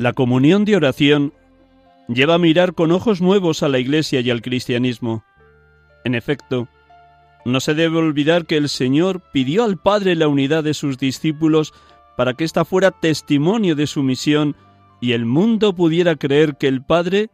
La 0.00 0.14
comunión 0.14 0.64
de 0.64 0.76
oración 0.76 1.34
lleva 2.08 2.36
a 2.36 2.38
mirar 2.38 2.72
con 2.72 2.90
ojos 2.90 3.20
nuevos 3.20 3.62
a 3.62 3.68
la 3.68 3.78
Iglesia 3.78 4.20
y 4.20 4.30
al 4.30 4.40
cristianismo. 4.40 5.24
En 6.04 6.14
efecto, 6.14 6.68
no 7.44 7.60
se 7.60 7.74
debe 7.74 7.98
olvidar 7.98 8.46
que 8.46 8.56
el 8.56 8.70
Señor 8.70 9.20
pidió 9.30 9.62
al 9.62 9.76
Padre 9.76 10.16
la 10.16 10.26
unidad 10.26 10.64
de 10.64 10.72
sus 10.72 10.96
discípulos 10.96 11.74
para 12.16 12.32
que 12.32 12.44
ésta 12.44 12.64
fuera 12.64 12.92
testimonio 12.92 13.76
de 13.76 13.86
su 13.86 14.02
misión 14.02 14.56
y 15.02 15.12
el 15.12 15.26
mundo 15.26 15.74
pudiera 15.74 16.16
creer 16.16 16.56
que 16.56 16.68
el 16.68 16.82
Padre 16.82 17.28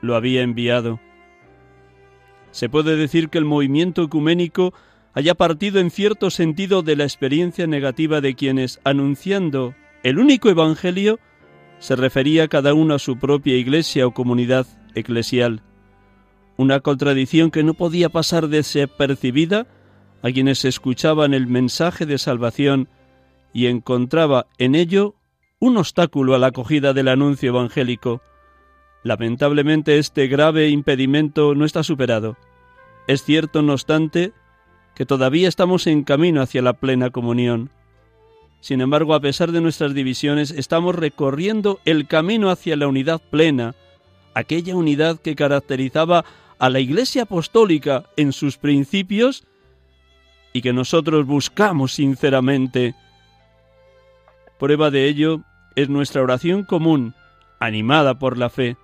lo 0.00 0.16
había 0.16 0.42
enviado. 0.42 0.98
Se 2.50 2.68
puede 2.68 2.96
decir 2.96 3.28
que 3.28 3.38
el 3.38 3.44
movimiento 3.44 4.02
ecuménico 4.02 4.74
haya 5.14 5.36
partido 5.36 5.78
en 5.78 5.92
cierto 5.92 6.30
sentido 6.30 6.82
de 6.82 6.96
la 6.96 7.04
experiencia 7.04 7.68
negativa 7.68 8.20
de 8.20 8.34
quienes, 8.34 8.80
anunciando 8.82 9.76
el 10.02 10.18
único 10.18 10.50
Evangelio, 10.50 11.20
se 11.82 11.96
refería 11.96 12.46
cada 12.46 12.74
uno 12.74 12.94
a 12.94 13.00
su 13.00 13.18
propia 13.18 13.56
iglesia 13.56 14.06
o 14.06 14.14
comunidad 14.14 14.68
eclesial, 14.94 15.62
una 16.56 16.78
contradicción 16.78 17.50
que 17.50 17.64
no 17.64 17.74
podía 17.74 18.08
pasar 18.08 18.46
desapercibida 18.46 19.66
a 20.22 20.30
quienes 20.30 20.64
escuchaban 20.64 21.34
el 21.34 21.48
mensaje 21.48 22.06
de 22.06 22.18
salvación 22.18 22.88
y 23.52 23.66
encontraba 23.66 24.46
en 24.58 24.76
ello 24.76 25.16
un 25.58 25.76
obstáculo 25.76 26.36
a 26.36 26.38
la 26.38 26.46
acogida 26.48 26.92
del 26.92 27.08
anuncio 27.08 27.48
evangélico. 27.48 28.22
Lamentablemente 29.02 29.98
este 29.98 30.28
grave 30.28 30.68
impedimento 30.68 31.56
no 31.56 31.64
está 31.64 31.82
superado. 31.82 32.36
Es 33.08 33.24
cierto, 33.24 33.60
no 33.60 33.72
obstante, 33.72 34.32
que 34.94 35.04
todavía 35.04 35.48
estamos 35.48 35.88
en 35.88 36.04
camino 36.04 36.42
hacia 36.42 36.62
la 36.62 36.74
plena 36.74 37.10
comunión. 37.10 37.70
Sin 38.62 38.80
embargo, 38.80 39.12
a 39.14 39.20
pesar 39.20 39.50
de 39.50 39.60
nuestras 39.60 39.92
divisiones, 39.92 40.52
estamos 40.52 40.94
recorriendo 40.94 41.80
el 41.84 42.06
camino 42.06 42.48
hacia 42.48 42.76
la 42.76 42.86
unidad 42.86 43.20
plena, 43.20 43.74
aquella 44.34 44.76
unidad 44.76 45.18
que 45.20 45.34
caracterizaba 45.34 46.24
a 46.60 46.70
la 46.70 46.78
Iglesia 46.78 47.24
Apostólica 47.24 48.04
en 48.16 48.32
sus 48.32 48.58
principios 48.58 49.44
y 50.52 50.62
que 50.62 50.72
nosotros 50.72 51.26
buscamos 51.26 51.94
sinceramente. 51.94 52.94
Prueba 54.60 54.92
de 54.92 55.08
ello 55.08 55.40
es 55.74 55.88
nuestra 55.88 56.22
oración 56.22 56.62
común, 56.62 57.16
animada 57.58 58.20
por 58.20 58.38
la 58.38 58.48
fe. 58.48 58.76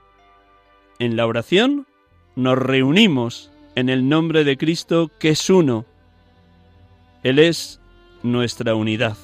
En 0.98 1.14
la 1.14 1.24
oración 1.24 1.86
nos 2.34 2.58
reunimos 2.58 3.52
en 3.76 3.90
el 3.90 4.08
nombre 4.08 4.42
de 4.42 4.56
Cristo 4.56 5.08
que 5.20 5.28
es 5.28 5.48
uno. 5.48 5.84
Él 7.22 7.38
es 7.38 7.80
nuestra 8.24 8.74
unidad. 8.74 9.16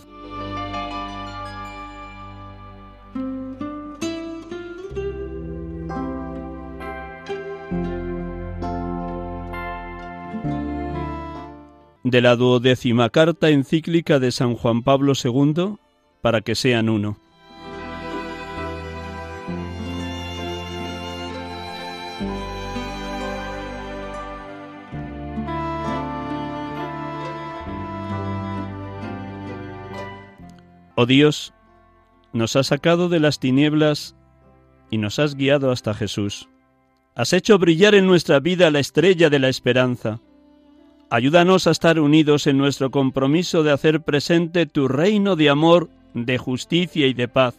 De 12.15 12.21
la 12.21 12.37
duodécima 12.37 13.11
carta 13.11 13.51
encíclica 13.51 14.21
de 14.21 14.31
San 14.31 14.55
Juan 14.55 14.85
Pablo 14.85 15.15
II 15.21 15.79
para 16.23 16.43
que 16.43 16.55
sean 16.55 16.89
uno. 16.89 17.19
Oh 30.95 31.07
Dios, 31.07 31.53
nos 32.33 32.55
has 32.55 32.69
sacado 32.69 33.09
de 33.09 33.19
las 33.19 33.41
tinieblas 33.41 34.15
y 34.89 34.99
nos 34.99 35.19
has 35.19 35.35
guiado 35.35 35.73
hasta 35.73 35.95
Jesús. 35.95 36.49
Has 37.17 37.33
hecho 37.33 37.59
brillar 37.59 37.97
en 37.97 38.07
nuestra 38.07 38.39
vida 38.39 38.71
la 38.71 38.79
estrella 38.79 39.31
de 39.31 39.41
la 39.41 39.49
esperanza. 39.49 40.21
Ayúdanos 41.15 41.69
a 41.69 41.71
estar 41.71 42.01
unidos 42.01 42.49
en 42.49 42.59
nuestro 42.59 42.91
compromiso 42.91 43.63
de 43.63 43.71
hacer 43.71 44.03
presente 44.03 44.67
tu 44.67 44.89
reino 44.89 45.37
de 45.37 45.49
amor, 45.49 45.89
de 46.13 46.39
justicia 46.39 47.07
y 47.07 47.15
de 47.15 47.29
paz. 47.29 47.55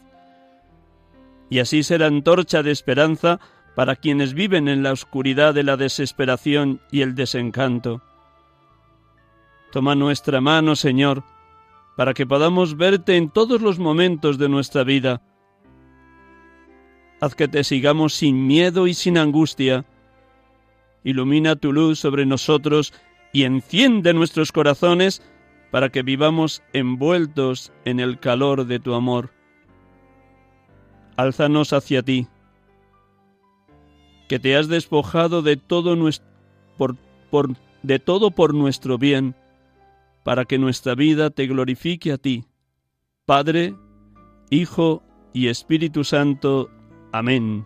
Y 1.50 1.60
así 1.60 1.82
ser 1.82 2.04
antorcha 2.04 2.64
de 2.64 2.72
esperanza 2.72 3.40
para 3.74 3.96
quienes 3.96 4.34
viven 4.34 4.68
en 4.68 4.84
la 4.84 4.92
oscuridad 4.92 5.54
de 5.54 5.64
la 5.64 5.78
desesperación 5.78 6.82
y 6.92 7.00
el 7.00 7.16
desencanto. 7.16 8.02
Toma 9.72 9.96
nuestra 9.96 10.42
mano, 10.42 10.76
Señor, 10.76 11.24
para 11.96 12.14
que 12.14 12.26
podamos 12.26 12.76
verte 12.76 13.16
en 13.16 13.30
todos 13.30 13.62
los 13.62 13.80
momentos 13.80 14.38
de 14.38 14.50
nuestra 14.50 14.84
vida. 14.84 15.22
Haz 17.22 17.36
que 17.36 17.48
te 17.48 17.64
sigamos 17.64 18.16
sin 18.16 18.48
miedo 18.48 18.86
y 18.86 18.94
sin 18.94 19.18
angustia. 19.18 19.86
Ilumina 21.06 21.56
tu 21.56 21.72
luz 21.72 22.00
sobre 22.00 22.26
nosotros 22.26 22.92
y 23.36 23.44
enciende 23.44 24.14
nuestros 24.14 24.54
corazones 24.54 25.22
para 25.70 25.90
que 25.90 26.04
vivamos 26.04 26.64
envueltos 26.72 27.74
en 27.84 28.00
el 28.00 28.18
calor 28.18 28.66
de 28.66 28.80
tu 28.80 28.94
amor. 28.94 29.32
Álzanos 31.18 31.74
hacia 31.74 32.02
ti, 32.02 32.30
que 34.30 34.40
te 34.40 34.56
has 34.56 34.70
despojado 34.70 35.42
de 35.42 35.58
todo, 35.58 35.98
por, 36.78 36.96
de 37.84 38.00
todo 38.00 38.32
por 38.32 38.54
nuestro 38.54 38.98
bien, 38.98 39.36
para 40.24 40.46
que 40.46 40.58
nuestra 40.58 40.96
vida 40.96 41.30
te 41.30 41.46
glorifique 41.46 42.14
a 42.14 42.18
ti, 42.18 42.46
Padre, 43.26 43.76
Hijo 44.50 45.04
y 45.34 45.50
Espíritu 45.50 46.06
Santo. 46.06 46.70
Amén. 47.12 47.66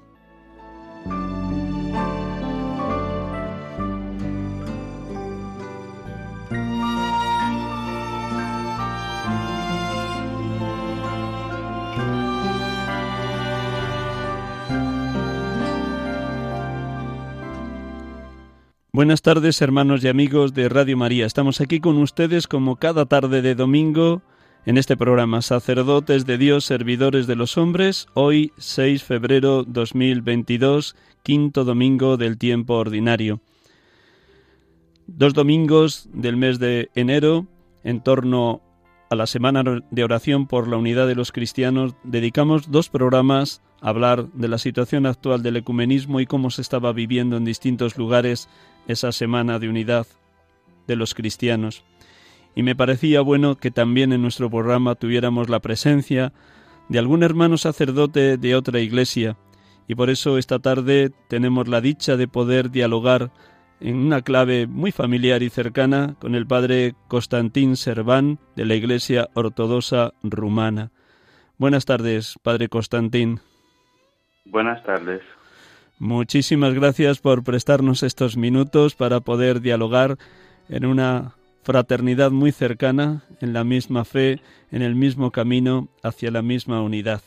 Buenas 19.00 19.22
tardes 19.22 19.62
hermanos 19.62 20.04
y 20.04 20.10
amigos 20.10 20.54
de 20.54 20.68
Radio 20.68 20.98
María. 20.98 21.26
Estamos 21.26 21.62
aquí 21.62 21.80
con 21.80 21.98
ustedes 22.00 22.48
como 22.48 22.76
cada 22.76 23.06
tarde 23.06 23.42
de 23.42 23.56
domingo 23.56 24.22
en 24.66 24.78
este 24.78 24.98
programa 24.98 25.42
Sacerdotes 25.42 26.26
de 26.26 26.38
Dios, 26.38 26.66
Servidores 26.66 27.26
de 27.26 27.38
los 27.38 27.58
Hombres, 27.58 28.10
hoy 28.14 28.52
6 28.58 29.02
febrero 29.06 29.64
2022, 29.64 30.98
quinto 31.24 31.64
domingo 31.64 32.18
del 32.18 32.38
tiempo 32.38 32.74
ordinario. 32.74 33.40
dos 35.08 35.34
domingos 35.34 36.10
del 36.12 36.36
mes 36.36 36.60
de 36.60 36.90
enero, 36.94 37.48
en 37.86 38.04
torno 38.04 38.62
a 39.10 39.16
la 39.16 39.26
semana 39.26 39.64
de 39.90 40.04
oración 40.04 40.46
por 40.46 40.68
la 40.68 40.78
unidad 40.78 41.08
de 41.08 41.16
los 41.16 41.32
cristianos, 41.32 41.96
dedicamos 42.04 42.70
dos 42.72 42.90
programas 42.90 43.62
a 43.82 43.90
hablar 43.90 44.28
de 44.34 44.48
la 44.48 44.60
situación 44.60 45.06
actual 45.08 45.42
del 45.42 45.58
ecumenismo 45.58 46.20
y 46.20 46.28
cómo 46.28 46.52
se 46.52 46.62
estaba 46.62 46.94
viviendo 46.94 47.36
en 47.36 47.46
distintos 47.46 47.98
lugares 47.98 48.50
esa 48.88 49.12
semana 49.12 49.58
de 49.58 49.68
unidad 49.68 50.06
de 50.86 50.96
los 50.96 51.16
cristianos. 51.16 51.84
Y 52.56 52.62
me 52.62 52.76
parecía 52.76 53.22
bueno 53.22 53.56
que 53.56 53.72
también 53.72 54.14
en 54.14 54.22
nuestro 54.22 54.50
programa 54.50 54.96
tuviéramos 54.96 55.50
la 55.50 55.60
presencia 55.60 56.34
de 56.88 57.00
algún 57.00 57.24
hermano 57.24 57.58
sacerdote 57.58 58.38
de 58.38 58.56
otra 58.56 58.80
iglesia, 58.80 59.38
y 59.88 59.96
por 59.96 60.12
eso 60.12 60.38
esta 60.38 60.60
tarde 60.60 61.12
tenemos 61.28 61.68
la 61.68 61.82
dicha 61.82 62.16
de 62.16 62.28
poder 62.28 62.70
dialogar 62.70 63.32
en 63.80 63.96
una 63.96 64.22
clave 64.22 64.68
muy 64.68 64.92
familiar 64.92 65.44
y 65.44 65.50
cercana 65.50 66.16
con 66.20 66.36
el 66.36 66.46
padre 66.46 66.96
Constantín 67.08 67.76
Serván 67.76 68.40
de 68.56 68.66
la 68.66 68.76
Iglesia 68.76 69.30
Ortodoxa 69.34 70.14
Rumana. 70.24 70.92
Buenas 71.58 71.86
tardes, 71.86 72.36
padre 72.42 72.70
Constantín. 72.70 73.40
Buenas 74.46 74.84
tardes. 74.84 75.22
Muchísimas 76.00 76.74
gracias 76.74 77.20
por 77.20 77.44
prestarnos 77.44 78.04
estos 78.04 78.38
minutos 78.38 78.96
para 78.96 79.20
poder 79.20 79.60
dialogar 79.60 80.18
en 80.70 80.86
una 80.86 81.36
fraternidad 81.64 82.32
muy 82.32 82.52
cercana, 82.52 83.24
en 83.42 83.54
la 83.54 83.64
misma 83.64 84.06
fe, 84.06 84.42
en 84.72 84.82
el 84.82 84.96
mismo 84.96 85.32
camino, 85.32 85.90
hacia 86.02 86.32
la 86.32 86.42
misma 86.42 86.82
unidad. 86.82 87.22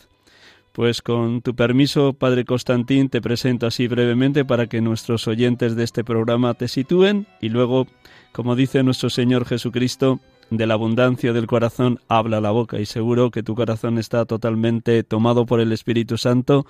Pues 0.72 1.02
con 1.02 1.42
tu 1.42 1.54
permiso, 1.54 2.14
Padre 2.14 2.46
Constantín, 2.46 3.10
te 3.10 3.20
presento 3.20 3.66
así 3.66 3.88
brevemente 3.88 4.46
para 4.46 4.68
que 4.68 4.80
nuestros 4.80 5.28
oyentes 5.28 5.76
de 5.76 5.84
este 5.84 6.02
programa 6.02 6.54
te 6.54 6.66
sitúen 6.66 7.26
y 7.42 7.50
luego, 7.50 7.86
como 8.32 8.56
dice 8.56 8.82
nuestro 8.82 9.10
Señor 9.10 9.44
Jesucristo, 9.44 10.20
de 10.48 10.66
la 10.66 10.74
abundancia 10.74 11.34
del 11.34 11.46
corazón 11.46 11.98
habla 12.08 12.40
la 12.40 12.52
boca 12.52 12.80
y 12.80 12.86
seguro 12.86 13.30
que 13.30 13.42
tu 13.42 13.54
corazón 13.54 13.98
está 13.98 14.24
totalmente 14.24 15.02
tomado 15.02 15.44
por 15.44 15.60
el 15.60 15.72
Espíritu 15.72 16.16
Santo 16.16 16.64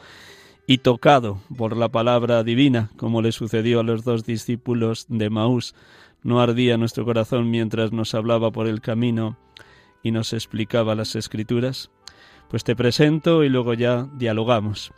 y 0.66 0.78
tocado 0.78 1.40
por 1.56 1.76
la 1.76 1.88
palabra 1.88 2.42
divina, 2.42 2.90
como 2.96 3.22
le 3.22 3.30
sucedió 3.30 3.80
a 3.80 3.84
los 3.84 4.02
dos 4.02 4.24
discípulos 4.24 5.06
de 5.08 5.30
Maús. 5.30 5.76
No 6.24 6.40
ardía 6.40 6.76
nuestro 6.76 7.04
corazón 7.04 7.50
mientras 7.50 7.92
nos 7.92 8.14
hablaba 8.14 8.50
por 8.50 8.66
el 8.66 8.80
camino 8.80 9.36
y 10.02 10.10
nos 10.10 10.32
explicaba 10.32 10.96
las 10.96 11.14
escrituras. 11.14 11.90
Pues 12.52 12.64
te 12.64 12.76
presento 12.76 13.44
y 13.44 13.48
luego 13.48 13.72
ya 13.72 14.06
dialogamos. 14.12 14.92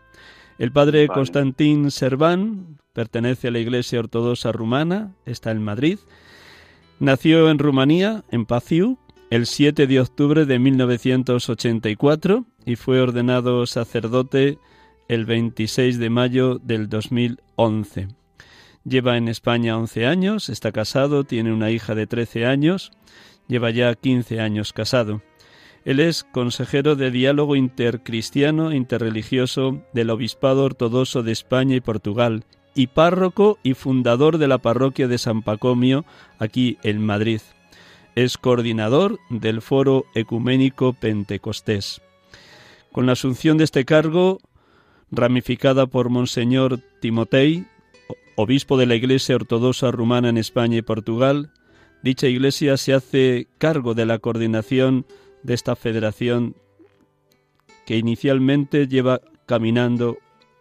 El 0.59 0.73
padre 0.73 1.06
Constantín 1.06 1.93
Serván 1.93 2.81
pertenece 2.93 3.47
a 3.47 3.51
la 3.53 3.61
Iglesia 3.61 4.01
Ortodoxa 4.01 4.51
Rumana, 4.51 5.15
está 5.25 5.53
en 5.53 5.62
Madrid. 5.62 6.01
Nació 6.99 7.49
en 7.49 7.61
Rumanía, 7.61 8.25
en 8.33 8.45
Paciu, 8.45 8.99
el 9.31 9.47
7 9.47 9.87
de 9.87 10.01
octubre 10.01 10.47
de 10.47 10.59
1984 10.59 12.45
y 12.67 12.75
fue 12.75 13.01
ordenado 13.01 13.67
sacerdote 13.67 14.59
el 15.06 15.25
26 15.25 16.01
de 16.01 16.11
mayo 16.11 16.59
del 16.59 16.89
2011. 16.89 18.09
Lleva 18.85 19.17
en 19.17 19.29
España 19.29 19.79
11 19.79 20.06
años, 20.06 20.49
está 20.49 20.73
casado, 20.73 21.23
tiene 21.23 21.53
una 21.53 21.71
hija 21.71 21.95
de 21.95 22.09
13 22.09 22.47
años, 22.47 22.91
lleva 23.47 23.71
ya 23.71 23.95
15 23.95 24.41
años 24.41 24.73
casado. 24.73 25.23
Él 25.84 26.00
es 26.00 26.25
consejero 26.25 26.96
de 26.96 27.10
diálogo 27.10 27.56
intercristiano 27.56 28.72
interreligioso 28.72 29.82
del 29.92 30.10
Obispado 30.10 30.64
Ortodoxo 30.64 31.22
de 31.22 31.32
España 31.32 31.76
y 31.76 31.81
Portugal 31.81 32.44
y 32.75 32.86
párroco 32.88 33.58
y 33.62 33.75
fundador 33.75 34.38
de 34.38 34.48
la 34.48 34.58
parroquia 34.58 35.08
de 35.08 35.19
San 35.19 35.42
Pacomio 35.42 36.06
aquí 36.38 36.78
en 36.82 37.04
Madrid. 37.04 37.40
Es 38.14 38.38
coordinador 38.38 39.19
del 39.28 39.60
Foro 39.60 40.06
Ecuménico 40.14 40.94
Pentecostés. 40.94 42.00
Con 42.90 43.04
la 43.06 43.12
asunción 43.12 43.58
de 43.58 43.64
este 43.64 43.84
cargo, 43.84 44.38
ramificada 45.10 45.86
por 45.86 46.08
Monseñor 46.08 46.81
Timotei, 47.00 47.66
obispo 48.36 48.78
de 48.78 48.86
la 48.86 48.94
Iglesia 48.94 49.36
Ortodoxa 49.36 49.90
Rumana 49.90 50.31
en 50.31 50.38
España 50.38 50.78
y 50.78 50.82
Portugal, 50.82 51.50
dicha 52.02 52.26
iglesia 52.26 52.76
se 52.76 52.94
hace 52.94 53.48
cargo 53.58 53.94
de 53.94 54.06
la 54.06 54.19
coordinación 54.19 55.06
de 55.44 55.55
esta 55.55 55.76
federación 55.76 56.56
que 57.87 57.96
inicialmente 57.96 58.88
lleva 58.88 59.20
caminando 59.46 60.19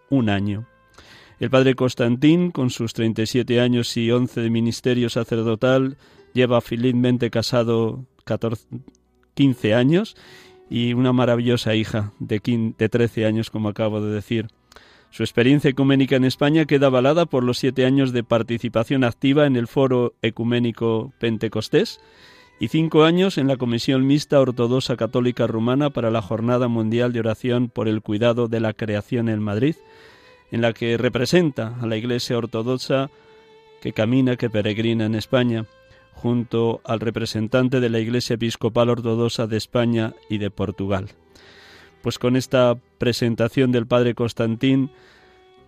un 0.09 0.29
año. 0.29 0.67
El 1.39 1.49
padre 1.49 1.73
Constantín, 1.73 2.51
con 2.51 2.69
sus 2.69 2.93
37 2.93 3.59
años 3.59 3.97
y 3.97 4.11
11 4.11 4.41
de 4.41 4.49
ministerio 4.49 5.09
sacerdotal, 5.09 5.97
lleva 6.33 6.61
felizmente 6.61 7.29
casado 7.31 8.05
15 9.33 9.73
años 9.73 10.15
y 10.69 10.93
una 10.93 11.13
maravillosa 11.13 11.75
hija 11.75 12.13
de, 12.19 12.39
15, 12.39 12.75
de 12.77 12.89
13 12.89 13.25
años, 13.25 13.49
como 13.49 13.69
acabo 13.69 14.01
de 14.01 14.13
decir. 14.13 14.47
Su 15.11 15.23
experiencia 15.23 15.69
ecuménica 15.69 16.15
en 16.15 16.25
España 16.25 16.65
queda 16.65 16.87
avalada 16.87 17.25
por 17.25 17.43
los 17.43 17.59
siete 17.59 17.85
años 17.85 18.13
de 18.13 18.23
participación 18.23 19.03
activa 19.03 19.45
en 19.45 19.55
el 19.55 19.67
Foro 19.67 20.15
Ecuménico 20.21 21.13
Pentecostés 21.19 21.99
y 22.59 22.67
cinco 22.67 23.03
años 23.03 23.37
en 23.37 23.47
la 23.47 23.57
Comisión 23.57 24.05
Mixta 24.07 24.39
Ortodoxa 24.39 24.95
Católica 24.95 25.47
Rumana 25.47 25.89
para 25.89 26.11
la 26.11 26.21
Jornada 26.21 26.67
Mundial 26.67 27.11
de 27.11 27.19
Oración 27.19 27.69
por 27.69 27.87
el 27.87 28.01
Cuidado 28.01 28.47
de 28.47 28.59
la 28.59 28.73
Creación 28.73 29.29
en 29.29 29.41
Madrid, 29.41 29.75
en 30.51 30.61
la 30.61 30.73
que 30.73 30.97
representa 30.97 31.75
a 31.81 31.87
la 31.87 31.97
Iglesia 31.97 32.37
Ortodoxa 32.37 33.09
que 33.81 33.93
camina, 33.93 34.37
que 34.37 34.49
peregrina 34.49 35.05
en 35.05 35.15
España, 35.15 35.65
junto 36.13 36.81
al 36.85 36.99
representante 36.99 37.79
de 37.79 37.89
la 37.89 37.99
Iglesia 37.99 38.35
Episcopal 38.35 38.89
Ortodoxa 38.89 39.47
de 39.47 39.57
España 39.57 40.13
y 40.29 40.37
de 40.37 40.51
Portugal. 40.51 41.09
Pues 42.01 42.19
con 42.19 42.35
esta 42.35 42.77
presentación 42.97 43.71
del 43.71 43.87
Padre 43.87 44.13
Constantín, 44.13 44.91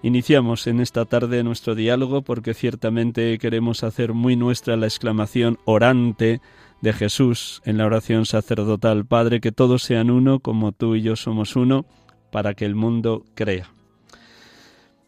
Iniciamos 0.05 0.67
en 0.67 0.81
esta 0.81 1.05
tarde 1.05 1.43
nuestro 1.43 1.73
diálogo 1.73 2.21
porque 2.21 2.53
ciertamente 2.53 3.39
queremos 3.39 3.83
hacer 3.83 4.13
muy 4.13 4.35
nuestra 4.35 4.75
la 4.75 4.85
exclamación 4.85 5.57
orante 5.65 6.41
de 6.81 6.93
Jesús 6.93 7.61
en 7.65 7.77
la 7.77 7.85
oración 7.85 8.25
sacerdotal, 8.25 9.05
Padre, 9.05 9.39
que 9.39 9.51
todos 9.51 9.83
sean 9.83 10.09
uno 10.09 10.39
como 10.39 10.71
tú 10.71 10.95
y 10.95 11.01
yo 11.01 11.15
somos 11.15 11.55
uno, 11.55 11.85
para 12.31 12.53
que 12.53 12.65
el 12.65 12.75
mundo 12.75 13.23
crea. 13.33 13.69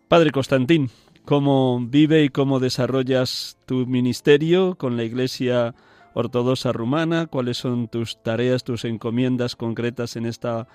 Padre 0.08 0.32
Constantín, 0.32 0.90
¿cómo 1.26 1.80
vive 1.82 2.24
y 2.24 2.30
cómo 2.30 2.60
desarrollas 2.60 3.58
tu 3.66 3.86
ministerio 3.86 4.76
con 4.76 4.96
la 4.96 5.04
Iglesia 5.04 5.76
Ortodoxa 6.14 6.72
Rumana? 6.72 7.28
¿Cuáles 7.28 7.58
son 7.58 7.90
tus 7.90 8.22
tareas, 8.24 8.64
tus 8.64 8.86
encomiendas 8.86 9.56
concretas 9.56 10.16
en 10.16 10.26
esta 10.26 10.68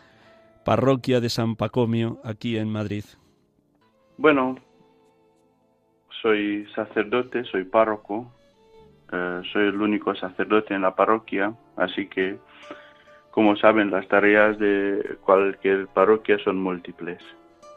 parroquia 0.64 1.20
de 1.20 1.30
San 1.30 1.56
Pacomio 1.56 2.20
aquí 2.24 2.58
en 2.58 2.68
Madrid? 2.68 3.04
Bueno, 4.18 4.56
soy 6.20 6.66
sacerdote, 6.74 7.44
soy 7.44 7.64
párroco, 7.64 8.30
eh, 9.12 9.42
soy 9.52 9.68
el 9.68 9.80
único 9.80 10.14
sacerdote 10.14 10.74
en 10.74 10.82
la 10.82 10.94
parroquia, 10.94 11.52
así 11.76 12.06
que, 12.06 12.38
como 13.30 13.56
saben, 13.56 13.90
las 13.90 14.08
tareas 14.08 14.58
de 14.58 15.16
cualquier 15.22 15.86
parroquia 15.88 16.38
son 16.38 16.56
múltiples. 16.56 17.22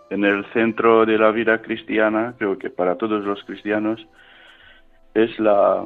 En 0.10 0.24
el 0.24 0.46
centro 0.54 1.06
de 1.06 1.18
la 1.18 1.32
vida 1.32 1.62
cristiana, 1.62 2.36
creo 2.38 2.58
que 2.58 2.70
para 2.70 2.96
todos 2.96 3.24
los 3.26 3.44
cristianos, 3.44 4.06
es 5.14 5.38
la, 5.40 5.84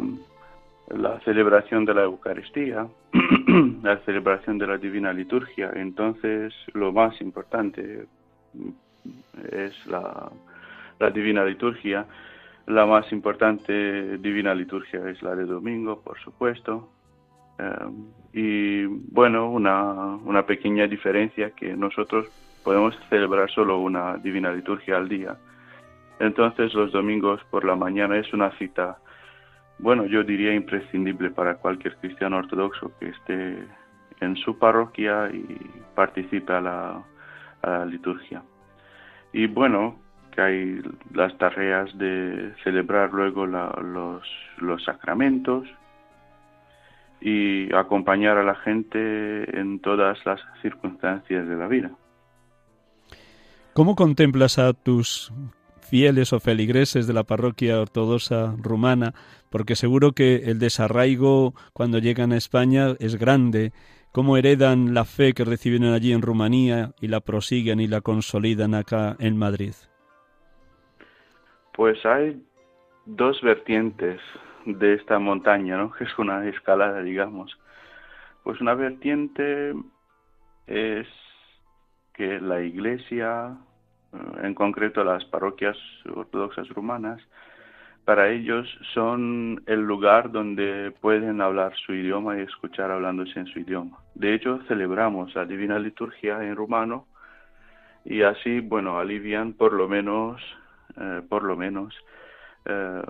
la 0.89 1.19
celebración 1.21 1.85
de 1.85 1.93
la 1.93 2.03
Eucaristía, 2.03 2.87
la 3.83 3.97
celebración 3.99 4.57
de 4.57 4.67
la 4.67 4.77
Divina 4.77 5.13
Liturgia. 5.13 5.71
Entonces, 5.75 6.53
lo 6.73 6.91
más 6.91 7.19
importante 7.21 8.05
es 9.51 9.85
la, 9.87 10.29
la 10.99 11.09
Divina 11.11 11.45
Liturgia. 11.45 12.05
La 12.69 12.85
más 12.85 13.11
importante 13.11 14.19
Divina 14.19 14.53
Liturgia 14.53 14.99
es 15.09 15.23
la 15.23 15.35
de 15.35 15.45
domingo, 15.45 16.01
por 16.03 16.19
supuesto. 16.19 16.87
Eh, 17.57 17.89
y 18.31 18.85
bueno, 18.85 19.49
una, 19.49 20.17
una 20.23 20.45
pequeña 20.45 20.85
diferencia 20.85 21.49
que 21.49 21.75
nosotros 21.75 22.27
podemos 22.63 22.95
celebrar 23.09 23.49
solo 23.49 23.79
una 23.79 24.17
Divina 24.17 24.51
Liturgia 24.51 24.97
al 24.97 25.09
día. 25.09 25.35
Entonces 26.19 26.71
los 26.75 26.91
domingos 26.91 27.41
por 27.49 27.65
la 27.65 27.75
mañana 27.75 28.17
es 28.17 28.31
una 28.33 28.51
cita, 28.59 28.99
bueno, 29.79 30.05
yo 30.05 30.23
diría 30.23 30.53
imprescindible 30.53 31.31
para 31.31 31.55
cualquier 31.55 31.95
cristiano 31.97 32.37
ortodoxo 32.37 32.91
que 32.99 33.09
esté 33.09 33.63
en 34.21 34.35
su 34.35 34.59
parroquia 34.59 35.27
y 35.33 35.71
participe 35.95 36.53
la, 36.61 37.03
a 37.63 37.67
la 37.67 37.85
liturgia. 37.85 38.43
Y 39.33 39.47
bueno, 39.47 39.95
que 40.31 40.41
hay 40.41 40.81
las 41.13 41.37
tareas 41.37 41.95
de 41.97 42.53
celebrar 42.63 43.11
luego 43.13 43.45
los, 43.45 44.23
los 44.59 44.83
sacramentos 44.83 45.67
y 47.21 47.73
acompañar 47.73 48.37
a 48.37 48.43
la 48.43 48.55
gente 48.55 49.59
en 49.59 49.79
todas 49.79 50.17
las 50.25 50.39
circunstancias 50.61 51.47
de 51.47 51.55
la 51.55 51.67
vida. 51.67 51.91
¿Cómo 53.73 53.95
contemplas 53.95 54.57
a 54.59 54.73
tus 54.73 55.31
fieles 55.89 56.33
o 56.33 56.39
feligreses 56.39 57.07
de 57.07 57.13
la 57.13 57.23
parroquia 57.23 57.81
ortodoxa 57.81 58.55
rumana, 58.57 59.13
porque 59.49 59.75
seguro 59.75 60.11
que 60.11 60.35
el 60.45 60.59
desarraigo 60.59 61.55
cuando 61.73 61.97
llegan 61.97 62.31
a 62.31 62.37
España 62.37 62.95
es 62.99 63.15
grande. 63.15 63.73
¿Cómo 64.11 64.37
heredan 64.37 64.93
la 64.93 65.05
fe 65.05 65.33
que 65.33 65.45
recibieron 65.45 65.93
allí 65.93 66.13
en 66.13 66.21
Rumanía 66.21 66.93
y 66.99 67.07
la 67.07 67.19
prosiguen 67.19 67.79
y 67.79 67.87
la 67.87 68.01
consolidan 68.01 68.73
acá 68.73 69.15
en 69.19 69.37
Madrid? 69.37 69.73
Pues 71.79 72.05
hay 72.05 72.43
dos 73.05 73.41
vertientes 73.41 74.19
de 74.65 74.95
esta 74.95 75.17
montaña, 75.17 75.77
¿no? 75.77 75.93
Que 75.93 76.03
es 76.09 76.19
una 76.19 76.45
escalada, 76.49 77.01
digamos. 77.01 77.57
Pues 78.43 78.59
una 78.59 78.73
vertiente 78.73 79.73
es 80.67 81.07
que 82.11 82.41
la 82.41 82.61
Iglesia, 82.61 83.55
eh, 84.11 84.17
en 84.43 84.55
concreto 84.55 85.05
las 85.05 85.23
parroquias 85.23 85.77
ortodoxas 86.13 86.67
rumanas, 86.67 87.21
para 88.03 88.27
ellos 88.27 88.67
son 88.93 89.63
el 89.65 89.79
lugar 89.79 90.33
donde 90.33 90.93
pueden 90.99 91.39
hablar 91.39 91.71
su 91.85 91.93
idioma 91.93 92.37
y 92.37 92.41
escuchar 92.41 92.91
hablándose 92.91 93.39
en 93.39 93.47
su 93.47 93.57
idioma. 93.57 93.99
De 94.15 94.33
hecho, 94.33 94.59
celebramos 94.67 95.33
la 95.33 95.45
Divina 95.45 95.79
Liturgia 95.79 96.43
en 96.43 96.57
rumano 96.57 97.07
y 98.03 98.23
así, 98.23 98.59
bueno, 98.59 98.99
alivian 98.99 99.53
por 99.53 99.71
lo 99.71 99.87
menos, 99.87 100.41
eh, 100.97 101.21
por 101.27 101.43
lo 101.43 101.55
menos, 101.55 101.95
eh, 102.65 103.01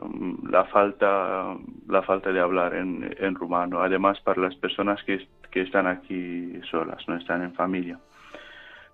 la 0.50 0.66
falta 0.66 1.56
la 1.88 2.02
falta 2.04 2.32
de 2.32 2.40
hablar 2.40 2.76
en, 2.76 3.36
rumano. 3.36 3.82
Además, 3.82 4.20
para 4.22 4.42
las 4.42 4.56
personas 4.56 5.04
que, 5.04 5.28
que 5.52 5.62
están 5.62 5.88
aquí 5.88 6.60
solas, 6.70 7.08
no 7.08 7.16
están 7.16 7.42
en 7.44 7.54
familia. 7.54 8.00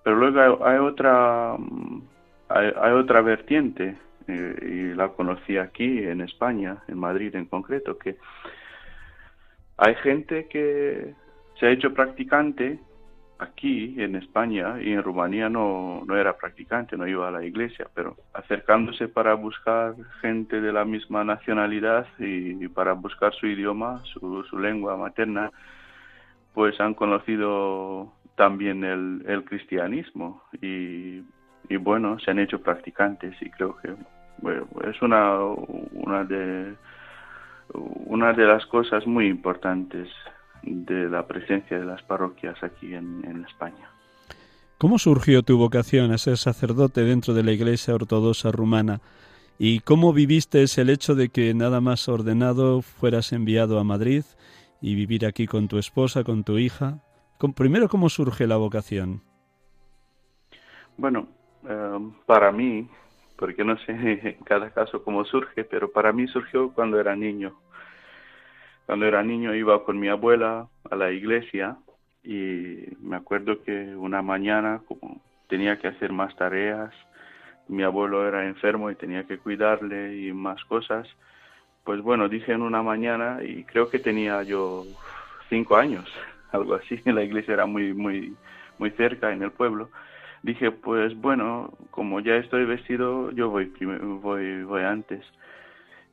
Pero 0.04 0.18
luego 0.18 0.64
hay, 0.64 0.78
otra 0.78 1.56
hay, 2.50 2.92
otra 2.92 3.22
vertiente 3.22 3.98
eh, 4.28 4.56
y 4.62 4.94
la 4.96 5.10
conocí 5.10 5.58
aquí 5.58 6.04
en 6.04 6.22
España, 6.22 6.78
en 6.88 7.00
Madrid 7.00 7.36
en 7.36 7.46
concreto, 7.46 7.98
que 7.98 8.18
hay 9.78 9.96
gente 9.96 10.48
que 10.48 11.16
se 11.60 11.66
ha 11.66 11.72
hecho 11.72 11.94
practicante 11.94 12.80
aquí 13.40 13.96
en 13.98 14.16
España 14.16 14.82
y 14.82 14.92
en 14.92 15.04
Rumanía 15.04 15.50
no, 15.50 16.04
no 16.06 16.18
era 16.18 16.38
practicante, 16.38 16.98
no 16.98 17.08
iba 17.08 17.28
a 17.28 17.32
la 17.32 17.44
iglesia, 17.44 17.88
pero 17.94 18.16
acercándose 18.34 19.08
para 19.08 19.34
buscar 19.34 19.96
gente 20.22 20.62
de 20.62 20.72
la 20.72 20.86
misma 20.86 21.24
nacionalidad 21.24 22.08
y, 22.20 22.68
para 22.70 22.94
buscar 22.94 23.34
su 23.34 23.48
idioma, 23.48 24.02
su, 24.06 24.44
su 24.44 24.60
lengua 24.60 24.98
materna, 24.98 25.52
pues 26.54 26.80
han 26.80 26.94
conocido 26.94 28.14
también 28.36 28.84
el, 28.84 29.24
el 29.28 29.44
cristianismo 29.44 30.44
y, 30.62 31.22
y, 31.70 31.78
bueno, 31.78 32.20
se 32.20 32.32
han 32.32 32.40
hecho 32.40 32.62
practicantes 32.62 33.36
y 33.42 33.50
creo 33.52 33.78
que 33.78 33.94
es 34.90 35.02
una, 35.02 35.40
una, 35.40 36.24
de, 36.24 36.76
una 37.74 38.34
de 38.34 38.46
las 38.46 38.66
cosas 38.68 39.06
muy 39.08 39.28
importantes 39.28 40.10
de 40.66 41.10
la 41.10 41.28
presencia 41.28 41.80
de 41.80 41.86
las 41.86 42.02
parroquias 42.04 42.62
aquí 42.64 42.94
en, 42.94 43.24
en 43.26 43.46
España. 43.46 43.90
¿Cómo 44.78 45.00
surgió 45.00 45.42
tu 45.44 45.58
vocación 45.58 46.12
a 46.12 46.18
ser 46.18 46.38
sacerdote 46.38 47.02
dentro 47.02 47.34
de 47.34 47.44
la 47.44 47.52
Iglesia 47.52 47.96
Ortodoxa 47.96 48.52
Rumana? 48.52 49.00
¿Y 49.58 49.80
cómo 49.80 50.12
viviste 50.12 50.66
el 50.78 50.90
hecho 50.90 51.16
de 51.16 51.30
que 51.30 51.54
nada 51.54 51.80
más 51.80 52.10
ordenado 52.10 52.82
fueras 52.82 53.32
enviado 53.32 53.80
a 53.80 53.86
Madrid 53.86 54.24
y 54.82 54.96
vivir 54.96 55.26
aquí 55.26 55.48
con 55.48 55.70
tu 55.70 55.78
esposa, 55.78 56.26
con 56.26 56.44
tu 56.44 56.58
hija? 56.58 57.00
Primero, 57.56 57.88
¿cómo 57.88 58.10
surge 58.10 58.48
la 58.48 58.58
vocación? 58.58 59.22
Bueno, 60.98 61.28
eh, 61.68 62.00
para 62.26 62.52
mí, 62.52 62.88
porque 63.38 63.64
no 63.64 63.78
sé 63.86 63.92
en 64.38 64.44
cada 64.44 64.72
caso 64.72 65.04
cómo 65.04 65.24
surge, 65.24 65.64
pero 65.64 65.90
para 65.92 66.12
mí 66.12 66.28
surgió 66.28 66.72
cuando 66.74 67.00
era 67.00 67.16
niño. 67.16 67.54
Cuando 68.86 69.06
era 69.06 69.24
niño 69.24 69.56
iba 69.56 69.84
con 69.84 70.00
mi 70.00 70.10
abuela 70.10 70.68
a 70.90 70.96
la 70.96 71.12
iglesia 71.12 71.78
y 72.24 72.86
me 73.02 73.16
acuerdo 73.16 73.64
que 73.64 73.96
una 73.96 74.22
mañana, 74.22 74.82
como 74.88 75.22
tenía 75.48 75.80
que 75.80 75.88
hacer 75.88 76.12
más 76.12 76.36
tareas, 76.36 76.92
mi 77.68 77.84
abuelo 77.84 78.28
era 78.28 78.46
enfermo 78.46 78.92
y 78.92 78.96
tenía 78.96 79.24
que 79.26 79.38
cuidarle 79.38 80.18
y 80.18 80.34
más 80.34 80.64
cosas, 80.66 81.08
pues 81.84 82.02
bueno, 82.02 82.30
dije 82.30 82.52
en 82.52 82.62
una 82.62 82.84
mañana 82.84 83.40
y 83.44 83.64
creo 83.64 83.90
que 83.90 84.00
tenía 84.00 84.44
yo 84.44 84.86
cinco 85.50 85.78
años 85.78 86.06
algo 86.52 86.76
así, 86.76 87.00
la 87.06 87.24
iglesia 87.24 87.54
era 87.54 87.66
muy, 87.66 87.94
muy, 87.94 88.36
muy 88.78 88.92
cerca 88.92 89.32
en 89.32 89.44
el 89.44 89.52
pueblo. 89.52 89.90
Dije, 90.44 90.70
pues 90.70 91.16
bueno, 91.20 91.74
como 91.90 92.20
ya 92.20 92.36
estoy 92.36 92.66
vestido, 92.66 93.32
yo 93.32 93.50
voy, 93.50 93.72
voy, 94.22 94.64
voy 94.64 94.84
antes. 94.84 95.26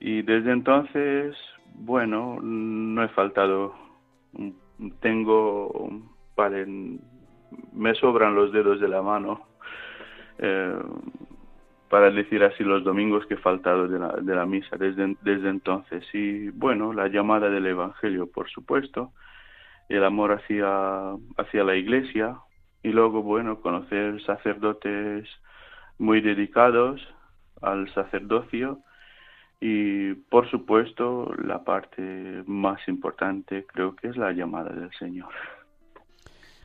Y 0.01 0.23
desde 0.23 0.53
entonces, 0.53 1.37
bueno, 1.75 2.39
no 2.41 3.03
he 3.03 3.09
faltado. 3.09 3.75
Tengo, 5.01 5.91
me 7.73 7.95
sobran 7.95 8.35
los 8.35 8.53
dedos 8.53 8.81
de 8.81 8.89
la 8.89 9.03
mano. 9.03 9.47
Eh, 10.39 10.79
para 11.93 12.11
decir 12.11 12.43
así 12.43 12.65
los 12.65 12.85
domingos 12.85 13.27
que 13.27 13.35
he 13.35 13.37
faltado 13.37 13.87
de 13.87 13.99
la, 13.99 14.09
de 14.13 14.35
la 14.35 14.47
misa 14.47 14.79
desde, 14.79 15.15
desde 15.21 15.51
entonces. 15.51 16.03
Y 16.15 16.49
bueno, 16.49 16.95
la 16.95 17.09
llamada 17.09 17.51
del 17.51 17.67
Evangelio, 17.67 18.31
por 18.33 18.49
supuesto, 18.49 19.13
el 19.91 20.03
amor 20.03 20.33
hacia, 20.33 21.11
hacia 21.37 21.65
la 21.65 21.77
iglesia 21.77 22.39
y 22.83 22.93
luego, 22.93 23.23
bueno, 23.23 23.61
conocer 23.61 24.23
sacerdotes 24.25 25.29
muy 25.99 26.23
dedicados 26.23 27.07
al 27.61 27.93
sacerdocio 27.93 28.79
y, 29.65 30.15
por 30.15 30.51
supuesto, 30.51 31.33
la 31.45 31.63
parte 31.63 32.43
más 32.47 32.81
importante 32.89 33.65
creo 33.65 33.95
que 33.95 34.09
es 34.09 34.17
la 34.17 34.33
llamada 34.33 34.73
del 34.73 34.91
Señor. 34.99 35.31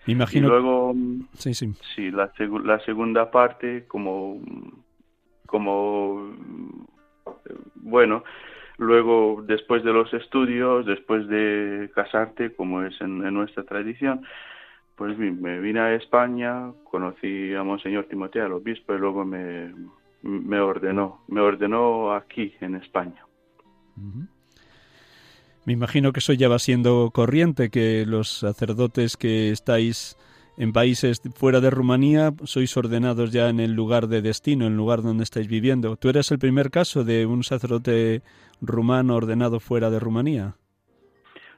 imagino. 0.08 0.48
Y 0.48 0.50
luego, 0.50 0.96
sí, 1.34 1.54
sí. 1.54 1.74
sí 1.96 2.10
la, 2.10 2.32
la 2.64 2.80
segunda 2.80 3.30
parte, 3.30 3.86
como, 3.88 4.42
como, 5.46 6.34
bueno, 7.76 8.24
Luego, 8.80 9.44
después 9.48 9.84
de 9.84 9.92
los 9.92 10.14
estudios, 10.14 10.86
después 10.86 11.28
de 11.28 11.90
casarte, 11.96 12.54
como 12.54 12.84
es 12.84 13.00
en, 13.02 13.18
nuestra 13.34 13.64
tradición, 13.64 14.22
pues 14.96 15.18
me 15.18 15.60
vine 15.60 15.80
a 15.80 15.96
España, 15.96 16.72
conocí 16.84 17.56
a 17.56 17.64
Monseñor 17.64 18.06
Timoteo, 18.06 18.46
al 18.46 18.54
obispo, 18.54 18.94
y 18.94 19.00
luego 19.00 19.26
me, 19.26 19.74
me 20.28 20.60
ordenó, 20.60 21.22
me 21.30 21.40
ordenó 21.40 22.14
aquí 22.14 22.54
en 22.60 22.76
España. 22.76 23.26
Me 25.66 25.74
imagino 25.74 26.12
que 26.12 26.20
eso 26.20 26.34
ya 26.34 26.50
va 26.50 26.60
siendo 26.60 27.12
corriente, 27.12 27.70
que 27.70 28.06
los 28.06 28.40
sacerdotes 28.40 29.16
que 29.16 29.52
estáis 29.52 30.18
en 30.58 30.74
países 30.74 31.22
fuera 31.36 31.62
de 31.62 31.70
Rumanía 31.70 32.34
sois 32.44 32.76
ordenados 32.76 33.32
ya 33.32 33.50
en 33.50 33.60
el 33.60 33.74
lugar 33.74 34.08
de 34.08 34.22
destino, 34.22 34.66
en 34.66 34.74
el 34.74 34.78
lugar 34.78 35.02
donde 35.02 35.24
estáis 35.24 35.48
viviendo. 35.48 35.96
¿Tú 35.96 36.10
eras 36.10 36.30
el 36.32 36.40
primer 36.40 36.72
caso 36.72 37.04
de 37.04 37.26
un 37.26 37.44
sacerdote 37.44 38.22
rumano 38.62 39.16
ordenado 39.16 39.60
fuera 39.60 39.90
de 39.90 40.00
Rumanía? 40.00 40.56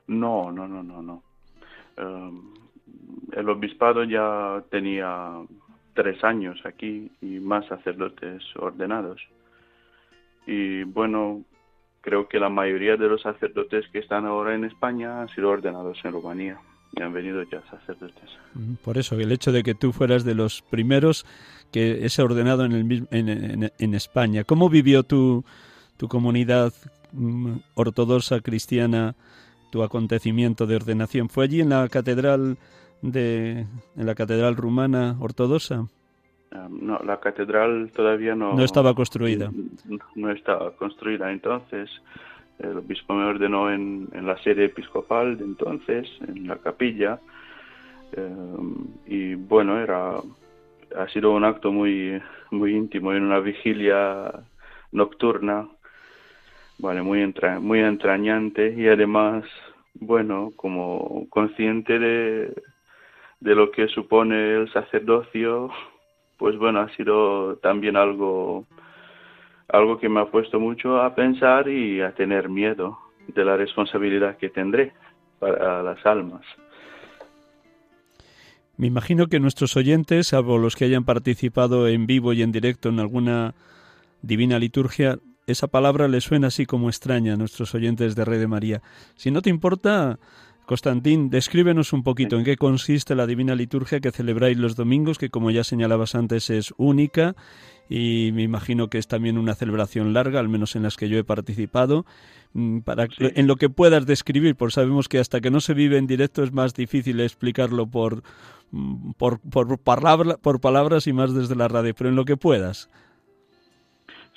No, 0.08 0.52
no, 0.52 0.68
no, 0.68 0.84
no, 0.84 1.02
no. 1.02 1.24
Em, 1.98 2.54
el 3.34 3.50
obispado 3.50 4.04
ya 4.04 4.64
tenía 4.70 5.42
tres 5.94 6.24
años 6.24 6.60
aquí 6.66 7.12
y 7.22 7.40
más 7.40 7.66
sacerdotes 7.68 8.44
ordenados. 8.56 9.22
Y 10.46 10.84
bueno, 10.84 11.44
creo 12.02 12.28
que 12.28 12.40
la 12.40 12.50
mayoría 12.50 12.98
de 12.98 13.08
los 13.08 13.22
sacerdotes 13.22 13.86
que 13.92 14.00
están 14.00 14.26
ahora 14.26 14.56
en 14.56 14.66
España 14.66 15.22
han 15.22 15.30
sido 15.30 15.50
ordenados 15.50 16.00
en 16.04 16.12
Rumanía 16.12 16.60
y 16.96 17.02
han 17.02 17.14
venido 17.14 17.44
ya 17.44 17.62
sacerdotes. 17.70 18.30
Por 18.84 18.98
eso, 18.98 19.16
el 19.20 19.32
hecho 19.32 19.52
de 19.52 19.64
que 19.64 19.76
tú 19.76 19.92
fueras 19.92 20.24
de 20.24 20.36
los 20.36 20.62
primeros 20.62 21.26
que 21.72 22.06
es 22.06 22.18
ordenado 22.20 22.66
en, 22.66 22.72
el, 22.72 23.08
en, 23.12 23.72
en, 23.78 23.94
España. 23.94 24.44
¿Cómo 24.44 24.70
vivió 24.70 25.04
tu, 25.04 25.46
tu 25.98 26.08
comunidad 26.08 26.74
mm, 27.12 27.58
ortodoxa 27.76 28.40
cristiana 28.40 29.16
tu 29.72 29.84
acontecimiento 29.84 30.66
de 30.66 30.78
ordenación? 30.78 31.30
¿Fue 31.30 31.46
allí 31.46 31.62
en 31.62 31.70
la 31.70 31.88
catedral 31.90 32.58
de 33.02 33.66
en 33.96 34.06
la 34.06 34.16
catedral 34.16 34.56
rumana 34.56 35.16
ortodoxa? 35.20 35.88
no, 36.70 37.00
la 37.00 37.20
catedral 37.20 37.92
todavía 37.96 38.34
no, 38.36 38.54
no 38.54 38.64
estaba 38.64 38.96
construida. 38.96 39.52
no 40.16 40.32
estaba 40.32 40.72
construida. 40.72 41.32
Entonces, 41.32 41.90
el 42.60 42.78
obispo 42.78 43.14
me 43.14 43.26
ordenó 43.26 43.72
en, 43.72 44.10
la 44.14 44.38
sede 44.44 44.66
episcopal 44.66 45.38
de 45.38 45.46
entonces, 45.46 46.08
en 46.28 46.48
la 46.48 46.58
capilla, 46.58 47.20
eh, 48.14 48.58
y 49.08 49.36
bueno, 49.36 49.80
era 49.80 50.16
ha 50.98 51.08
sido 51.10 51.32
un 51.32 51.44
acto 51.44 51.72
muy 51.72 52.20
muy 52.52 52.76
íntimo 52.76 53.14
en 53.14 53.24
una 53.24 53.40
vigilia 53.40 54.32
nocturna, 54.92 55.68
vale, 56.80 57.02
muy 57.02 57.22
entra, 57.22 57.60
muy 57.60 57.80
entrañante 57.80 58.74
y 58.76 58.88
además, 58.88 59.46
bueno, 59.94 60.52
como 60.56 61.28
consciente 61.30 62.00
de 62.00 62.54
de 63.40 63.56
lo 63.56 63.72
que 63.72 63.88
supone 63.88 64.56
el 64.56 64.72
sacerdocio, 64.72 65.70
pues 66.38 66.58
bueno, 66.58 66.82
ha 66.82 66.90
sido 66.96 67.58
también 67.58 67.96
algo 67.96 68.66
algo 69.70 70.00
que 70.00 70.10
me 70.10 70.20
ha 70.20 70.26
puesto 70.26 70.60
mucho 70.60 71.02
a 71.02 71.14
pensar 71.14 71.70
y 71.70 72.02
a 72.02 72.12
tener 72.14 72.50
miedo 72.50 72.98
de 73.28 73.46
la 73.46 73.56
responsabilidad 73.56 74.38
que 74.38 74.50
tendré 74.50 74.94
para 75.40 75.84
las 75.84 76.04
almas. 76.06 76.42
Me 78.78 78.88
imagino 78.88 79.28
que 79.28 79.40
nuestros 79.40 79.76
oyentes, 79.78 80.28
salvo 80.28 80.58
los 80.58 80.76
que 80.76 80.86
hayan 80.86 81.04
participado 81.04 81.88
en 81.88 82.08
vivo 82.08 82.34
y 82.34 82.42
en 82.42 82.52
directo 82.52 82.90
en 82.90 83.00
alguna 83.00 83.54
divina 84.22 84.58
liturgia, 84.58 85.20
esa 85.48 85.68
palabra 85.68 86.08
les 86.08 86.24
suena 86.24 86.48
así 86.48 86.66
como 86.66 86.90
extraña 86.90 87.34
a 87.34 87.38
nuestros 87.38 87.76
oyentes 87.76 88.16
de 88.16 88.26
Rey 88.26 88.40
de 88.40 88.48
María. 88.48 88.82
Si 89.16 89.32
no 89.32 89.42
te 89.42 89.50
importa, 89.50 90.18
Constantín, 90.70 91.32
descríbenos 91.32 91.94
un 91.94 92.04
poquito 92.04 92.38
en 92.38 92.46
qué 92.46 92.56
consiste 92.56 93.16
la 93.16 93.26
divina 93.26 93.56
liturgia 93.56 94.02
que 94.02 94.12
celebráis 94.12 94.56
los 94.56 94.76
domingos, 94.76 95.18
que 95.18 95.32
como 95.32 95.50
ya 95.50 95.64
señalabas 95.64 96.14
antes 96.14 96.52
es 96.52 96.76
única 96.78 97.34
y 97.90 98.30
me 98.36 98.44
imagino 98.44 98.88
que 98.88 99.00
es 99.00 99.08
también 99.08 99.40
una 99.40 99.56
celebración 99.56 100.14
larga, 100.14 100.40
al 100.40 100.48
menos 100.48 100.76
en 100.76 100.84
las 100.84 100.96
que 100.96 101.10
yo 101.10 101.18
he 101.18 101.24
participado. 101.24 102.06
Mm, 102.54 102.82
para 102.82 103.08
en 103.20 103.48
lo 103.48 103.56
que 103.56 103.72
puedas 103.72 104.06
describir, 104.06 104.56
porque 104.56 104.76
sabemos 104.76 105.10
que 105.10 105.18
hasta 105.18 105.42
que 105.42 105.50
no 105.50 105.60
se 105.60 105.74
vive 105.74 105.98
en 105.98 106.06
directo 106.06 106.44
es 106.44 106.54
más 106.54 106.76
difícil 106.76 107.20
explicarlo 107.20 107.88
por 107.88 108.22
mm, 108.70 109.14
por, 109.14 109.40
por, 109.40 109.80
por 109.80 110.62
palabras 110.62 111.08
y 111.08 111.14
más 111.14 111.34
desde 111.34 111.56
la 111.56 111.68
radio, 111.68 111.96
pero 111.98 112.12
en 112.12 112.16
lo 112.16 112.26
que 112.26 112.38
puedas. 112.38 112.92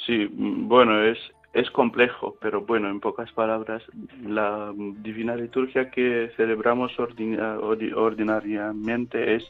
Sí, 0.07 0.31
mm, 0.33 0.67
bueno, 0.67 0.99
es 1.05 1.19
es 1.53 1.71
complejo, 1.71 2.37
pero 2.41 2.63
bueno, 2.63 2.89
en 2.89 3.01
pocas 3.01 3.31
palabras, 3.33 3.83
la 4.27 4.73
divina 4.75 5.37
liturgia 5.37 5.91
que 5.91 6.33
celebramos 6.37 6.99
ordinariamente 6.99 9.35
es, 9.35 9.47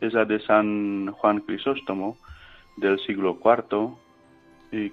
es 0.00 0.14
la 0.14 0.24
de 0.24 0.40
San 0.40 1.12
Juan 1.12 1.40
Crisóstomo 1.40 2.16
del 2.78 2.98
siglo 3.00 3.38
IV 3.44 3.90
y 4.72 4.90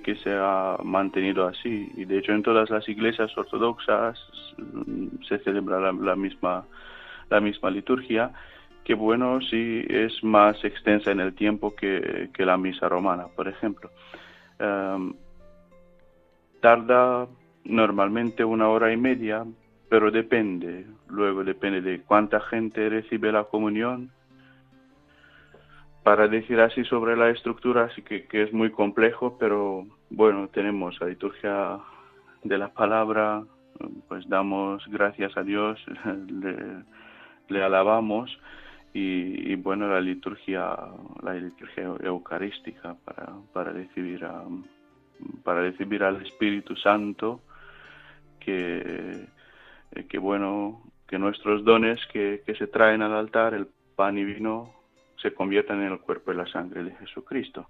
que, 0.00 0.16
se 0.16 0.32
ha 0.32 0.78
mantenido 0.82 1.46
así. 1.46 1.92
Y 1.96 2.06
de 2.06 2.18
hecho 2.18 2.32
en 2.32 2.42
todas 2.42 2.70
las 2.70 2.88
iglesias 2.88 3.36
ortodoxas 3.36 4.18
mm, 4.58 5.22
se 5.28 5.38
celebra 5.40 5.92
la, 5.92 6.16
misma, 6.16 6.64
la 7.30 7.40
misma 7.40 7.70
liturgia, 7.70 8.32
que 8.84 8.94
bueno, 8.94 9.40
sí 9.42 9.84
es 9.88 10.24
más 10.24 10.64
extensa 10.64 11.10
en 11.10 11.20
el 11.20 11.34
tiempo 11.34 11.74
que, 11.74 12.30
que 12.34 12.46
la 12.46 12.56
misa 12.56 12.88
romana, 12.88 13.26
por 13.36 13.46
ejemplo. 13.46 13.90
Em, 14.58 15.12
tarda 16.62 17.26
normalmente 17.64 18.44
una 18.44 18.68
hora 18.68 18.92
y 18.92 18.96
media, 18.96 19.44
pero 19.90 20.10
depende, 20.10 20.86
luego 21.08 21.44
depende 21.44 21.82
de 21.82 22.00
cuánta 22.00 22.40
gente 22.40 22.88
recibe 22.88 23.30
la 23.32 23.44
comunión. 23.44 24.10
Para 26.02 26.28
decir 26.28 26.60
así 26.60 26.84
sobre 26.84 27.16
la 27.16 27.30
estructura, 27.30 27.90
sí 27.94 28.02
que, 28.02 28.26
es 28.30 28.52
muy 28.52 28.70
complejo, 28.70 29.36
pero 29.38 29.84
bueno, 30.08 30.48
tenemos 30.48 30.98
la 31.00 31.08
liturgia 31.08 31.78
de 32.42 32.58
la 32.58 32.68
palabra, 32.68 33.42
pues 34.08 34.28
damos 34.28 34.84
gracias 34.88 35.36
a 35.36 35.42
Dios, 35.42 35.78
le, 37.48 37.62
alabamos 37.62 38.36
y, 38.94 39.54
bueno, 39.56 39.88
la 39.88 40.00
liturgia, 40.00 40.76
la 41.22 41.34
liturgia 41.34 41.84
eucarística 42.02 42.94
para, 43.04 43.32
para 43.52 43.72
recibir 43.72 44.24
a, 44.24 44.44
para 45.42 45.62
recibir 45.62 46.02
al 46.02 46.22
Espíritu 46.22 46.76
Santo, 46.76 47.40
que, 48.40 49.26
eh, 49.92 50.06
que 50.08 50.18
bueno, 50.18 50.82
que 51.06 51.18
nuestros 51.18 51.62
dones 51.64 52.00
que, 52.06 52.42
se 52.58 52.66
traen 52.66 53.02
al 53.02 53.12
altar, 53.12 53.52
el 53.52 53.66
pan 53.96 54.16
y 54.16 54.24
vino, 54.24 54.72
se 55.16 55.34
conviertan 55.34 55.82
en 55.82 55.92
el 55.92 56.00
cuerpo 56.00 56.32
y 56.32 56.36
la 56.36 56.46
sangre 56.46 56.84
de 56.84 56.92
Jesucristo. 56.96 57.68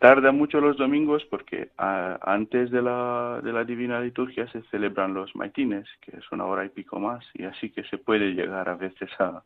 Tarda 0.00 0.32
mucho 0.32 0.60
los 0.60 0.76
domingos 0.76 1.24
porque 1.30 1.70
antes 1.76 2.72
de 2.72 2.82
la, 2.82 3.40
de 3.42 3.52
la 3.52 3.62
divina 3.62 4.00
liturgia 4.00 4.46
se 4.48 4.62
celebran 4.62 5.14
los 5.14 5.34
maitines, 5.36 5.86
que 6.00 6.16
es 6.16 6.32
una 6.32 6.44
hora 6.44 6.64
y 6.64 6.68
pico 6.68 6.98
más, 6.98 7.24
y 7.34 7.44
así 7.44 7.70
que 7.70 7.84
se 7.84 7.98
puede 7.98 8.34
llegar 8.34 8.68
a 8.68 8.74
veces 8.74 9.10
a, 9.20 9.42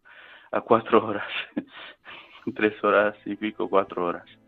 a 0.51 0.61
cuatro 0.63 1.07
horas, 1.07 1.29
tres 2.55 2.83
horas 2.83 3.15
y 3.27 3.37
pico, 3.37 3.69
cuatro 3.69 4.07
horas. 4.07 4.40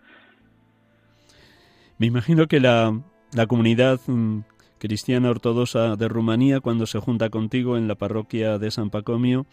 Me 1.99 2.07
imagino 2.07 2.47
que 2.47 2.61
la, 2.61 2.99
la 3.35 3.47
comunidad 3.47 4.01
mm, 4.07 4.41
cristiana 4.79 5.31
ortodoxa 5.31 5.97
de 5.97 6.09
Rumanía, 6.09 6.61
cuando 6.61 6.87
se 6.87 6.99
junta 6.99 7.31
contigo 7.31 7.77
en 7.77 7.89
la 7.89 7.95
parroquia 7.95 8.59
de 8.59 8.71
San 8.71 8.91
Pacomio, 8.91 9.47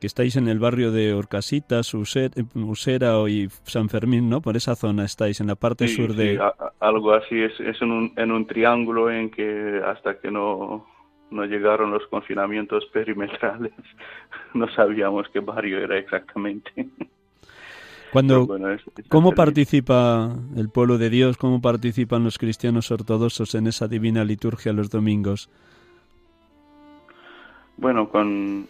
que 0.00 0.06
estáis 0.06 0.36
en 0.36 0.48
el 0.48 0.58
barrio 0.58 0.92
de 0.92 1.14
Orcasitas, 1.14 1.94
Usera 1.94 3.14
y 3.28 3.48
San 3.64 3.88
Fermín, 3.88 4.28
¿no? 4.28 4.40
Por 4.40 4.56
esa 4.56 4.74
zona 4.74 5.04
estáis, 5.04 5.40
en 5.40 5.46
la 5.46 5.56
parte 5.56 5.88
sur 5.88 6.14
de... 6.14 6.38
algo 6.80 7.12
así, 7.12 7.40
es, 7.40 7.58
es 7.60 7.80
en, 7.80 7.90
un, 7.90 8.12
en 8.16 8.30
un 8.30 8.46
triángulo 8.46 9.10
en 9.10 9.30
que 9.30 9.80
hasta 9.86 10.18
que 10.18 10.30
no, 10.30 10.86
no 11.30 11.44
llegaron 11.44 11.90
los 11.90 12.06
confinamientos 12.08 12.84
perimetrales, 12.92 13.72
no 14.54 14.68
sabíamos 14.70 15.28
qué 15.32 15.40
barrio 15.40 15.78
era 15.78 15.98
exactamente. 15.98 16.70
Cuando, 18.12 18.46
¿Cómo 19.08 19.32
participa 19.32 20.34
el 20.56 20.68
pueblo 20.70 20.98
de 20.98 21.10
Dios, 21.10 21.36
cómo 21.36 21.60
participan 21.60 22.24
los 22.24 22.38
cristianos 22.38 22.90
ortodoxos 22.90 23.54
en 23.54 23.66
esa 23.66 23.88
divina 23.88 24.24
liturgia 24.24 24.72
los 24.72 24.90
domingos? 24.90 25.50
Bueno, 27.76 28.08
con, 28.08 28.66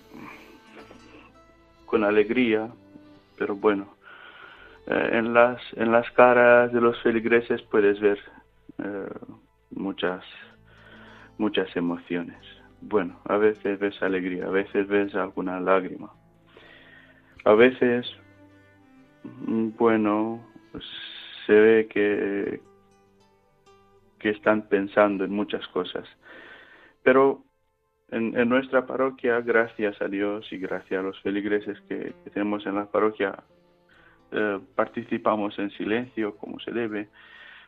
con 1.84 2.02
alegría, 2.02 2.68
pero 3.38 3.54
bueno, 3.54 3.86
eh, 4.86 5.10
en, 5.12 5.32
las, 5.32 5.60
en 5.74 5.92
las 5.92 6.10
caras 6.12 6.72
de 6.72 6.80
los 6.80 7.00
feligreses 7.02 7.62
puedes 7.62 8.00
ver 8.00 8.18
eh, 8.78 9.08
muchas, 9.70 10.24
muchas 11.38 11.74
emociones. 11.76 12.38
Bueno, 12.80 13.20
a 13.24 13.36
veces 13.36 13.78
ves 13.78 14.00
alegría, 14.02 14.46
a 14.46 14.50
veces 14.50 14.88
ves 14.88 15.14
alguna 15.14 15.60
lágrima, 15.60 16.10
a 17.44 17.54
veces 17.54 18.06
bueno, 19.78 20.44
se 21.46 21.52
ve 21.52 21.88
que, 21.88 22.60
que 24.18 24.30
están 24.30 24.62
pensando 24.62 25.24
en 25.24 25.32
muchas 25.32 25.66
cosas. 25.68 26.08
Pero 27.02 27.44
en, 28.10 28.48
nuestra 28.48 28.86
parroquia, 28.86 29.40
gracias 29.40 30.00
a 30.00 30.08
Dios 30.08 30.46
y 30.52 30.58
gracias 30.58 31.00
a 31.00 31.02
los 31.02 31.20
feligreses 31.20 31.80
que, 31.88 32.12
tenemos 32.32 32.66
en 32.66 32.76
la 32.76 32.86
parroquia, 32.86 33.34
eh, 34.32 34.60
participamos 34.74 35.58
en 35.58 35.70
silencio 35.70 36.36
como 36.36 36.58
se 36.60 36.72
debe. 36.72 37.08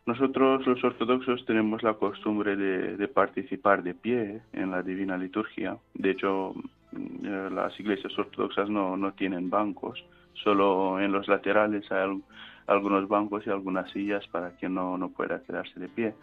Nosotros 0.06 0.66
los 0.66 0.82
ortodoxos 0.82 1.44
tenemos 1.44 1.82
la 1.82 1.94
costumbre 1.94 2.56
de, 2.56 3.08
participar 3.08 3.82
de 3.82 3.94
pie 3.94 4.40
en 4.52 4.70
la 4.70 4.82
divina 4.82 5.18
liturgia. 5.18 5.76
De 5.94 6.10
hecho, 6.12 6.54
eh, 6.92 7.48
las 7.52 7.78
iglesias 7.78 8.16
ortodoxas 8.18 8.70
no, 8.70 8.96
no 8.96 9.12
tienen 9.12 9.50
bancos 9.50 10.02
Solo 10.42 11.00
en 11.00 11.12
los 11.12 11.28
laterales 11.28 11.90
hay 11.90 12.22
algunos 12.66 13.08
bancos 13.08 13.46
y 13.46 13.50
algunas 13.50 13.90
sillas 13.90 14.26
para 14.28 14.56
que 14.56 14.68
no, 14.68 14.98
no 14.98 15.10
pueda 15.10 15.42
quedarse 15.42 15.78
de 15.80 15.88
pie. 15.88 16.14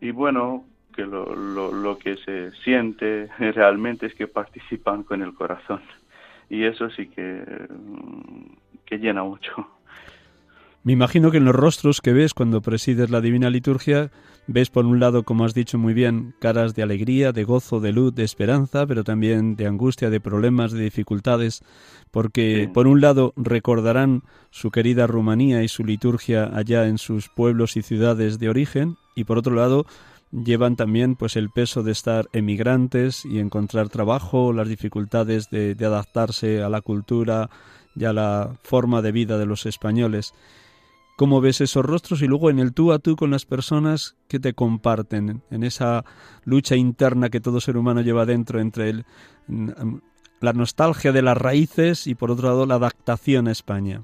Y 0.00 0.10
bueno, 0.10 0.64
que 0.94 1.02
lo, 1.04 1.34
lo, 1.34 1.72
lo 1.72 1.98
que 1.98 2.16
se 2.16 2.52
siente 2.62 3.28
realmente 3.38 4.06
es 4.06 4.14
que 4.14 4.26
participan 4.26 5.02
con 5.02 5.22
el 5.22 5.34
corazón. 5.34 5.80
Y 6.48 6.64
eso 6.64 6.90
sí 6.90 7.08
que, 7.08 7.44
que 8.84 8.98
llena 8.98 9.22
mucho. 9.22 9.75
Me 10.86 10.92
imagino 10.92 11.32
que 11.32 11.38
en 11.38 11.44
los 11.44 11.56
rostros 11.56 12.00
que 12.00 12.12
ves 12.12 12.32
cuando 12.32 12.62
presides 12.62 13.10
la 13.10 13.20
Divina 13.20 13.50
Liturgia, 13.50 14.12
ves 14.46 14.70
por 14.70 14.86
un 14.86 15.00
lado, 15.00 15.24
como 15.24 15.44
has 15.44 15.52
dicho 15.52 15.78
muy 15.78 15.94
bien, 15.94 16.32
caras 16.38 16.76
de 16.76 16.84
alegría, 16.84 17.32
de 17.32 17.42
gozo, 17.42 17.80
de 17.80 17.90
luz, 17.90 18.14
de 18.14 18.22
esperanza, 18.22 18.86
pero 18.86 19.02
también 19.02 19.56
de 19.56 19.66
angustia, 19.66 20.10
de 20.10 20.20
problemas, 20.20 20.70
de 20.70 20.84
dificultades, 20.84 21.64
porque 22.12 22.70
por 22.72 22.86
un 22.86 23.00
lado 23.00 23.32
recordarán 23.34 24.22
su 24.50 24.70
querida 24.70 25.08
Rumanía 25.08 25.64
y 25.64 25.68
su 25.68 25.84
liturgia 25.84 26.52
allá 26.56 26.86
en 26.86 26.98
sus 26.98 27.28
pueblos 27.30 27.76
y 27.76 27.82
ciudades 27.82 28.38
de 28.38 28.48
origen, 28.48 28.96
y 29.16 29.24
por 29.24 29.38
otro 29.38 29.56
lado 29.56 29.86
llevan 30.30 30.76
también 30.76 31.16
pues 31.16 31.34
el 31.34 31.50
peso 31.50 31.82
de 31.82 31.90
estar 31.90 32.28
emigrantes 32.32 33.24
y 33.24 33.40
encontrar 33.40 33.88
trabajo, 33.88 34.52
las 34.52 34.68
dificultades 34.68 35.50
de, 35.50 35.74
de 35.74 35.84
adaptarse 35.84 36.62
a 36.62 36.68
la 36.68 36.80
cultura 36.80 37.50
y 37.96 38.04
a 38.04 38.12
la 38.12 38.52
forma 38.62 39.02
de 39.02 39.10
vida 39.10 39.36
de 39.36 39.46
los 39.46 39.66
españoles 39.66 40.32
cómo 41.16 41.40
ves 41.40 41.62
esos 41.62 41.84
rostros 41.84 42.22
y 42.22 42.28
luego 42.28 42.50
en 42.50 42.58
el 42.58 42.74
tú 42.74 42.92
a 42.92 42.98
tú 42.98 43.16
con 43.16 43.30
las 43.30 43.46
personas 43.46 44.16
que 44.28 44.38
te 44.38 44.52
comparten, 44.52 45.42
en 45.50 45.64
esa 45.64 46.04
lucha 46.44 46.76
interna 46.76 47.30
que 47.30 47.40
todo 47.40 47.60
ser 47.60 47.76
humano 47.76 48.02
lleva 48.02 48.26
dentro 48.26 48.60
entre 48.60 48.90
el, 48.90 49.04
la 50.40 50.52
nostalgia 50.52 51.12
de 51.12 51.22
las 51.22 51.36
raíces 51.36 52.06
y 52.06 52.14
por 52.14 52.30
otro 52.30 52.48
lado 52.48 52.66
la 52.66 52.74
adaptación 52.74 53.48
a 53.48 53.52
España. 53.52 54.02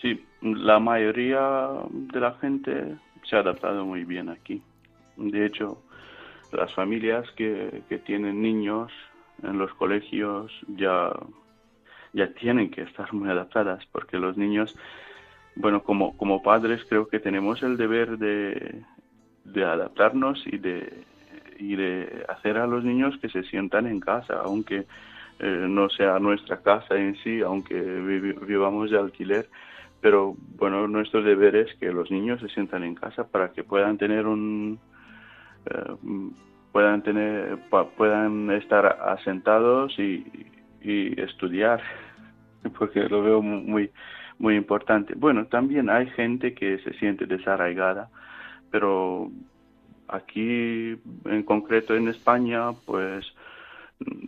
Sí, 0.00 0.24
la 0.40 0.78
mayoría 0.78 1.68
de 1.90 2.20
la 2.20 2.32
gente 2.38 2.96
se 3.24 3.36
ha 3.36 3.40
adaptado 3.40 3.84
muy 3.84 4.04
bien 4.04 4.30
aquí. 4.30 4.62
De 5.16 5.46
hecho, 5.46 5.82
las 6.52 6.72
familias 6.74 7.30
que, 7.36 7.82
que 7.88 7.98
tienen 7.98 8.40
niños 8.40 8.90
en 9.42 9.58
los 9.58 9.72
colegios 9.74 10.50
ya, 10.76 11.10
ya 12.12 12.32
tienen 12.34 12.70
que 12.70 12.82
estar 12.82 13.12
muy 13.12 13.28
adaptadas 13.28 13.84
porque 13.92 14.18
los 14.18 14.36
niños 14.36 14.74
bueno, 15.56 15.82
como, 15.82 16.16
como 16.16 16.42
padres 16.42 16.84
creo 16.88 17.08
que 17.08 17.20
tenemos 17.20 17.62
el 17.62 17.76
deber 17.76 18.18
de, 18.18 18.82
de 19.44 19.64
adaptarnos 19.64 20.42
y 20.46 20.58
de, 20.58 21.04
y 21.58 21.76
de 21.76 22.24
hacer 22.28 22.58
a 22.58 22.66
los 22.66 22.84
niños 22.84 23.16
que 23.20 23.28
se 23.28 23.44
sientan 23.44 23.86
en 23.86 24.00
casa, 24.00 24.40
aunque 24.42 24.86
eh, 25.38 25.66
no 25.68 25.88
sea 25.90 26.18
nuestra 26.18 26.58
casa 26.62 26.96
en 26.96 27.16
sí, 27.16 27.40
aunque 27.40 27.74
vivamos 28.46 28.90
de 28.90 28.98
alquiler, 28.98 29.48
pero 30.00 30.36
bueno, 30.58 30.86
nuestro 30.88 31.22
deber 31.22 31.56
es 31.56 31.74
que 31.76 31.92
los 31.92 32.10
niños 32.10 32.40
se 32.40 32.48
sientan 32.48 32.84
en 32.84 32.94
casa 32.94 33.26
para 33.26 33.52
que 33.52 33.64
puedan 33.64 33.96
tener 33.96 34.26
un 34.26 34.78
eh, 35.66 35.94
puedan 36.72 37.02
tener 37.02 37.58
puedan 37.96 38.50
estar 38.50 38.84
asentados 39.06 39.98
y, 39.98 40.26
y 40.82 41.20
estudiar 41.20 41.80
porque 42.78 43.08
lo 43.08 43.22
veo 43.22 43.40
muy 43.40 43.90
muy 44.38 44.56
importante. 44.56 45.14
Bueno, 45.16 45.46
también 45.46 45.88
hay 45.90 46.06
gente 46.08 46.54
que 46.54 46.78
se 46.78 46.92
siente 46.94 47.26
desarraigada, 47.26 48.08
pero 48.70 49.30
aquí 50.08 50.98
en 51.24 51.42
concreto 51.44 51.94
en 51.94 52.08
España, 52.08 52.72
pues 52.86 53.24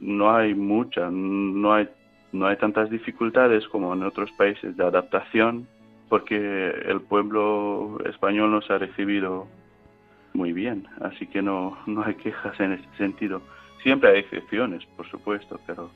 no 0.00 0.34
hay 0.34 0.54
mucha, 0.54 1.10
no 1.10 1.74
hay, 1.74 1.88
no 2.32 2.46
hay 2.46 2.56
tantas 2.56 2.90
dificultades 2.90 3.66
como 3.68 3.92
en 3.92 4.02
otros 4.02 4.30
países 4.32 4.76
de 4.76 4.84
adaptación, 4.84 5.66
porque 6.08 6.36
el 6.36 7.00
pueblo 7.00 7.98
español 8.06 8.52
nos 8.52 8.70
ha 8.70 8.78
recibido 8.78 9.48
muy 10.34 10.52
bien, 10.52 10.86
así 11.00 11.26
que 11.26 11.42
no, 11.42 11.78
no 11.86 12.04
hay 12.04 12.14
quejas 12.14 12.58
en 12.60 12.72
ese 12.72 12.88
sentido. 12.96 13.42
Siempre 13.82 14.10
hay 14.10 14.18
excepciones, 14.20 14.84
por 14.96 15.08
supuesto, 15.08 15.60
pero 15.66 15.90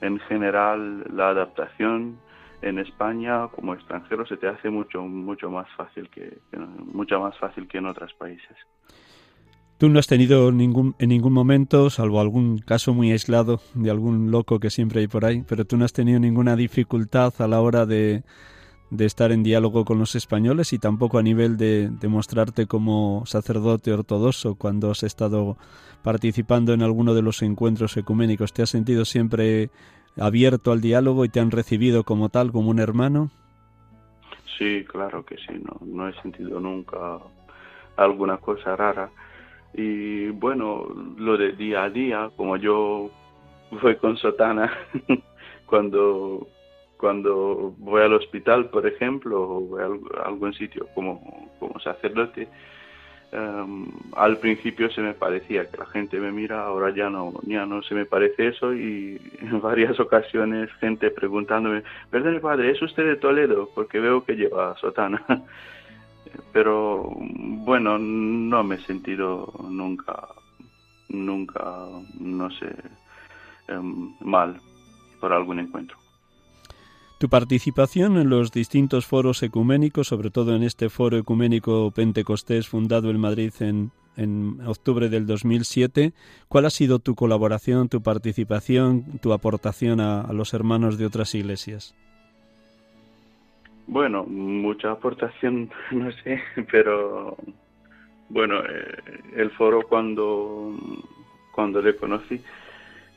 en 0.00 0.18
general 0.20 1.04
la 1.14 1.30
adaptación 1.30 2.18
en 2.62 2.78
España 2.78 3.48
como 3.48 3.74
extranjero 3.74 4.26
se 4.26 4.36
te 4.36 4.48
hace 4.48 4.70
mucho 4.70 5.02
mucho 5.02 5.50
más 5.50 5.66
fácil 5.76 6.08
que, 6.10 6.38
mucho 6.92 7.20
más 7.20 7.36
fácil 7.38 7.66
que 7.68 7.78
en 7.78 7.86
otros 7.86 8.12
países. 8.14 8.56
Tú 9.78 9.88
no 9.88 9.98
has 9.98 10.06
tenido 10.06 10.52
ningún, 10.52 10.94
en 10.98 11.08
ningún 11.08 11.32
momento, 11.32 11.88
salvo 11.88 12.20
algún 12.20 12.58
caso 12.58 12.92
muy 12.92 13.12
aislado 13.12 13.60
de 13.72 13.90
algún 13.90 14.30
loco 14.30 14.60
que 14.60 14.68
siempre 14.68 15.00
hay 15.00 15.08
por 15.08 15.24
ahí, 15.24 15.42
pero 15.48 15.64
tú 15.64 15.78
no 15.78 15.86
has 15.86 15.94
tenido 15.94 16.20
ninguna 16.20 16.54
dificultad 16.54 17.32
a 17.38 17.48
la 17.48 17.62
hora 17.62 17.86
de, 17.86 18.22
de 18.90 19.06
estar 19.06 19.32
en 19.32 19.42
diálogo 19.42 19.86
con 19.86 19.98
los 19.98 20.14
españoles 20.16 20.74
y 20.74 20.78
tampoco 20.78 21.18
a 21.18 21.22
nivel 21.22 21.56
de, 21.56 21.88
de, 21.88 22.08
mostrarte 22.08 22.66
como 22.66 23.22
sacerdote 23.24 23.90
ortodoxo 23.90 24.56
cuando 24.56 24.90
has 24.90 25.02
estado 25.02 25.56
participando 26.02 26.74
en 26.74 26.82
alguno 26.82 27.14
de 27.14 27.22
los 27.22 27.40
encuentros 27.40 27.96
ecuménicos. 27.96 28.52
¿Te 28.52 28.60
has 28.60 28.70
sentido 28.70 29.06
siempre 29.06 29.70
abierto 30.16 30.72
al 30.72 30.80
diálogo 30.80 31.24
y 31.24 31.28
te 31.28 31.40
han 31.40 31.50
recibido 31.50 32.04
como 32.04 32.28
tal, 32.28 32.52
como 32.52 32.70
un 32.70 32.78
hermano? 32.78 33.30
Sí, 34.58 34.84
claro 34.86 35.24
que 35.24 35.36
sí, 35.36 35.54
no, 35.62 35.78
no 35.86 36.08
he 36.08 36.22
sentido 36.22 36.60
nunca 36.60 37.18
alguna 37.96 38.36
cosa 38.38 38.76
rara 38.76 39.10
y 39.74 40.28
bueno, 40.30 40.86
lo 41.16 41.36
de 41.36 41.52
día 41.52 41.84
a 41.84 41.90
día, 41.90 42.30
como 42.36 42.56
yo 42.56 43.10
voy 43.82 43.96
con 43.96 44.16
sotana 44.16 44.72
cuando, 45.66 46.48
cuando 46.96 47.74
voy 47.78 48.02
al 48.02 48.14
hospital, 48.14 48.70
por 48.70 48.86
ejemplo, 48.86 49.40
o 49.40 49.60
voy 49.60 49.82
a 49.82 50.26
algún 50.26 50.52
sitio 50.54 50.88
como, 50.94 51.50
como 51.60 51.78
sacerdote, 51.80 52.48
em, 53.32 53.86
al 54.14 54.38
principio 54.38 54.90
se 54.90 55.00
me 55.00 55.14
parecía 55.14 55.68
que 55.70 55.76
la 55.76 55.86
gente 55.86 56.18
me 56.18 56.32
mira, 56.32 56.64
ahora 56.64 56.94
ya 56.94 57.08
no, 57.10 57.32
ya 57.42 57.66
no 57.66 57.82
se 57.82 57.94
me 57.94 58.06
parece 58.06 58.48
eso 58.48 58.74
y 58.74 59.20
en 59.40 59.60
varias 59.60 59.98
ocasiones 60.00 60.72
gente 60.80 61.10
preguntándome, 61.10 61.82
perdón 62.10 62.40
padre, 62.40 62.70
¿es 62.70 62.82
usted 62.82 63.04
de 63.04 63.16
Toledo? 63.16 63.70
Porque 63.74 64.00
veo 64.00 64.24
que 64.24 64.36
lleva 64.36 64.76
sotana. 64.76 65.24
pero 66.52 67.10
bueno, 67.16 67.98
no 67.98 68.62
me 68.62 68.76
he 68.76 68.80
sentido 68.80 69.52
nunca, 69.68 70.28
nunca, 71.08 71.86
no 72.18 72.50
sé, 72.50 72.74
em, 73.68 74.14
mal 74.20 74.60
por 75.20 75.32
algún 75.32 75.60
encuentro. 75.60 75.96
Tu 77.20 77.28
participación 77.28 78.16
en 78.16 78.30
los 78.30 78.50
distintos 78.50 79.04
foros 79.04 79.42
ecuménicos, 79.42 80.06
sobre 80.06 80.30
todo 80.30 80.56
en 80.56 80.62
este 80.62 80.88
foro 80.88 81.18
ecuménico 81.18 81.90
Pentecostés 81.90 82.66
fundado 82.66 83.10
en 83.10 83.20
Madrid 83.20 83.52
en, 83.60 83.90
en 84.16 84.58
octubre 84.66 85.10
del 85.10 85.26
2007, 85.26 86.14
¿cuál 86.48 86.64
ha 86.64 86.70
sido 86.70 86.98
tu 86.98 87.14
colaboración, 87.14 87.90
tu 87.90 88.02
participación, 88.02 89.18
tu 89.20 89.34
aportación 89.34 90.00
a 90.00 90.32
los 90.32 90.54
hermanos 90.54 90.96
de 90.96 91.04
otras 91.04 91.34
iglesias? 91.34 91.94
Bueno, 93.86 94.24
mucha 94.24 94.92
aportación, 94.92 95.70
no 95.90 96.10
sé, 96.24 96.40
pero 96.72 97.36
bueno, 98.30 98.60
eh, 98.60 98.96
el 99.36 99.50
foro 99.50 99.82
cuando, 99.86 100.74
cuando 101.52 101.82
le 101.82 101.94
conocí, 101.96 102.40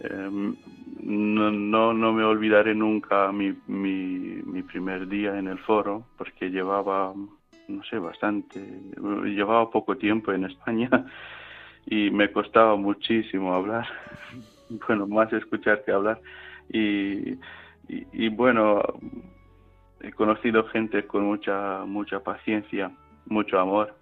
em, 0.03 0.55
no, 1.01 1.51
no, 1.51 1.93
no, 1.93 2.13
me 2.13 2.23
olvidaré 2.23 2.75
nunca 2.75 3.31
mi, 3.31 3.53
mi, 3.67 4.41
mi, 4.45 4.63
primer 4.63 5.07
día 5.07 5.37
en 5.37 5.47
el 5.47 5.59
foro, 5.59 6.05
porque 6.17 6.49
llevaba, 6.49 7.13
no 7.67 7.83
sé, 7.83 7.97
bastante, 7.97 8.59
llevaba 9.25 9.69
poco 9.69 9.97
tiempo 9.97 10.31
en 10.31 10.45
España 10.45 10.89
y 11.85 12.09
me 12.11 12.31
costaba 12.31 12.75
muchísimo 12.75 13.53
hablar, 13.53 13.87
bueno, 14.87 15.07
más 15.07 15.31
escuchar 15.33 15.83
que 15.83 15.91
hablar. 15.91 16.19
Y, 16.69 17.33
y, 17.89 18.07
y 18.13 18.29
bueno, 18.29 18.81
he 20.01 20.11
conocido 20.11 20.65
gente 20.65 21.05
con 21.05 21.23
mucha 21.23 21.83
mucha 21.85 22.19
paciencia, 22.21 22.91
mucho 23.25 23.59
amor 23.59 23.95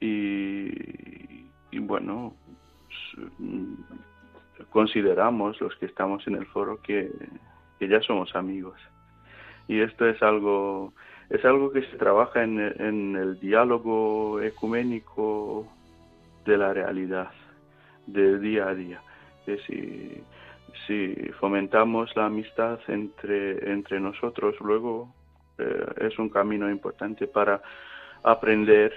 y, 0.00 1.78
bueno, 1.80 2.34
consideramos 4.70 5.60
los 5.60 5.74
que 5.76 5.86
estamos 5.86 6.26
en 6.26 6.36
el 6.36 6.46
foro 6.46 6.80
que, 6.82 7.10
ya 7.80 8.00
somos 8.02 8.34
amigos. 8.34 8.78
Y 9.68 9.80
esto 9.80 10.08
es 10.08 10.22
algo 10.22 10.92
es 11.30 11.44
algo 11.44 11.70
que 11.70 11.82
se 11.82 11.96
trabaja 11.98 12.42
en, 12.42 12.58
el 12.58 13.38
diálogo 13.38 14.40
ecuménico 14.40 15.66
de 16.46 16.56
la 16.56 16.72
realidad, 16.72 17.30
de 18.06 18.38
día 18.38 18.68
a 18.68 18.74
día. 18.74 19.02
Que 19.44 19.58
si 19.58 20.22
si 20.86 21.14
fomentamos 21.38 22.14
la 22.16 22.26
amistad 22.26 22.78
entre, 22.88 23.72
entre 23.72 24.00
nosotros, 24.00 24.54
luego 24.60 25.12
eh, 25.58 25.86
es 26.00 26.18
un 26.18 26.28
camino 26.28 26.70
importante 26.70 27.26
para 27.26 27.60
aprender 28.22 28.92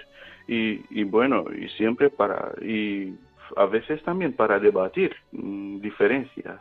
y, 0.46 0.84
y, 0.90 1.04
bueno, 1.04 1.44
y 1.52 1.68
siempre 1.70 2.10
para, 2.10 2.52
y 2.60 3.14
a 3.56 3.66
veces 3.66 4.02
también 4.02 4.34
para 4.34 4.58
debatir 4.58 5.14
mm, 5.32 5.80
diferencias, 5.80 6.60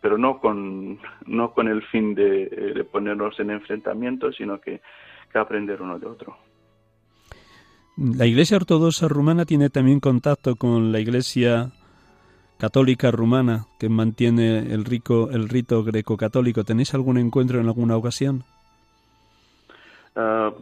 pero 0.00 0.18
no 0.18 0.38
con, 0.38 0.98
no 1.26 1.52
con 1.52 1.68
el 1.68 1.82
fin 1.84 2.14
de, 2.14 2.46
de 2.74 2.84
ponernos 2.84 3.38
en 3.40 3.50
enfrentamiento, 3.50 4.32
sino 4.32 4.60
que, 4.60 4.80
que 5.32 5.38
aprender 5.38 5.80
uno 5.82 5.98
de 5.98 6.06
otro. 6.06 6.36
La 7.96 8.26
Iglesia 8.26 8.58
Ortodoxa 8.58 9.08
Rumana 9.08 9.46
tiene 9.46 9.70
también 9.70 10.00
contacto 10.00 10.56
con 10.56 10.92
la 10.92 11.00
Iglesia 11.00 11.72
católica 12.58 13.10
rumana 13.10 13.66
que 13.78 13.88
mantiene 13.88 14.58
el, 14.58 14.84
rico, 14.84 15.30
el 15.30 15.48
rito 15.48 15.82
greco-católico. 15.82 16.64
¿Tenéis 16.64 16.94
algún 16.94 17.18
encuentro 17.18 17.60
en 17.60 17.66
alguna 17.66 17.96
ocasión? 17.96 18.44
Ah, 20.14 20.52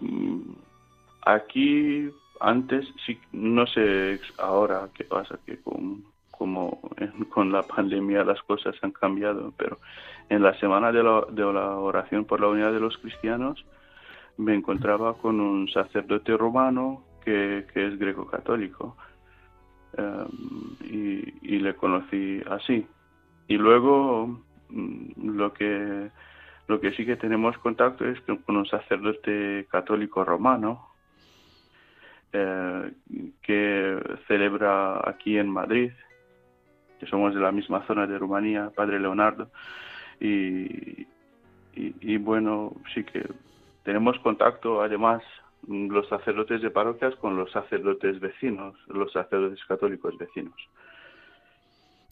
aquí 1.27 2.11
antes, 2.49 2.87
sí, 3.05 3.19
no 3.33 3.67
sé 3.67 4.21
ahora 4.39 4.89
qué 4.95 5.05
pasa, 5.05 5.39
que 5.47 5.59
con, 5.59 6.05
como 6.31 6.81
con 7.31 7.53
la 7.53 7.63
pandemia 7.63 8.25
las 8.25 8.43
cosas 8.43 8.75
han 8.83 8.93
cambiado, 8.93 9.53
pero 9.57 9.79
en 10.29 10.43
la 10.43 10.59
semana 10.59 10.93
de 10.93 11.03
la, 11.03 11.25
de 11.31 11.53
la 11.53 11.77
oración 11.77 12.25
por 12.25 12.41
la 12.41 12.49
unidad 12.49 12.73
de 12.73 12.81
los 12.81 12.97
cristianos 12.99 13.65
me 14.37 14.55
encontraba 14.55 15.15
con 15.15 15.41
un 15.41 15.69
sacerdote 15.69 16.37
romano 16.37 17.05
que, 17.25 17.67
que 17.73 17.87
es 17.87 17.99
greco-católico 17.99 18.97
Em, 19.97 20.77
y, 21.43 21.59
le 21.59 21.75
conocí 21.75 22.43
así. 22.51 22.87
Y 23.49 23.57
luego 23.57 24.41
mm, 24.69 25.37
lo 25.37 25.53
que 25.53 26.11
lo 26.67 26.81
que 26.81 26.93
sí 26.93 27.05
que 27.05 27.17
tenemos 27.17 27.57
contacto 27.59 28.07
es 28.07 28.19
con 28.23 28.57
un 28.57 28.67
sacerdote 28.67 29.67
católico 29.71 30.25
romano 30.25 30.94
eh, 32.35 32.93
que 33.43 33.99
celebra 34.29 35.01
aquí 35.09 35.39
en 35.39 35.49
Madrid, 35.49 35.93
que 36.99 37.07
somos 37.07 37.35
de 37.35 37.41
la 37.41 37.53
misma 37.53 37.87
zona 37.87 38.07
de 38.07 38.19
Rumanía, 38.19 38.71
Padre 38.75 39.01
Leonardo, 39.01 39.51
y, 40.21 41.07
y 41.75 42.17
bueno, 42.19 42.75
sí 42.93 43.05
que 43.05 43.27
tenemos 43.85 44.19
contacto 44.19 44.83
además 44.83 45.23
los 45.69 46.09
sacerdotes 46.09 46.61
de 46.63 46.71
parroquias 46.71 47.15
con 47.17 47.37
los 47.37 47.51
sacerdotes 47.53 48.21
vecinos, 48.21 48.75
los 48.89 49.13
sacerdotes 49.13 49.65
católicos 49.67 50.17
vecinos. 50.19 50.55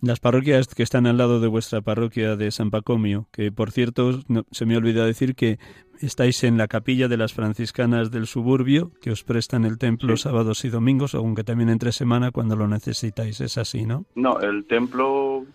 Las 0.03 0.19
parroquias 0.19 0.67
que 0.75 0.83
están 0.83 1.07
al 1.07 1.17
lado 1.17 1.41
de 1.41 1.47
vuestra 1.47 1.81
parroquia 1.81 2.37
de 2.37 2.51
San 2.51 2.71
Pacomio, 2.71 3.29
que 3.33 3.53
por 3.53 3.71
cierto 3.71 4.21
se 4.51 4.67
me 4.67 4.77
olvidó 4.77 5.07
decir 5.07 5.37
que 5.37 5.59
estáis 6.01 6.43
en 6.43 6.59
la 6.59 6.67
capilla 6.67 7.07
de 7.07 7.17
las 7.17 7.33
franciscanas 7.33 8.11
del 8.11 8.27
suburbio, 8.27 8.91
que 9.01 9.13
os 9.13 9.23
prestan 9.23 9.65
el 9.65 9.79
templo 9.79 10.17
sábados 10.17 10.65
y 10.65 10.71
domingos, 10.71 11.15
aunque 11.15 11.45
también 11.45 11.71
entre 11.71 11.93
semana 11.93 12.33
cuando 12.33 12.57
lo 12.57 12.67
necesitáis. 12.67 13.41
Es 13.41 13.57
así, 13.59 13.87
¿no? 13.87 14.05
No, 14.17 14.41
el 14.41 14.65
templo 14.67 15.47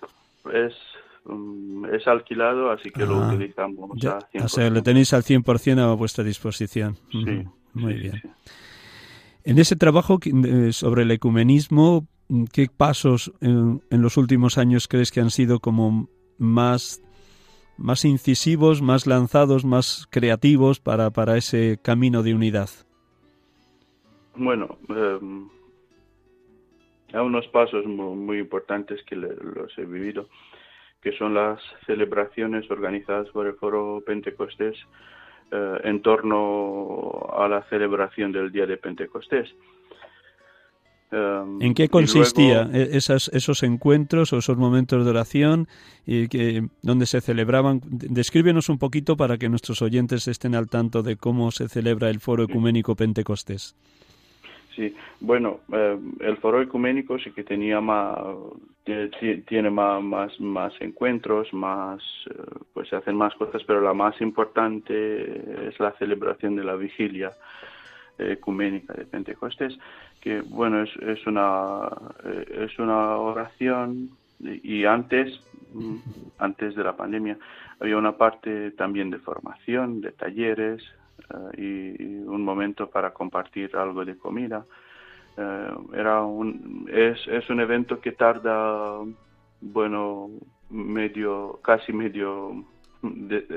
es 0.54 0.74
mm, 1.26 1.86
es 1.94 2.08
alquilado, 2.08 2.72
así 2.72 2.90
que 2.90 3.06
lo 3.06 3.22
ah, 3.22 3.28
utilizamos 3.28 3.92
ya, 3.98 4.18
O 4.42 4.48
sea, 4.48 4.70
lo 4.70 4.82
tenéis 4.82 5.12
al 5.12 5.24
100% 5.24 5.80
a 5.80 5.94
vuestra 5.94 6.24
disposición. 6.24 6.96
Sí. 7.12 7.44
Muy 7.74 7.94
bien. 7.96 8.22
En 9.44 9.60
ese 9.60 9.76
trabajo 9.76 10.20
sobre 10.72 11.04
el 11.04 11.12
ecumenismo, 11.12 12.08
¿qué 12.54 12.68
pasos 12.76 13.32
en, 13.42 13.82
los 13.90 14.18
últimos 14.18 14.58
años 14.58 14.88
crees 14.88 15.12
que 15.12 15.22
han 15.22 15.30
sido 15.30 15.60
como 15.60 16.10
más, 16.38 17.02
más 17.78 18.06
incisivos, 18.06 18.82
más 18.82 19.08
lanzados, 19.08 19.66
más 19.66 20.08
creativos 20.10 20.80
para, 20.80 21.12
para 21.12 21.38
ese 21.38 21.80
camino 21.82 22.24
de 22.24 22.34
unidad? 22.34 22.70
Bueno, 24.36 24.78
em, 24.90 25.50
hay 27.14 27.22
unos 27.22 27.48
pasos 27.48 27.86
muy, 27.86 28.40
importantes 28.40 29.02
que 29.04 29.16
los 29.16 29.78
he 29.78 29.86
vivido, 29.86 30.28
que 31.02 31.12
son 31.14 31.34
las 31.34 31.60
celebraciones 31.86 32.70
organizadas 32.70 33.30
por 33.30 33.48
el 33.48 33.54
Foro 33.54 34.04
Pentecostés 34.06 34.76
eh, 35.52 35.78
en 35.86 36.02
torno 36.02 37.30
a 37.36 37.48
la 37.48 37.64
celebración 37.70 38.32
del 38.32 38.52
día 38.52 38.66
de 38.66 38.78
Pentecostés. 38.78 39.50
Em, 41.12 41.62
¿En 41.62 41.74
qué 41.74 41.88
consistía 41.88 42.70
e-, 42.74 42.98
esos 42.98 43.64
encuentros 43.64 44.34
o 44.34 44.40
esos 44.40 44.58
momentos 44.58 45.06
de 45.06 45.10
oración 45.10 45.68
y 46.06 46.28
que, 46.28 46.68
donde 46.82 47.06
se 47.06 47.22
celebraban? 47.22 47.80
Descríbenos 47.84 48.68
un 48.70 48.78
poquito 48.78 49.16
para 49.16 49.38
que 49.38 49.48
nuestros 49.48 49.82
oyentes 49.82 50.28
estén 50.28 50.56
al 50.56 50.68
tanto 50.70 51.04
de 51.04 51.16
cómo 51.16 51.52
se 51.52 51.70
celebra 51.70 52.10
el 52.10 52.20
Foro 52.20 52.44
Ecuménico 52.44 52.96
Pentecostés. 52.96 53.76
Sí, 54.76 54.94
bueno, 55.22 55.62
em, 55.72 56.14
el 56.20 56.38
Foro 56.38 56.62
Ecuménico 56.62 57.18
sí 57.18 57.32
que 57.32 57.44
tenía 57.44 57.80
más, 57.80 58.20
tiene 58.84 59.70
más, 59.70 60.40
más, 60.40 60.74
encuentros, 60.82 61.52
más, 61.54 62.02
eh, 62.30 62.34
pues 62.74 62.90
se 62.90 62.98
hacen 62.98 63.16
más 63.16 63.34
cosas, 63.36 63.64
pero 63.66 63.82
la 63.82 63.94
más 63.94 64.20
importante 64.22 65.68
es 65.70 65.80
la 65.80 65.94
celebración 65.94 66.56
de 66.58 66.64
la 66.64 66.76
vigilia 66.76 67.32
ecuménica 68.18 68.94
de 68.94 69.06
Pentecostés 69.06 69.78
que 70.22 70.42
bueno 70.42 70.84
es, 70.84 70.90
es 70.98 71.26
una 71.28 71.90
eh, 72.24 72.66
es 72.70 72.80
una 72.80 73.18
oración 73.18 74.10
y 74.40 74.86
antes 74.86 75.40
mm, 75.74 75.98
antes 76.40 76.76
de 76.76 76.84
la 76.84 76.96
pandemia 76.96 77.38
había 77.80 77.98
una 77.98 78.18
parte 78.18 78.72
también 78.72 79.10
de 79.10 79.20
formación 79.20 80.02
de 80.02 80.12
talleres 80.12 80.84
eh, 81.30 81.96
y, 82.00 82.18
un 82.28 82.44
momento 82.44 82.90
para 82.90 83.14
compartir 83.14 83.76
algo 83.76 84.04
de 84.04 84.18
comida. 84.18 84.66
Eh, 85.38 85.72
era 85.94 86.24
un 86.24 86.88
es, 86.92 87.20
es 87.28 87.50
un 87.50 87.62
evento 87.62 88.00
que 88.00 88.12
tarda 88.12 89.00
bueno 89.62 90.30
medio 90.70 91.60
casi 91.64 91.94
medio 91.94 92.66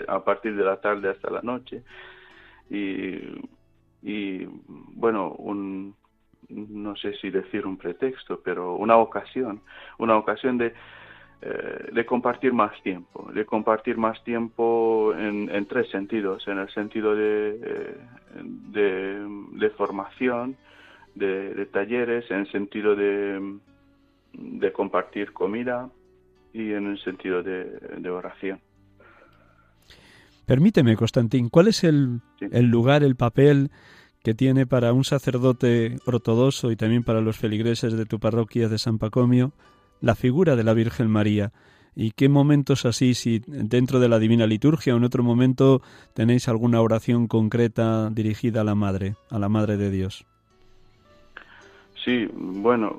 a 0.09 0.23
partir 0.23 0.55
de 0.57 0.64
la 0.64 0.81
tarde 0.81 1.09
hasta 1.09 1.31
la 1.31 1.42
noche 1.42 1.83
y, 2.70 3.18
y 4.03 4.45
bueno 4.95 5.33
un 5.33 5.95
no 6.51 6.97
sé 6.97 7.15
si 7.15 7.31
decir 7.31 7.67
un 7.67 7.77
pretexto, 7.77 8.41
pero 8.43 8.75
una 8.77 8.97
ocasión, 8.97 9.61
una 9.99 10.17
ocasión 10.17 10.59
de, 10.59 10.75
eh, 11.43 11.89
de 11.93 12.05
compartir 12.05 12.53
más 12.53 12.73
tiempo, 12.83 13.31
de 13.33 13.45
compartir 13.47 13.97
más 13.97 14.23
tiempo 14.25 15.15
en, 15.17 15.67
tres 15.67 15.89
sentidos, 15.91 16.47
en 16.49 16.59
el 16.59 16.69
sentido 16.71 17.15
de, 17.15 17.59
eh, 17.63 19.27
de, 19.53 19.71
formación, 19.71 20.57
de, 21.15 21.67
talleres, 21.67 22.31
en 22.31 22.41
el 22.41 22.51
sentido 22.51 22.97
de, 22.97 23.59
de 24.33 24.73
compartir 24.73 25.33
comida 25.33 25.89
y 26.53 26.73
en 26.73 26.89
el 26.89 26.99
sentido 27.03 27.43
de, 27.43 28.11
oración. 28.11 28.61
Permíteme, 30.51 30.97
Constantín, 30.97 31.49
¿cuál 31.49 31.69
es 31.69 31.85
el, 31.85 32.23
el 32.41 32.67
lugar, 32.67 33.05
el 33.05 33.15
papel 33.15 33.71
que 34.25 34.35
tiene 34.35 34.67
para 34.67 34.93
un 34.93 35.05
sacerdote 35.05 35.99
ortodoxo 36.07 36.73
y 36.73 36.77
también 36.77 37.05
para 37.05 37.21
los 37.21 37.39
feligreses 37.39 37.97
de 37.97 38.05
tu 38.05 38.19
parroquia 38.19 38.69
de 38.69 38.79
San 38.79 38.99
Pacomio 38.99 39.53
la 40.01 40.17
figura 40.17 40.57
de 40.57 40.65
la 40.65 40.75
Virgen 40.75 41.09
María. 41.09 41.53
¿Y 41.95 42.11
qué 42.11 42.29
momentos 42.29 42.85
así, 42.85 43.15
si 43.15 43.41
dentro 43.47 44.01
de 44.01 44.09
la 44.09 44.19
Divina 44.19 44.49
Liturgia 44.49 44.93
o 44.93 44.97
en 44.97 45.05
otro 45.05 45.23
momento 45.23 45.83
tenéis 46.15 46.49
alguna 46.49 46.81
oración 46.81 47.29
concreta 47.29 48.11
dirigida 48.11 48.63
a 48.63 48.65
la 48.65 48.75
Madre, 48.75 49.15
a 49.31 49.39
la 49.39 49.49
Madre 49.49 49.77
de 49.77 49.93
Dios? 49.93 50.27
Sí, 52.05 52.29
bueno, 52.35 52.99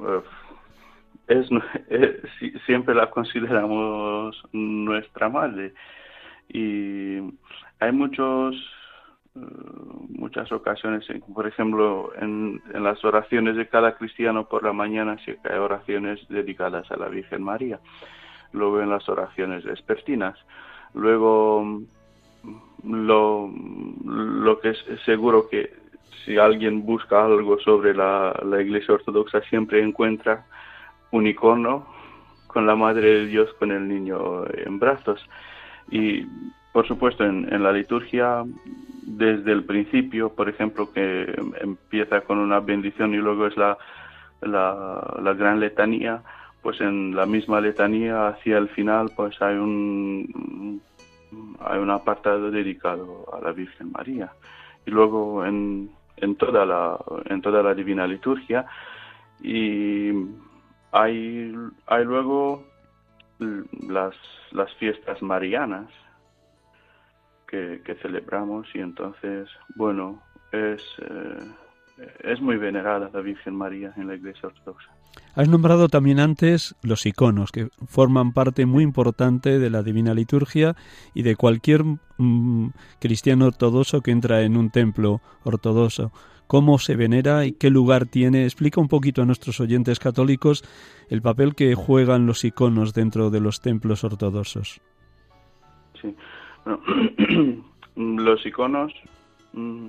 eh, 1.27 1.41
es, 1.89 2.61
siempre 2.65 2.95
la 2.95 3.09
consideramos 3.09 4.41
nuestra 4.53 5.27
Madre 5.27 5.73
y 6.53 7.19
hay 7.79 7.91
muchos 7.91 8.55
eh, 9.33 9.39
muchas 10.09 10.51
ocasiones, 10.51 11.05
por 11.33 11.47
ejemplo, 11.47 12.11
en, 12.19 12.61
las 12.73 13.03
oraciones 13.05 13.55
de 13.55 13.67
cada 13.67 13.95
cristiano 13.95 14.47
por 14.47 14.63
la 14.63 14.73
mañana 14.73 15.17
sí 15.23 15.33
hay 15.43 15.57
oraciones 15.57 16.19
dedicadas 16.27 16.91
a 16.91 16.97
la 16.97 17.07
Virgen 17.07 17.41
María, 17.41 17.79
luego 18.51 18.81
en 18.81 18.89
las 18.89 19.07
oraciones 19.07 19.63
vespertinas, 19.63 20.37
luego 20.93 21.63
mm, 21.63 21.85
lo, 22.83 23.49
lo 24.05 24.59
que 24.59 24.71
es 24.71 24.83
seguro 25.05 25.47
que 25.49 25.73
si 26.25 26.37
alguien 26.37 26.85
busca 26.85 27.25
algo 27.25 27.57
sobre 27.59 27.93
la, 27.93 28.37
la 28.43 28.61
Iglesia 28.61 28.95
Ortodoxa 28.95 29.41
siempre 29.43 29.81
encuentra 29.81 30.45
un 31.11 31.25
icono 31.25 31.87
con 32.47 32.67
la 32.67 32.75
Madre 32.75 33.07
de 33.07 33.25
Dios 33.27 33.53
con 33.59 33.71
el 33.71 33.87
niño 33.87 34.45
en 34.53 34.77
brazos 34.77 35.25
y 35.91 36.25
por 36.71 36.87
supuesto 36.87 37.25
en, 37.25 37.53
en 37.53 37.63
la 37.63 37.73
liturgia 37.73 38.43
desde 39.03 39.51
el 39.51 39.63
principio, 39.63 40.33
por 40.33 40.49
ejemplo, 40.49 40.91
que 40.91 41.33
empieza 41.59 42.21
con 42.21 42.37
una 42.39 42.59
bendición 42.59 43.13
y 43.13 43.17
luego 43.17 43.47
es 43.47 43.57
la, 43.57 43.77
la, 44.41 45.33
gran 45.33 45.59
letanía, 45.59 46.23
pues 46.61 46.79
en 46.81 47.15
la 47.15 47.25
misma 47.25 47.61
letanía 47.61 48.27
hacia 48.29 48.57
el 48.57 48.69
final 48.69 49.11
pues 49.15 49.41
hay 49.41 49.55
un 49.55 50.81
hay 51.59 51.79
un 51.79 51.89
apartado 51.89 52.51
dedicado 52.51 53.25
a 53.33 53.41
la 53.41 53.51
Virgen 53.51 53.91
María. 53.91 54.31
Y 54.85 54.91
luego 54.91 55.45
en, 55.45 55.91
en 56.17 56.35
toda 56.35 56.65
la 56.65 56.97
en 57.25 57.41
toda 57.41 57.63
la 57.63 57.73
divina 57.73 58.07
liturgia. 58.07 58.65
Y 59.41 60.11
hay 60.91 61.53
hay 61.87 62.05
luego 62.05 62.70
las 63.87 64.15
las 64.51 64.73
fiestas 64.75 65.21
marianas 65.21 65.89
que, 67.47 67.81
celebramos 68.01 68.67
y 68.73 68.79
entonces, 68.79 69.49
bueno, 69.75 70.23
es, 70.53 70.81
eh, 70.99 72.07
es 72.23 72.39
muy 72.39 72.55
venerada 72.55 73.09
la 73.13 73.19
Virgen 73.19 73.55
María 73.55 73.93
en 73.97 74.07
la 74.07 74.15
Iglesia 74.15 74.47
Ortodoxa. 74.47 74.89
Has 75.33 75.47
nombrado 75.47 75.87
también 75.87 76.19
antes 76.19 76.75
los 76.83 77.05
iconos, 77.05 77.51
que 77.51 77.69
forman 77.87 78.33
parte 78.33 78.65
muy 78.65 78.83
importante 78.83 79.59
de 79.59 79.69
la 79.69 79.81
Divina 79.81 80.13
Liturgia 80.13 80.75
y 81.13 81.23
de 81.23 81.35
cualquier 81.37 81.83
mm, 82.17 82.69
cristiano 82.99 83.45
ortodoxo 83.45 84.01
que 84.01 84.11
entra 84.11 84.41
en 84.41 84.57
un 84.57 84.71
templo 84.71 85.21
ortodoxo. 85.43 86.11
¿Cómo 86.47 86.79
se 86.79 86.97
venera 86.97 87.45
y 87.45 87.53
qué 87.53 87.69
lugar 87.69 88.07
tiene? 88.07 88.43
Explica 88.43 88.81
un 88.81 88.89
poquito 88.89 89.21
a 89.21 89.25
nuestros 89.25 89.61
oyentes 89.61 89.99
católicos 89.99 90.65
el 91.09 91.21
papel 91.21 91.55
que 91.55 91.75
juegan 91.75 92.25
los 92.25 92.43
iconos 92.43 92.93
dentro 92.93 93.29
de 93.29 93.39
los 93.39 93.61
templos 93.61 94.03
ortodoxos. 94.03 94.81
Sí, 96.01 96.13
los 97.95 98.45
iconos, 98.45 98.93
mm, 99.53 99.87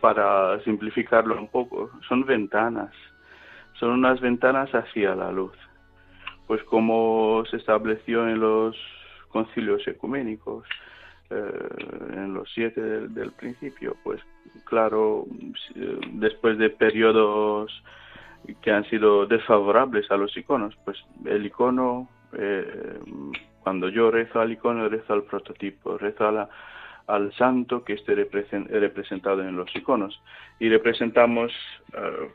para 0.00 0.60
simplificarlo 0.64 1.38
un 1.38 1.46
poco, 1.46 1.90
son 2.08 2.24
ventanas, 2.26 2.90
son 3.78 3.90
unas 3.90 4.20
ventanas 4.20 4.70
hacia 4.74 5.14
la 5.14 5.30
luz. 5.32 5.56
Pues 6.46 6.62
como 6.64 7.44
se 7.50 7.56
estableció 7.56 8.28
en 8.28 8.40
los 8.40 8.76
concilios 9.28 9.86
ecuménicos, 9.86 10.66
eh, 11.30 11.68
en 12.14 12.32
los 12.32 12.50
siete 12.54 12.80
del, 12.80 13.32
principio, 13.32 13.96
pues 14.02 14.20
claro, 14.64 15.26
después 16.12 16.56
de 16.56 16.70
periodos 16.70 17.70
que 18.62 18.70
han 18.70 18.84
sido 18.84 19.26
desfavorables 19.26 20.10
a 20.10 20.16
los 20.16 20.34
iconos, 20.36 20.74
pues 20.84 20.96
el 21.26 21.44
icono 21.44 22.08
eh, 22.32 22.98
cuando 23.62 23.90
yo 23.90 24.10
rezo 24.10 24.40
al 24.40 24.52
icono, 24.52 24.88
rezo 24.88 25.12
al 25.12 25.24
prototipo, 25.24 25.98
rezo 25.98 26.48
al 27.06 27.32
santo 27.34 27.84
que 27.84 27.94
esté 27.94 28.14
representado 28.14 29.42
en 29.42 29.56
los 29.56 29.74
iconos. 29.76 30.18
Y 30.58 30.70
representamos 30.70 31.52
eh, 31.92 32.30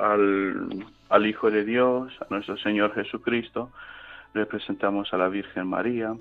al, 0.00 1.26
Hijo 1.26 1.50
de 1.50 1.64
Dios, 1.64 2.12
a 2.20 2.26
nuestro 2.30 2.56
Señor 2.56 2.94
Jesucristo, 2.94 3.70
representamos 4.34 5.12
a 5.12 5.18
la 5.18 5.28
Virgen 5.28 5.66
María. 5.66 6.14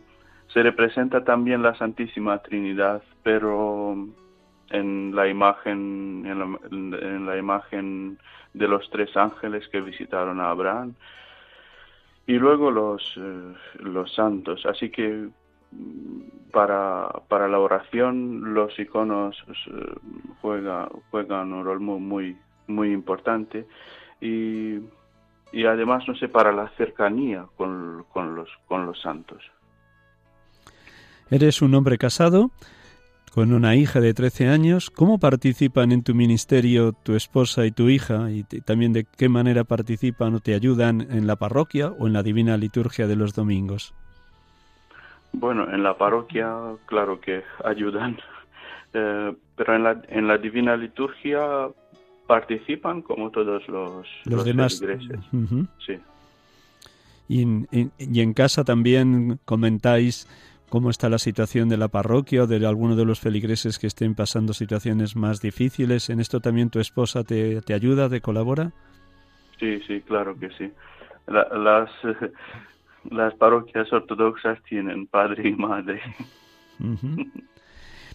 Se 0.48 0.62
representa 0.62 1.24
también 1.24 1.62
la 1.62 1.76
Santísima 1.76 2.40
Trinidad, 2.40 3.02
pero 3.24 3.96
en 4.70 5.16
la 5.16 5.28
imagen 5.28 6.26
en 6.26 7.26
la, 7.26 7.38
imagen 7.38 8.18
de 8.54 8.68
los 8.68 8.90
tres 8.90 9.16
ángeles 9.18 9.68
que 9.70 9.82
visitaron 9.82 10.40
a 10.40 10.50
Abraham 10.50 10.94
y 12.26 12.34
luego 12.34 12.72
los 12.72 13.02
eh, 13.18 13.54
los 13.80 14.14
santos 14.14 14.66
así 14.66 14.90
que 14.90 15.28
mm, 15.72 16.42
para, 16.52 17.10
para 17.28 17.48
la 17.48 17.60
oración 17.60 18.54
los 18.54 18.78
iconos 18.78 19.42
eh, 19.50 19.96
juega, 20.42 20.90
juegan 21.10 21.54
un 21.54 21.66
rol 21.66 21.80
muy, 21.80 22.00
muy, 22.00 22.38
muy 22.74 22.92
importante 22.92 23.66
y, 24.20 24.80
y, 25.52 25.66
además, 25.66 26.04
no 26.08 26.16
sé, 26.16 26.28
para 26.28 26.52
la 26.52 26.70
cercanía 26.78 27.46
con, 27.58 28.06
con, 28.12 28.36
los, 28.36 28.50
con 28.68 28.86
los 28.86 29.02
santos. 29.02 29.44
Eres 31.30 31.62
un 31.62 31.74
hombre 31.76 31.98
casado 31.98 32.52
con 33.34 33.54
una 33.54 33.76
hija 33.76 34.02
de 34.02 34.14
13 34.14 34.50
años. 34.50 34.90
¿Cómo 34.90 35.18
participan 35.18 35.92
en 35.92 36.04
tu 36.04 36.14
ministerio 36.14 36.92
tu 36.92 37.16
esposa 37.16 37.66
y 37.66 37.72
tu 37.72 37.90
hija? 37.90 38.30
Y 38.30 38.44
también 38.44 38.92
de 38.94 39.06
qué 39.06 39.30
manera 39.30 39.64
participan 39.64 40.36
o 40.36 40.40
te 40.40 40.54
ayudan 40.54 41.02
en 41.10 41.28
la 41.28 41.38
parroquia 41.38 41.88
o 41.88 42.08
en 42.08 42.14
la 42.14 42.24
divina 42.24 42.58
liturgia 42.58 43.08
de 43.08 43.16
los 43.16 43.34
domingos. 43.34 43.94
Bueno, 45.34 45.74
en 45.74 45.82
la 45.82 45.98
parroquia, 45.98 46.54
claro 46.86 47.22
que 47.22 47.44
ayudan, 47.64 48.18
eh, 48.94 49.34
pero 49.56 49.76
en 49.76 49.84
la, 49.84 50.02
en 50.10 50.28
la 50.28 50.38
divina 50.38 50.76
liturgia 50.76 51.70
participan 52.32 53.02
como 53.02 53.30
todos 53.30 53.68
los, 53.68 54.08
los, 54.24 54.46
demás. 54.46 54.82
Sí. 55.86 56.00
Y 57.28 57.46
y 57.98 58.22
en 58.22 58.34
casa 58.34 58.64
también 58.64 59.38
comentáis 59.44 60.30
cómo 60.70 60.90
está 60.90 61.10
la 61.10 61.18
situación 61.18 61.68
de 61.68 61.76
la 61.76 61.90
parroquia 61.90 62.44
o 62.44 62.48
de 62.48 62.66
alguno 62.66 62.96
de 62.96 63.04
los 63.04 63.20
feligreses 63.20 63.78
que 63.78 63.88
estén 63.88 64.16
pasando 64.16 64.54
situaciones 64.54 65.18
más 65.18 65.42
difíciles. 65.42 66.10
¿En 66.10 66.22
esto 66.22 66.40
también 66.40 66.70
tu 66.70 66.80
esposa 66.80 67.26
te, 67.26 67.62
te 67.64 67.74
ayuda, 67.74 68.08
te 68.08 68.22
colabora? 68.22 68.72
Sí, 69.60 69.82
sí, 69.86 70.00
claro 70.00 70.40
que 70.40 70.52
sí. 70.52 70.72
las, 71.28 71.90
las 73.12 73.34
parroquias 73.34 73.92
ortodoxas 73.92 74.58
tienen 74.64 75.06
padre 75.06 75.50
y 75.50 75.54
madre. 75.54 76.02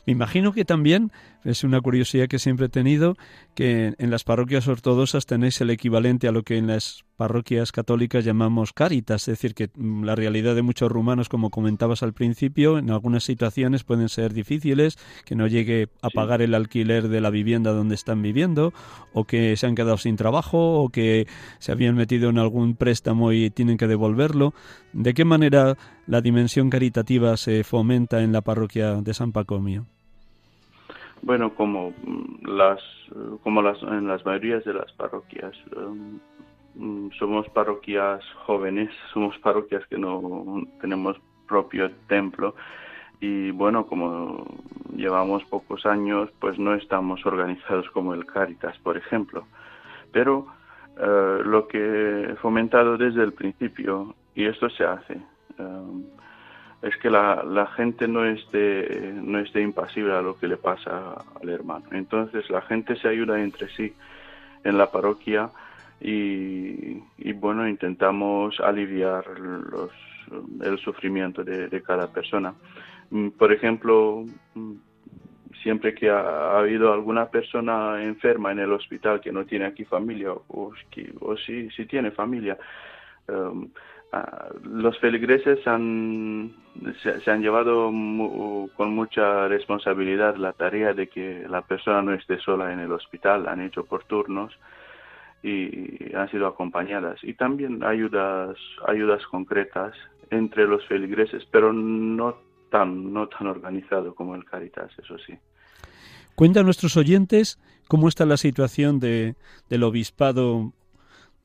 Me 0.07 0.13
imagino 0.13 0.55
que 0.55 0.65
también 0.65 1.11
es 1.47 1.63
una 1.63 1.81
curiosidad 1.81 2.27
que 2.27 2.41
siempre 2.41 2.67
he 2.67 2.69
tenido 2.69 3.17
que 3.55 3.95
en 3.99 4.11
las 4.11 4.25
parroquias 4.25 4.67
ortodoxas 4.67 5.27
tenéis 5.27 5.61
el 5.61 5.71
equivalente 5.71 6.27
a 6.27 6.33
lo 6.33 6.43
que 6.43 6.59
en 6.59 6.67
las 6.67 7.05
parroquias 7.17 7.71
católicas 7.71 8.25
llamamos 8.25 8.73
caritas, 8.73 9.23
es 9.23 9.39
decir, 9.39 9.55
que 9.55 9.71
mm, 9.75 10.03
la 10.03 10.17
realidad 10.17 10.57
de 10.57 10.63
muchos 10.63 10.91
rumanos, 10.91 11.29
como 11.29 11.51
comentabas 11.51 12.03
al 12.03 12.13
principio, 12.13 12.79
en 12.79 12.91
algunas 12.91 13.23
situaciones 13.23 13.85
pueden 13.85 14.09
ser 14.09 14.35
difíciles, 14.35 14.99
que 15.25 15.37
no 15.37 15.47
llegue 15.47 15.89
a 16.03 16.11
pagar 16.11 16.43
el 16.43 16.53
alquiler 16.53 17.09
de 17.09 17.21
la 17.21 17.31
vivienda 17.31 17.73
donde 17.73 17.95
están 17.95 18.23
viviendo, 18.23 18.75
o 19.13 19.25
que 19.25 19.57
se 19.57 19.67
han 19.67 19.77
quedado 19.77 19.99
sin 19.99 20.17
trabajo, 20.17 20.83
o 20.83 20.89
que 20.89 21.29
se 21.61 21.71
habían 21.71 21.95
metido 21.95 22.29
en 22.29 22.39
algún 22.39 22.75
préstamo 22.75 23.33
y 23.33 23.51
tienen 23.51 23.79
que 23.79 23.87
devolverlo. 23.87 24.53
¿De 24.93 25.15
qué 25.15 25.25
manera 25.25 25.79
la 26.07 26.21
dimensión 26.21 26.71
caritativa 26.71 27.37
se 27.37 27.63
fomenta 27.63 28.23
en 28.23 28.33
la 28.33 28.43
parroquia 28.43 28.97
de 28.97 29.15
San 29.15 29.31
Pacomio? 29.31 29.87
Bueno, 31.23 31.55
como 31.55 31.93
las, 32.43 32.81
como 33.43 33.63
las, 33.63 33.83
en 33.83 34.07
las 34.07 34.25
mayorías 34.25 34.65
de 34.65 34.75
las 34.75 34.93
parroquias, 34.93 35.53
um, 35.77 36.21
mm, 36.75 37.11
somos 37.19 37.49
parroquias 37.51 38.23
jóvenes, 38.45 38.91
somos 39.13 39.37
parroquias 39.39 39.87
que 39.87 39.99
no 39.99 40.63
tenemos 40.81 41.17
propio 41.47 41.91
templo 42.09 42.55
y 43.21 43.51
bueno, 43.51 43.87
como 43.87 44.47
llevamos 44.95 45.45
pocos 45.45 45.87
años, 45.87 46.31
pues 46.39 46.59
no 46.59 46.75
estamos 46.75 47.25
organizados 47.25 47.89
como 47.91 48.15
el 48.15 48.27
Caritas, 48.27 48.77
por 48.79 48.97
ejemplo. 48.97 49.47
Pero 50.13 50.47
eh, 50.99 51.41
lo 51.45 51.67
que 51.67 52.31
he 52.31 52.37
fomentado 52.37 52.97
desde 52.99 53.23
el 53.23 53.33
principio, 53.33 54.15
y 54.35 54.45
esto 54.45 54.69
se 54.69 54.85
hace, 54.85 55.21
um, 55.59 56.05
es 56.87 56.97
que 56.99 57.11
la, 57.11 57.43
la 57.43 57.67
gente 57.67 58.07
no 58.07 58.25
esté, 58.25 59.13
no 59.15 59.39
esté 59.39 59.61
impasible 59.61 60.13
a 60.13 60.23
lo 60.23 60.39
que 60.39 60.49
le 60.49 60.57
pasa 60.57 61.25
al 61.41 61.49
hermano. 61.49 61.87
Entonces 61.93 62.49
la 62.51 62.63
gente 62.63 62.97
se 62.97 63.09
ayuda 63.09 63.41
entre 63.43 63.69
sí 63.71 63.93
en 64.65 64.79
la 64.79 64.91
parroquia 64.91 65.51
y, 66.01 67.03
y 67.19 67.33
bueno, 67.33 67.69
intentamos 67.69 68.61
aliviar 68.61 69.27
los, 69.39 69.91
el 70.63 70.79
sufrimiento 70.79 71.43
de, 71.43 71.69
de, 71.69 71.83
cada 71.83 72.13
persona. 72.13 72.55
Mm, 73.11 73.31
por 73.31 73.53
ejemplo, 73.53 74.25
mm, 74.55 74.75
siempre 75.63 75.95
que 75.95 76.11
ha, 76.11 76.59
habido 76.59 76.93
alguna 76.93 77.27
persona 77.27 78.03
enferma 78.03 78.53
en 78.53 78.61
el 78.61 78.73
hospital 78.73 79.21
que 79.21 79.33
no 79.33 79.45
tiene 79.45 79.67
aquí 79.67 79.85
familia 79.85 80.33
o, 80.33 80.73
si, 81.45 81.71
si 81.71 81.87
tiene 81.87 82.11
familia, 82.11 82.57
um, 83.29 83.69
Ah, 84.13 84.49
los 84.63 84.99
feligreses 84.99 85.67
han, 85.67 86.55
se, 87.03 87.31
han 87.31 87.43
llevado 87.43 87.87
con 88.77 88.95
mucha 88.95 89.49
responsabilidad 89.49 90.37
la 90.37 90.53
tarea 90.53 90.95
de 90.95 91.09
que 91.09 91.47
la 91.49 91.63
persona 91.63 92.03
no 92.03 92.15
esté 92.15 92.39
sola 92.39 92.73
en 92.73 92.81
el 92.81 92.93
hospital, 92.93 93.49
han 93.49 93.61
hecho 93.63 93.85
por 93.85 94.05
turnos 94.05 94.57
y 95.43 96.15
han 96.15 96.31
sido 96.31 96.47
acompañadas. 96.47 97.23
Y 97.23 97.35
también 97.35 97.85
ayudas, 97.85 98.57
ayudas 98.87 99.25
concretas 99.27 99.95
entre 100.31 100.67
los 100.67 100.85
feligreses, 100.87 101.45
pero 101.51 101.73
no 101.73 102.37
tan, 102.71 103.13
no 103.13 103.29
tan 103.29 103.47
organizado 103.47 104.15
como 104.15 104.35
el 104.35 104.45
Caritas, 104.45 104.91
eso 104.99 105.17
sí. 105.19 105.35
Cuenta 106.35 106.61
a 106.61 106.63
nuestros 106.63 106.97
oyentes 106.97 107.59
cómo 107.89 108.09
está 108.09 108.27
la 108.27 108.37
situación 108.37 108.99
de, 109.01 109.37
del 109.71 109.85
obispado 109.85 110.73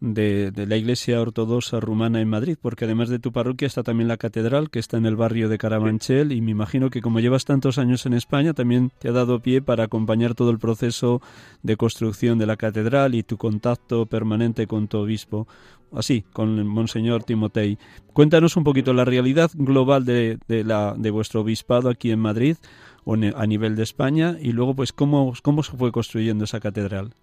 de, 0.01 0.51
la 0.67 0.75
Iglesia 0.75 1.21
Ortodoxa 1.21 1.79
Rumana 1.79 2.19
en 2.19 2.27
Madrid, 2.27 2.57
porque 2.59 2.85
además 2.85 3.07
de 3.07 3.19
tu 3.19 3.31
parroquia 3.31 3.67
está 3.67 3.83
también 3.83 4.07
la 4.07 4.17
catedral, 4.17 4.69
que 4.69 4.79
está 4.79 4.97
en 4.97 5.05
el 5.05 5.15
barrio 5.15 5.47
de 5.47 5.57
Carabanchel, 5.57 6.31
y 6.31 6.41
me 6.41 6.51
imagino 6.51 6.89
que 6.89 7.01
como 7.01 7.19
llevas 7.19 7.45
tantos 7.45 7.77
años 7.77 8.05
en 8.05 8.13
España, 8.13 8.53
también 8.53 8.91
te 8.99 9.09
ha 9.09 9.11
dado 9.13 9.39
pie 9.39 9.61
para 9.61 9.85
acompañar 9.85 10.33
todo 10.33 10.49
el 10.49 10.59
proceso 10.59 11.21
de 11.61 11.77
construcción 11.77 12.39
de 12.39 12.47
la 12.47 12.57
catedral 12.57 13.15
y 13.15 13.23
tu 13.23 13.37
contacto 13.37 14.07
permanente 14.07 14.65
con 14.65 14.87
tu 14.87 14.97
obispo, 14.97 15.47
así, 15.93 16.25
con 16.33 16.57
el 16.57 16.65
Monseñor 16.65 17.23
Timotei. 17.23 17.77
Cuéntanos 18.11 18.57
un 18.57 18.63
poquito 18.63 18.93
la 18.93 19.05
realidad 19.05 19.51
global 19.53 20.03
de, 20.03 20.39
de, 20.47 20.63
la, 20.63 20.95
de 20.97 21.11
vuestro 21.11 21.41
obispado 21.41 21.89
aquí 21.89 22.09
en 22.11 22.19
Madrid, 22.19 22.57
o 23.03 23.13
a 23.13 23.45
nivel 23.47 23.75
de 23.75 23.83
España, 23.83 24.37
y 24.41 24.51
luego, 24.51 24.75
pues, 24.75 24.93
cómo, 24.93 25.33
cómo 25.43 25.63
se 25.63 25.77
fue 25.77 25.91
construyendo 25.91 26.43
esa 26.45 26.59
catedral. 26.59 27.13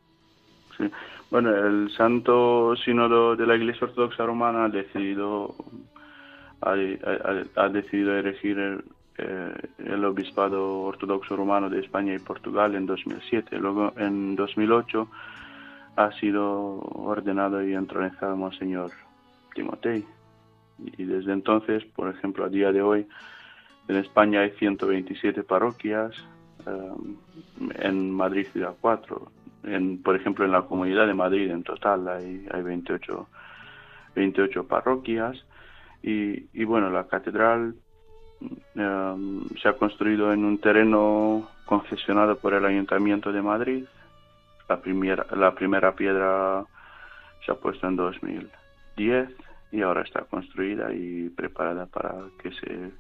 Bueno, 1.31 1.55
el 1.55 1.91
Santo 1.91 2.75
Sínodo 2.77 3.37
de 3.37 3.47
la 3.47 3.57
Iglesia 3.57 3.87
Ortodoxa 3.87 4.25
Romana 4.25 4.65
ha 4.65 4.69
decidido 4.69 5.55
ha, 6.63 6.73
ha, 6.73 7.69
decidido 7.69 8.17
elegir 8.17 8.59
el, 8.59 8.85
eh, 9.19 9.53
el, 9.79 10.05
Obispado 10.05 10.81
Ortodoxo 10.81 11.37
Romano 11.37 11.69
de 11.69 11.81
España 11.81 12.15
y 12.15 12.19
Portugal 12.19 12.75
en 12.75 12.87
2007. 12.87 13.59
Luego, 13.59 13.93
en 13.97 14.37
2008, 14.37 15.09
ha 15.97 16.13
sido 16.13 16.79
ordenado 16.81 17.63
y 17.63 17.75
entronizado 17.75 18.37
Monseñor 18.37 18.93
Timotei. 19.55 20.05
Y 20.79 21.05
desde 21.05 21.33
entonces, 21.33 21.85
por 21.85 22.09
ejemplo, 22.09 22.45
a 22.45 22.49
día 22.49 22.73
de 22.73 22.83
hoy, 22.83 23.07
en 23.89 23.97
España 23.97 24.41
hay 24.41 24.51
127 24.51 25.43
parroquias, 25.43 26.13
eh, 26.67 26.93
en 27.81 28.13
Madrid 28.13 28.47
ciudad 28.53 28.75
4, 28.81 29.33
en, 29.65 30.03
por 30.03 30.17
ejemplo, 30.17 30.45
en 30.45 30.53
la 30.53 30.63
Comunidad 30.63 31.07
de 31.07 31.15
Madrid 31.15 31.51
en 31.51 31.63
total 31.63 32.09
hay, 32.09 32.47
hay 32.51 32.63
28, 32.63 33.29
28 34.15 34.67
parroquias 34.67 35.37
y, 36.03 36.47
y 36.53 36.65
bueno, 36.65 36.91
la 36.91 37.07
catedral 37.09 37.75
um, 38.75 39.49
se 39.61 39.69
ha 39.69 39.73
construido 39.75 40.33
en 40.33 40.45
un 40.45 40.59
terreno 40.59 41.49
concesionado 41.67 42.39
por 42.39 42.55
el 42.55 42.65
Ayuntamiento 42.65 43.33
de 43.33 43.43
Madrid. 43.43 43.85
La 44.69 44.81
primera, 44.81 45.27
la 45.35 45.55
primera 45.55 45.95
piedra 45.95 46.65
se 47.45 47.53
ha 47.53 47.55
puesto 47.55 47.87
en 47.89 47.97
2010 47.97 49.29
y 49.73 49.83
ahora 49.83 50.03
está 50.03 50.23
construida 50.23 50.93
y 50.93 51.29
preparada 51.31 51.87
para 51.87 52.15
que 52.43 52.53
se 52.53 52.91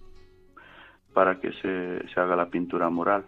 para 1.14 1.40
que 1.40 1.52
se, 1.54 2.06
se 2.08 2.20
haga 2.20 2.36
la 2.36 2.46
pintura 2.46 2.88
mural. 2.90 3.24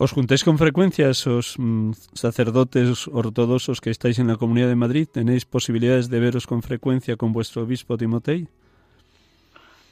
¿Os 0.00 0.12
juntáis 0.16 0.44
con 0.48 0.56
frecuencia 0.56 1.10
esos 1.10 1.58
mm, 1.58 1.92
sacerdotes 2.16 3.06
ortodoxos 3.06 3.82
que 3.82 3.90
estáis 3.90 4.18
en 4.18 4.28
la 4.28 4.36
Comunidad 4.40 4.68
de 4.68 4.74
Madrid? 4.74 5.06
¿Tenéis 5.12 5.44
posibilidades 5.44 6.08
de 6.08 6.20
veros 6.20 6.46
con 6.46 6.62
frecuencia 6.62 7.18
con 7.20 7.34
vuestro 7.34 7.64
obispo 7.64 7.98
Timotei? 7.98 8.48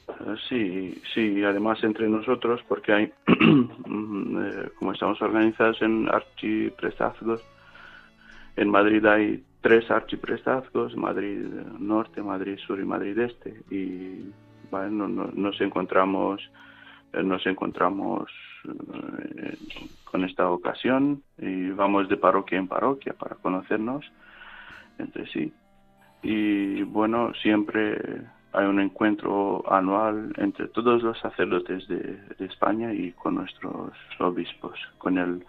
Eh, 0.09 0.35
sí, 0.49 0.99
sí, 1.13 1.43
además 1.43 1.83
entre 1.83 2.09
nosotros, 2.09 2.59
porque 2.67 2.91
hay, 2.91 3.03
eh, 3.27 4.69
como 4.79 4.93
estamos 4.93 5.21
organizados 5.21 5.79
en 5.83 6.09
archiprestazgos, 6.09 7.43
en 8.55 8.67
Madrid 8.67 9.05
hay 9.05 9.43
tres 9.61 9.91
archiprestazgos, 9.91 10.97
Madrid 10.97 11.37
Norte, 11.77 12.23
Madrid 12.23 12.57
Sur 12.65 12.79
y 12.79 12.83
Madrid 12.83 13.15
Este. 13.19 13.61
Y 13.69 14.25
bueno, 14.71 15.07
nos 15.07 15.61
encontramos, 15.61 16.41
eh, 17.13 17.21
nos 17.21 17.45
encontramos 17.45 18.25
eh, 18.65 19.57
con 20.03 20.25
esta 20.25 20.49
ocasión 20.49 21.23
y 21.37 21.69
vamos 21.69 22.09
de 22.09 22.17
parroquia 22.17 22.57
en 22.57 22.67
parroquia 22.67 23.13
para 23.13 23.35
conocernos 23.35 24.05
entre 24.97 25.27
sí. 25.27 25.53
Y 26.21 26.83
bueno, 26.83 27.31
siempre 27.41 28.21
hay 28.51 28.65
un 28.65 28.79
encuentro 28.79 29.63
anual 29.71 30.33
entre 30.37 30.67
todos 30.67 31.01
los 31.03 31.17
sacerdotes 31.19 31.87
de, 31.87 32.19
España 32.39 32.93
y 32.93 33.11
con 33.11 33.35
nuestros 33.35 33.91
obispos, 34.19 34.79
con 34.97 35.17
el, 35.17 35.45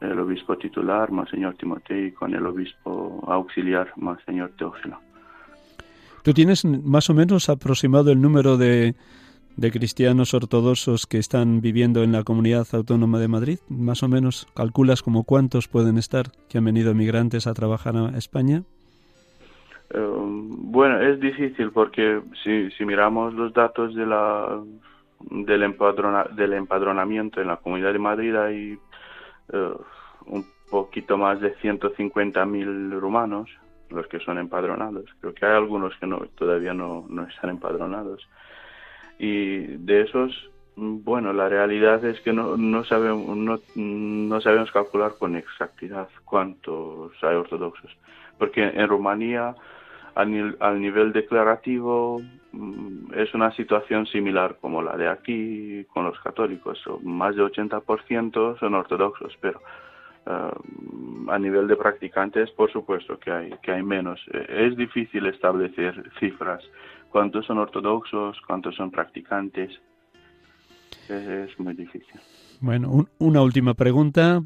el 0.00 0.18
obispo 0.18 0.56
titular, 0.58 1.10
Monseñor 1.10 1.54
Timoteo, 1.56 2.06
y 2.06 2.12
con 2.12 2.34
el 2.34 2.44
obispo 2.44 3.24
auxiliar, 3.28 3.92
Monseñor 3.96 4.52
Teófilo. 4.58 4.98
¿Tú 6.22 6.32
tienes 6.32 6.64
más 6.64 7.08
o 7.10 7.14
menos 7.14 7.48
aproximado 7.48 8.10
el 8.10 8.20
número 8.20 8.56
de, 8.56 8.94
de 9.56 9.70
cristianos 9.70 10.34
ortodoxos 10.34 11.06
que 11.06 11.18
están 11.18 11.60
viviendo 11.60 12.02
en 12.02 12.12
la 12.12 12.24
comunidad 12.24 12.66
autónoma 12.72 13.18
de 13.18 13.28
Madrid? 13.28 13.58
Más 13.68 14.02
o 14.02 14.08
menos, 14.08 14.46
¿calculas 14.54 15.02
como 15.02 15.24
cuántos 15.24 15.68
pueden 15.68 15.98
estar 15.98 16.26
que 16.48 16.58
han 16.58 16.64
venido 16.64 16.94
migrantes 16.94 17.46
a 17.46 17.54
trabajar 17.54 17.96
a 17.96 18.16
España? 18.18 18.62
Em, 19.90 20.72
bueno, 20.72 21.00
es 21.00 21.20
difícil 21.20 21.70
porque 21.70 22.22
si, 22.42 22.70
si 22.72 22.84
miramos 22.84 23.34
los 23.34 23.52
datos 23.52 23.94
de 23.94 24.06
la, 24.06 24.60
del, 25.30 25.62
empadrona, 25.62 26.24
del 26.24 26.54
empadronamiento 26.54 27.40
en 27.40 27.48
la 27.48 27.56
Comunidad 27.58 27.92
de 27.92 27.98
Madrid 27.98 28.34
hay 28.34 28.78
eh, 29.52 29.74
un 30.26 30.46
poquito 30.70 31.16
más 31.16 31.40
de 31.40 31.54
150.000 31.56 32.98
rumanos 32.98 33.50
los 33.90 34.06
que 34.08 34.18
son 34.20 34.38
empadronados. 34.38 35.04
Creo 35.20 35.34
que 35.34 35.46
hay 35.46 35.52
algunos 35.52 35.96
que 35.98 36.06
no, 36.06 36.18
todavía 36.34 36.74
no, 36.74 37.06
no 37.08 37.24
están 37.24 37.50
empadronados. 37.50 38.26
Y 39.18 39.58
de 39.58 40.02
esos, 40.02 40.50
bueno, 40.76 41.32
la 41.32 41.48
realidad 41.48 42.04
es 42.04 42.20
que 42.20 42.32
no, 42.32 42.56
no, 42.56 42.84
sabemos, 42.84 43.60
no, 43.76 44.40
sabemos 44.40 44.72
calcular 44.72 45.12
con 45.18 45.36
exactitud 45.36 45.96
cuántos 46.24 47.12
hay 47.22 47.36
ortodoxos. 47.36 47.96
Porque 48.38 48.62
en 48.62 48.88
Rumanía 48.88 49.54
al, 50.14 50.80
nivel 50.80 51.12
declarativo 51.12 52.20
mm, 52.52 53.14
es 53.14 53.34
una 53.34 53.52
situación 53.52 54.06
similar 54.06 54.56
como 54.60 54.82
la 54.82 54.96
de 54.96 55.08
aquí 55.08 55.84
con 55.92 56.04
los 56.04 56.18
católicos. 56.20 56.82
Más 57.02 57.36
de 57.36 57.42
80% 57.42 58.58
son 58.58 58.74
ortodoxos, 58.74 59.36
pero 59.40 59.60
eh, 60.26 60.50
a 61.28 61.38
nivel 61.38 61.66
de 61.68 61.76
practicantes, 61.76 62.50
por 62.52 62.70
supuesto 62.70 63.18
que 63.18 63.30
hay, 63.30 63.54
que 63.62 63.72
hay 63.72 63.82
menos. 63.82 64.20
Es 64.48 64.76
difícil 64.76 65.26
establecer 65.26 66.10
cifras. 66.18 66.62
¿Cuántos 67.14 67.46
son 67.46 67.58
ortodoxos? 67.58 68.36
¿Cuántos 68.44 68.74
son 68.74 68.90
practicantes? 68.90 69.70
Es, 71.08 71.60
muy 71.60 71.72
difícil. 71.74 72.20
Bueno, 72.58 73.06
una 73.20 73.40
última 73.40 73.74
pregunta. 73.74 74.42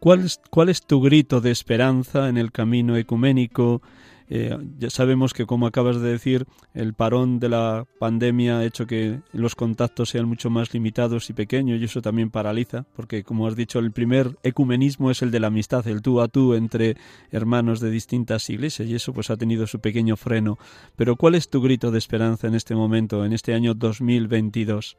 ¿Cuál 0.00 0.20
es, 0.20 0.40
¿Cuál 0.48 0.70
es 0.70 0.86
tu 0.86 1.02
grito 1.02 1.42
de 1.42 1.50
esperanza 1.50 2.30
en 2.30 2.38
el 2.38 2.50
camino 2.50 2.96
ecuménico? 2.96 3.82
Eh, 4.30 4.56
ya 4.78 4.90
sabemos 4.90 5.32
que, 5.32 5.46
como 5.46 5.66
acabas 5.66 6.00
de 6.00 6.10
decir, 6.10 6.46
el 6.74 6.92
parón 6.94 7.38
de 7.38 7.48
la 7.48 7.86
pandemia 7.98 8.58
ha 8.58 8.64
hecho 8.64 8.86
que 8.86 9.20
los 9.32 9.54
contactos 9.54 10.10
sean 10.10 10.26
mucho 10.26 10.50
más 10.50 10.74
limitados 10.74 11.30
y 11.30 11.32
pequeños 11.32 11.80
y 11.80 11.84
eso 11.84 12.02
también 12.02 12.30
paraliza, 12.30 12.84
porque, 12.94 13.24
como 13.24 13.46
has 13.46 13.56
dicho, 13.56 13.78
el 13.78 13.92
primer 13.92 14.36
ecumenismo 14.42 15.10
es 15.10 15.22
el 15.22 15.30
de 15.30 15.40
la 15.40 15.46
amistad, 15.46 15.86
el 15.88 16.02
tú 16.02 16.20
a 16.20 16.28
tú 16.28 16.54
entre 16.54 16.96
hermanos 17.30 17.80
de 17.80 17.90
distintas 17.90 18.48
iglesias 18.50 18.88
y 18.88 18.94
eso 18.94 19.12
pues 19.14 19.30
ha 19.30 19.36
tenido 19.36 19.66
su 19.66 19.80
pequeño 19.80 20.16
freno. 20.16 20.58
Pero 20.96 21.16
¿cuál 21.16 21.34
es 21.34 21.48
tu 21.48 21.62
grito 21.62 21.90
de 21.90 21.98
esperanza 21.98 22.46
en 22.46 22.54
este 22.54 22.74
momento, 22.74 23.24
en 23.24 23.32
este 23.32 23.54
año 23.54 23.74
2022? 23.74 24.96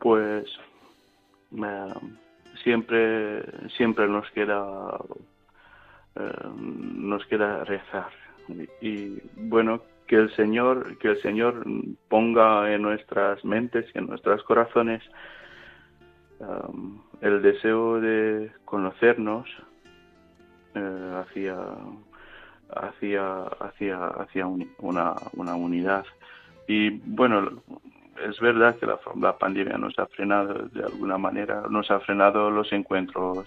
Pues 0.00 0.46
siempre 2.62 3.44
siempre 3.76 4.08
nos 4.08 4.28
queda 4.32 4.98
nos 6.16 7.24
queda 7.26 7.64
rezar. 7.64 8.10
Y, 8.80 9.18
bueno, 9.36 9.82
que 10.06 10.16
el 10.16 10.34
Señor, 10.36 10.98
que 10.98 11.08
el 11.08 11.22
Señor 11.22 11.64
ponga 12.08 12.72
en 12.72 12.82
nuestras 12.82 13.44
mentes 13.44 13.86
y 13.94 13.98
en 13.98 14.06
nuestros 14.06 14.42
corazones 14.44 15.02
um, 16.38 17.02
el 17.20 17.42
deseo 17.42 18.00
de 18.00 18.52
conocernos 18.64 19.48
eh, 20.74 21.12
hacia 21.16 21.56
hacia 22.70 23.44
hacia 23.60 24.06
hacia 24.08 24.46
una, 24.46 25.14
una 25.32 25.54
unidad 25.54 26.04
y 26.66 26.90
bueno 26.90 27.62
es 28.28 28.38
verdad 28.40 28.76
que 28.76 28.86
la, 28.86 28.98
la 29.20 29.38
pandemia 29.38 29.78
nos 29.78 29.98
ha 29.98 30.06
frenado 30.06 30.68
de 30.68 30.84
alguna 30.84 31.16
manera 31.16 31.62
nos 31.70 31.90
ha 31.90 32.00
frenado 32.00 32.50
los 32.50 32.72
encuentros 32.72 33.46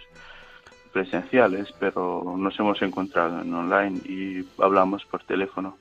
presenciales, 0.92 1.74
pero 1.80 2.36
nos 2.38 2.60
hemos 2.60 2.82
encontrado 2.82 3.42
en 3.42 3.54
online 3.54 4.00
y 4.06 4.46
hablamos 4.62 5.06
por 5.06 5.24
teléfono. 5.24 5.78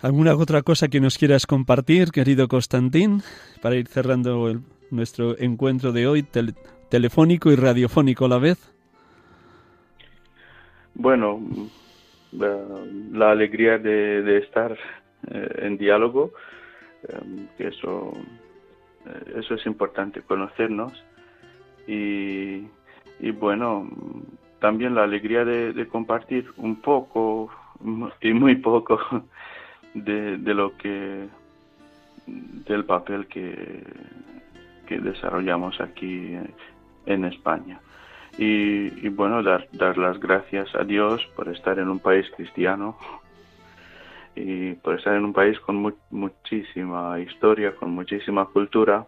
¿Alguna 0.00 0.36
otra 0.36 0.62
cosa 0.62 0.88
que 0.88 1.00
nos 1.00 1.18
quieras 1.18 1.46
compartir, 1.46 2.12
querido 2.12 2.46
Constantín, 2.46 3.22
para 3.60 3.74
ir 3.74 3.88
cerrando 3.88 4.60
nuestro 4.90 5.36
encuentro 5.38 5.90
de 5.90 6.06
hoy, 6.06 6.24
telefónico 6.88 7.50
y 7.50 7.56
radiofónico 7.56 8.26
a 8.26 8.28
la 8.28 8.38
vez? 8.38 8.72
Bueno, 10.94 11.40
la, 12.32 13.30
alegría 13.30 13.78
de, 13.78 14.38
estar 14.38 14.76
eh, 15.30 15.48
en 15.62 15.78
diálogo, 15.78 16.32
eh, 17.02 17.46
que 17.56 17.68
eso, 17.68 18.12
eh, 19.04 19.40
eso 19.40 19.54
es 19.54 19.66
importante, 19.66 20.22
conocernos 20.22 20.92
y, 21.88 22.68
y 23.18 23.30
bueno, 23.32 23.88
también 24.60 24.94
la 24.94 25.04
alegría 25.04 25.44
de, 25.44 25.88
compartir 25.88 26.50
un 26.58 26.76
poco 26.76 27.50
y 28.20 28.32
muy 28.32 28.56
poco 28.56 29.00
de, 29.94 30.36
de 30.36 30.54
lo 30.54 30.76
que 30.76 31.26
del 32.26 32.84
papel 32.84 33.26
que, 33.26 33.82
que 34.86 34.98
desarrollamos 34.98 35.80
aquí 35.80 36.36
en 37.06 37.24
España. 37.24 37.80
Y, 38.36 39.06
y, 39.06 39.08
bueno, 39.08 39.42
dar, 39.42 39.66
dar 39.72 39.96
las 39.96 40.20
gracias 40.20 40.72
a 40.74 40.84
Dios 40.84 41.24
por 41.34 41.48
estar 41.48 41.78
en 41.78 41.88
un 41.88 41.98
país 41.98 42.26
cristiano 42.36 42.96
y 44.36 44.74
por 44.74 44.96
estar 44.96 45.16
en 45.16 45.24
un 45.24 45.32
país 45.32 45.58
con 45.60 45.92
muchísima 46.10 47.18
historia, 47.18 47.74
con 47.74 47.90
muchísima 47.92 48.44
cultura. 48.44 49.06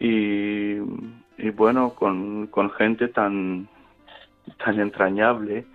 Y, 0.00 0.78
y 1.38 1.50
bueno, 1.50 1.94
con, 1.94 2.46
con 2.48 2.70
gente 2.70 3.08
tan, 3.08 3.68
tan 4.64 4.80
entrañable, 4.80 5.66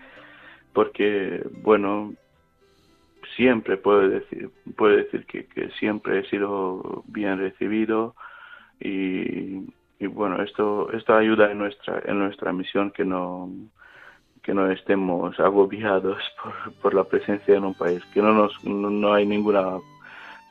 porque, 0.74 1.43
bueno, 1.62 2.14
siempre 3.36 3.78
puedo 3.78 4.07
decir, 4.07 4.49
puedo 4.76 4.95
decir 4.95 5.26
que, 5.26 5.45
que 5.45 5.70
siempre 5.72 6.20
he 6.20 6.30
sido 6.30 7.03
bien 7.07 7.38
recibido 7.38 8.16
y, 8.80 9.68
y, 9.99 10.07
bueno, 10.07 10.41
esto, 10.41 10.91
esto 10.93 11.16
ayuda 11.16 11.51
en 11.51 11.59
nuestra, 11.59 12.01
en 12.05 12.20
nuestra 12.20 12.51
misión 12.51 12.91
que 12.91 13.05
no, 13.05 13.49
que 14.41 14.53
no 14.53 14.72
estemos 14.72 15.39
agobiados 15.39 16.22
por, 16.43 16.74
por 16.82 16.93
la 16.93 17.03
presencia 17.03 17.55
en 17.55 17.66
un 17.66 17.76
país, 17.76 18.03
que 18.14 18.22
no 18.22 18.34
nos, 18.34 18.64
no, 18.64 19.14
hay 19.14 19.26
ninguna, 19.26 19.78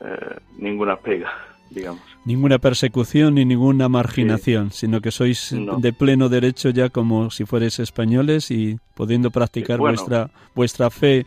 eh, 0.00 0.36
ninguna 0.58 0.96
pega 0.96 1.49
digamos. 1.70 2.02
Ninguna 2.24 2.58
persecución 2.58 3.34
ni 3.34 3.44
ninguna 3.44 3.88
marginación, 3.88 4.70
sino 4.70 5.00
que 5.00 5.10
sois 5.10 5.54
de 5.54 5.92
pleno 5.92 6.28
derecho 6.28 6.70
ya 6.70 6.90
como 6.90 7.30
si 7.30 7.44
fuerais 7.44 7.78
españoles 7.78 8.50
y 8.50 8.78
pudiendo 8.94 9.30
practicar 9.30 9.78
vuestra 9.78 10.30
vuestra 10.54 10.90
fe. 10.90 11.24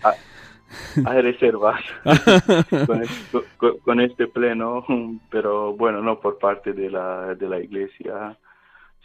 Hay 1.06 1.22
reservas 1.22 1.82
con, 3.84 4.00
este, 4.00 4.28
pleno, 4.28 4.84
pero 5.30 5.74
bueno, 5.76 6.02
no 6.02 6.20
por 6.20 6.39
parte 6.39 6.74
de 6.74 6.89
la, 6.89 7.36
de 7.36 7.48
la 7.48 7.60
Iglesia, 7.60 8.38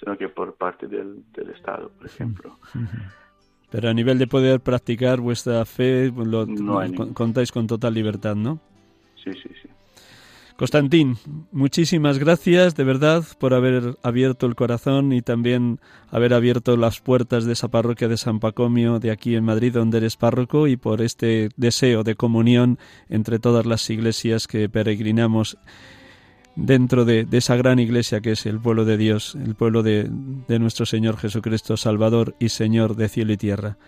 sino 0.01 0.16
que 0.16 0.28
por 0.28 0.55
parte 0.55 0.86
del, 0.86 1.24
del 1.32 1.51
Estado, 1.51 1.91
por 1.91 2.07
ejemplo. 2.07 2.57
Pero 3.70 3.91
a 3.91 3.95
nivel 3.95 4.18
de 4.18 4.26
poder 4.26 4.61
practicar 4.61 5.20
vuestra 5.20 5.64
fe, 5.64 6.11
lo, 6.11 6.47
contáis 7.12 7.53
con 7.53 7.66
total 7.66 7.95
libertad, 7.95 8.34
¿no? 8.34 8.61
Sí, 9.22 9.32
sí, 9.34 9.51
sí. 9.62 9.68
Constantín, 10.59 11.18
muchísimas 11.52 12.18
gracias 12.18 12.74
de 12.74 12.82
verdad 12.82 13.22
por 13.38 13.54
haber 13.54 13.96
abierto 14.02 14.44
el 14.44 14.56
corazón 14.56 15.12
y 15.12 15.22
también 15.22 15.78
haber 16.11 16.34
abierto 16.34 16.76
las 16.76 16.98
puertas 16.98 17.44
de 17.44 17.52
esa 17.52 17.68
parroquia 17.68 18.09
de 18.09 18.16
San 18.16 18.40
Pacomio 18.40 18.98
de 18.98 19.12
aquí 19.12 19.36
en 19.36 19.44
Madrid 19.44 19.72
donde 19.72 19.98
eres 19.98 20.16
párroco 20.16 20.66
y 20.66 20.76
por 20.76 21.00
este 21.00 21.50
deseo 21.56 22.02
de 22.02 22.16
comunión 22.16 22.80
entre 23.09 23.38
todas 23.38 23.66
las 23.66 23.88
iglesias 23.88 24.48
que 24.48 24.68
peregrinamos 24.68 25.59
dentro 26.56 27.04
de, 27.04 27.24
esa 27.30 27.54
gran 27.54 27.78
iglesia 27.78 28.20
que 28.20 28.32
es 28.32 28.44
el 28.44 28.59
pueblo 28.59 28.84
de 28.84 28.96
Dios, 28.96 29.36
el 29.36 29.54
pueblo 29.54 29.84
de, 29.84 30.11
nuestro 30.59 30.86
Señor 30.86 31.18
Jesucristo, 31.18 31.76
Salvador 31.76 32.34
y 32.40 32.48
Señor 32.48 32.96
de 32.96 33.09
cielo 33.09 33.32
y 33.32 33.36
tierra. 33.36 33.78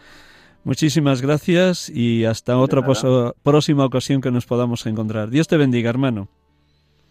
Muchísimas 0.63 1.21
gracias 1.21 1.91
y 1.91 2.27
hasta 2.27 2.57
otra 2.59 2.87
próxima 3.43 3.85
ocasión 3.85 4.21
que 4.21 4.31
nos 4.31 4.47
podamos 4.47 4.87
encontrar. 4.87 5.31
Dios 5.31 5.49
te 5.49 5.57
bendiga, 5.57 5.91
hermano. 5.91 6.29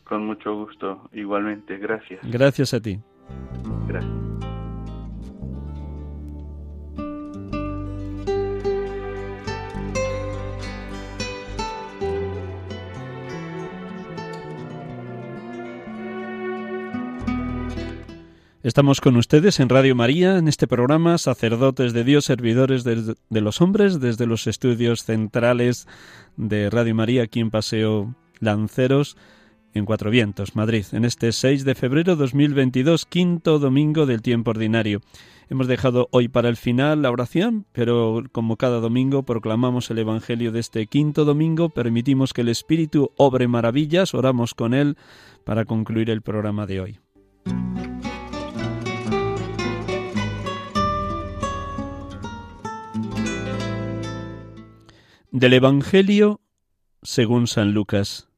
Con 0.09 0.25
mucho 0.25 0.55
gusto, 0.55 1.07
igualmente, 1.13 1.77
gracias. 1.77 2.19
Gracias 2.23 2.73
a 2.73 2.81
ti. 2.81 2.99
Gracias. 3.87 4.11
Estamos 18.63 19.01
con 19.01 19.15
ustedes 19.15 19.59
en 19.59 19.69
Radio 19.69 19.95
María, 19.95 20.37
en 20.37 20.47
este 20.47 20.67
programa 20.67 21.17
Sacerdotes 21.19 21.93
de 21.93 22.03
Dios, 22.03 22.25
Servidores 22.25 22.83
de, 22.83 23.15
los 23.41 23.61
Hombres, 23.61 23.99
desde 23.99 24.25
los 24.25 24.47
estudios 24.47 25.03
centrales 25.03 25.87
de 26.35 26.69
Radio 26.71 26.95
María, 26.95 27.23
aquí 27.23 27.39
en 27.39 27.51
Paseo 27.51 28.15
Lanceros, 28.39 29.15
en 29.73 29.85
Cuatro 29.85 30.09
Vientos, 30.09 30.55
Madrid, 30.55 30.85
en 30.91 31.05
este 31.05 31.31
6 31.31 31.65
de 31.65 31.75
febrero 31.75 32.15
2022, 32.15 33.05
quinto 33.05 33.59
domingo 33.59 34.05
del 34.05 34.21
tiempo 34.21 34.51
ordinario. 34.51 35.01
Hemos 35.49 35.67
dejado 35.67 36.07
hoy 36.11 36.27
para 36.27 36.49
el 36.49 36.57
final 36.57 37.01
la 37.01 37.11
oración, 37.11 37.65
pero 37.71 38.23
como 38.31 38.57
cada 38.57 38.79
domingo 38.79 39.23
proclamamos 39.23 39.89
el 39.89 39.99
Evangelio 39.99 40.51
de 40.51 40.59
este 40.59 40.87
quinto 40.87 41.25
domingo, 41.25 41.69
permitimos 41.69 42.33
que 42.33 42.41
el 42.41 42.49
Espíritu 42.49 43.11
obre 43.17 43.47
maravillas, 43.47 44.13
oramos 44.13 44.53
con 44.53 44.73
él 44.73 44.97
para 45.43 45.65
concluir 45.65 46.09
el 46.09 46.21
programa 46.21 46.65
de 46.65 46.81
hoy. 46.81 46.99
Del 55.31 55.53
Evangelio 55.53 56.41
según 57.01 57.47
San 57.47 57.73
Lucas. 57.73 58.28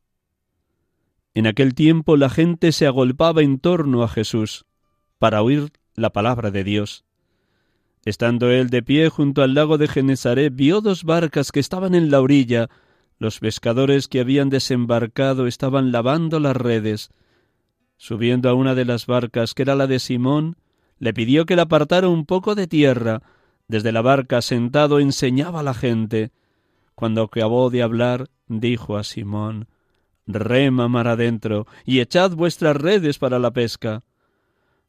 En 1.34 1.47
aquel 1.47 1.73
tiempo 1.73 2.17
la 2.17 2.29
gente 2.29 2.71
se 2.71 2.86
agolpaba 2.86 3.41
en 3.41 3.59
torno 3.59 4.03
a 4.03 4.09
Jesús 4.09 4.65
para 5.17 5.41
oír 5.41 5.71
la 5.95 6.11
palabra 6.11 6.51
de 6.51 6.63
Dios. 6.63 7.05
Estando 8.03 8.49
él 8.49 8.69
de 8.69 8.82
pie 8.82 9.09
junto 9.09 9.43
al 9.43 9.53
lago 9.53 9.77
de 9.77 9.88
Genesaret, 9.88 10.53
vio 10.53 10.82
dos 10.82 11.03
barcas 11.03 11.51
que 11.51 11.59
estaban 11.59 11.93
en 11.93 12.09
la 12.09 12.19
orilla. 12.19 12.69
Los 13.19 13.39
pescadores 13.39 14.07
que 14.07 14.19
habían 14.19 14.49
desembarcado 14.49 15.45
estaban 15.45 15.91
lavando 15.91 16.39
las 16.39 16.57
redes. 16.57 17.11
Subiendo 17.97 18.49
a 18.49 18.55
una 18.55 18.73
de 18.73 18.86
las 18.86 19.05
barcas, 19.05 19.53
que 19.53 19.61
era 19.61 19.75
la 19.75 19.86
de 19.86 19.99
Simón, 19.99 20.57
le 20.97 21.13
pidió 21.13 21.45
que 21.45 21.55
la 21.55 21.63
apartara 21.63 22.07
un 22.07 22.25
poco 22.25 22.55
de 22.55 22.65
tierra. 22.65 23.21
Desde 23.67 23.91
la 23.91 24.01
barca 24.01 24.41
sentado 24.41 24.99
enseñaba 24.99 25.59
a 25.59 25.63
la 25.63 25.75
gente. 25.75 26.32
Cuando 26.95 27.21
acabó 27.21 27.69
de 27.69 27.84
hablar, 27.84 28.29
dijo 28.47 28.97
a 28.97 29.03
Simón, 29.03 29.67
Rema 30.34 30.88
mar 30.88 31.07
adentro, 31.07 31.67
y 31.86 31.99
echad 31.99 32.32
vuestras 32.32 32.75
redes 32.75 33.17
para 33.17 33.39
la 33.39 33.51
pesca. 33.51 34.03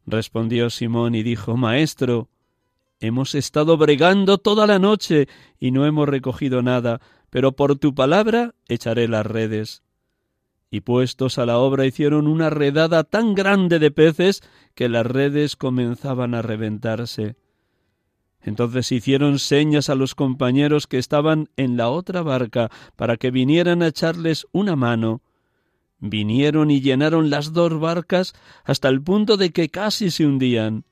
Respondió 0.07 0.70
Simón 0.70 1.14
y 1.14 1.22
dijo, 1.22 1.57
Maestro, 1.57 2.28
hemos 3.01 3.34
estado 3.34 3.76
bregando 3.76 4.38
toda 4.38 4.66
la 4.66 4.78
noche 4.78 5.28
y 5.59 5.70
no 5.70 5.86
hemos 5.86 6.09
recogido 6.09 6.62
nada, 6.62 7.01
pero 7.30 7.53
por 7.53 7.78
tu 7.78 7.95
palabra 7.95 8.55
echaré 8.68 9.09
las 9.09 9.26
redes. 9.26 9.82
Y 10.70 10.80
puestos 10.80 11.38
a 11.38 11.47
la 11.47 11.59
obra 11.59 11.84
hicieron 11.84 12.26
una 12.26 12.49
redada 12.49 13.05
tan 13.05 13.34
grande 13.34 13.78
de 13.78 13.90
peces 13.90 14.43
que 14.74 14.88
las 14.88 15.07
redes 15.07 15.57
comenzaban 15.57 16.34
a 16.34 16.43
reventarse. 16.43 17.36
Entonces 18.40 18.90
hicieron 18.90 19.38
señas 19.38 19.88
a 19.88 19.95
los 19.95 20.14
compañeros 20.14 20.86
que 20.86 20.99
estaban 20.99 21.49
en 21.57 21.76
la 21.76 21.90
otra 21.90 22.22
barca 22.22 22.70
para 22.97 23.16
que 23.16 23.30
vinieran 23.30 23.82
a 23.82 23.88
echarles 23.88 24.47
una 24.53 24.74
mano. 24.74 25.22
Vinieron 26.05 26.72
y 26.72 26.80
llenaron 26.80 27.30
las 27.30 27.53
dos 27.53 27.78
barcas 27.78 28.34
hasta 28.64 28.88
el 28.88 29.00
punto 29.00 29.36
de 29.36 29.53
que 29.53 29.68
casi 29.68 30.11
se 30.11 30.26
hundían. 30.26 30.84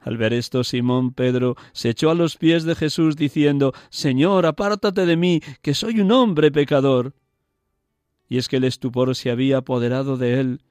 Al 0.00 0.16
ver 0.16 0.32
esto, 0.32 0.64
Simón 0.64 1.12
Pedro 1.14 1.54
se 1.72 1.90
echó 1.90 2.10
a 2.10 2.16
los 2.16 2.36
pies 2.36 2.64
de 2.64 2.74
Jesús 2.74 3.14
diciendo 3.14 3.72
Señor, 3.90 4.44
apártate 4.44 5.06
de 5.06 5.16
mí, 5.16 5.40
que 5.62 5.72
soy 5.74 6.00
un 6.00 6.10
hombre 6.10 6.50
pecador. 6.50 7.14
Y 8.28 8.38
es 8.38 8.48
que 8.48 8.56
el 8.56 8.64
estupor 8.64 9.14
se 9.14 9.30
había 9.30 9.58
apoderado 9.58 10.16
de 10.16 10.40
él 10.40 10.62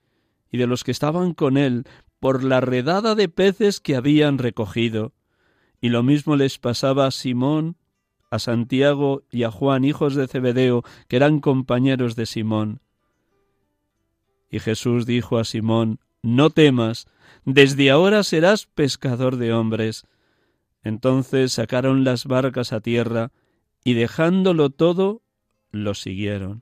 y 0.52 0.58
de 0.58 0.68
los 0.68 0.84
que 0.84 0.92
estaban 0.92 1.34
con 1.34 1.56
él 1.56 1.86
por 2.20 2.44
la 2.44 2.60
redada 2.60 3.16
de 3.16 3.30
peces 3.30 3.80
que 3.80 3.96
habían 3.96 4.40
recogido. 4.40 5.14
Y 5.80 5.88
lo 5.88 6.04
mismo 6.04 6.36
les 6.36 6.58
pasaba 6.58 7.08
a 7.08 7.12
Simón, 7.12 7.78
a 8.30 8.40
Santiago 8.40 9.24
y 9.32 9.44
a 9.44 9.52
Juan, 9.52 9.86
hijos 9.86 10.16
de 10.16 10.28
Zebedeo, 10.28 10.84
que 11.08 11.16
eran 11.16 11.40
compañeros 11.40 12.18
de 12.18 12.26
Simón. 12.26 12.82
Y 14.52 14.60
Jesús 14.60 15.06
dijo 15.08 15.40
a 15.40 15.46
Simón, 15.46 16.00
No 16.22 16.52
temas, 16.52 17.08
desde 17.46 17.90
ahora 17.90 18.24
serás 18.24 18.68
pescador 18.68 19.38
de 19.38 19.54
hombres. 19.54 20.06
Entonces 20.84 21.54
sacaron 21.54 22.04
las 22.04 22.26
barcas 22.26 22.74
a 22.74 22.82
tierra, 22.82 23.32
y 23.84 23.94
dejándolo 23.94 24.70
todo, 24.70 25.24
lo 25.72 25.96
siguieron. 25.96 26.62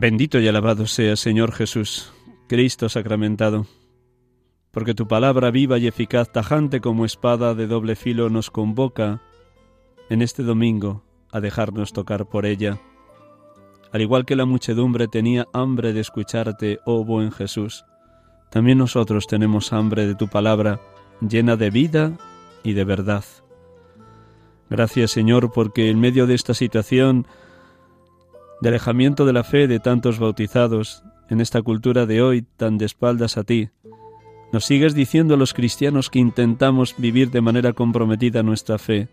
Bendito 0.00 0.40
y 0.40 0.48
alabado 0.48 0.86
sea, 0.86 1.14
Señor 1.14 1.52
Jesús, 1.52 2.10
Cristo 2.48 2.88
sacramentado, 2.88 3.66
porque 4.70 4.94
tu 4.94 5.06
palabra 5.06 5.50
viva 5.50 5.76
y 5.76 5.86
eficaz, 5.86 6.32
tajante 6.32 6.80
como 6.80 7.04
espada 7.04 7.54
de 7.54 7.66
doble 7.66 7.96
filo, 7.96 8.30
nos 8.30 8.50
convoca 8.50 9.20
en 10.08 10.22
este 10.22 10.42
domingo 10.42 11.04
a 11.30 11.40
dejarnos 11.40 11.92
tocar 11.92 12.30
por 12.30 12.46
ella. 12.46 12.80
Al 13.92 14.00
igual 14.00 14.24
que 14.24 14.36
la 14.36 14.46
muchedumbre 14.46 15.06
tenía 15.06 15.48
hambre 15.52 15.92
de 15.92 16.00
escucharte, 16.00 16.78
oh 16.86 17.04
buen 17.04 17.30
Jesús, 17.30 17.84
también 18.50 18.78
nosotros 18.78 19.26
tenemos 19.26 19.70
hambre 19.74 20.06
de 20.06 20.14
tu 20.14 20.28
palabra, 20.28 20.80
llena 21.20 21.56
de 21.56 21.68
vida 21.68 22.16
y 22.62 22.72
de 22.72 22.84
verdad. 22.84 23.24
Gracias, 24.70 25.10
Señor, 25.10 25.52
porque 25.52 25.90
en 25.90 26.00
medio 26.00 26.26
de 26.26 26.36
esta 26.36 26.54
situación 26.54 27.26
de 28.60 28.68
alejamiento 28.68 29.24
de 29.24 29.32
la 29.32 29.44
fe 29.44 29.66
de 29.66 29.80
tantos 29.80 30.18
bautizados 30.18 31.02
en 31.28 31.40
esta 31.40 31.62
cultura 31.62 32.06
de 32.06 32.22
hoy 32.22 32.42
tan 32.42 32.78
de 32.78 32.86
espaldas 32.86 33.36
a 33.36 33.44
ti. 33.44 33.70
Nos 34.52 34.64
sigues 34.64 34.94
diciendo 34.94 35.34
a 35.34 35.36
los 35.36 35.54
cristianos 35.54 36.10
que 36.10 36.18
intentamos 36.18 36.94
vivir 36.98 37.30
de 37.30 37.40
manera 37.40 37.72
comprometida 37.72 38.42
nuestra 38.42 38.78
fe. 38.78 39.08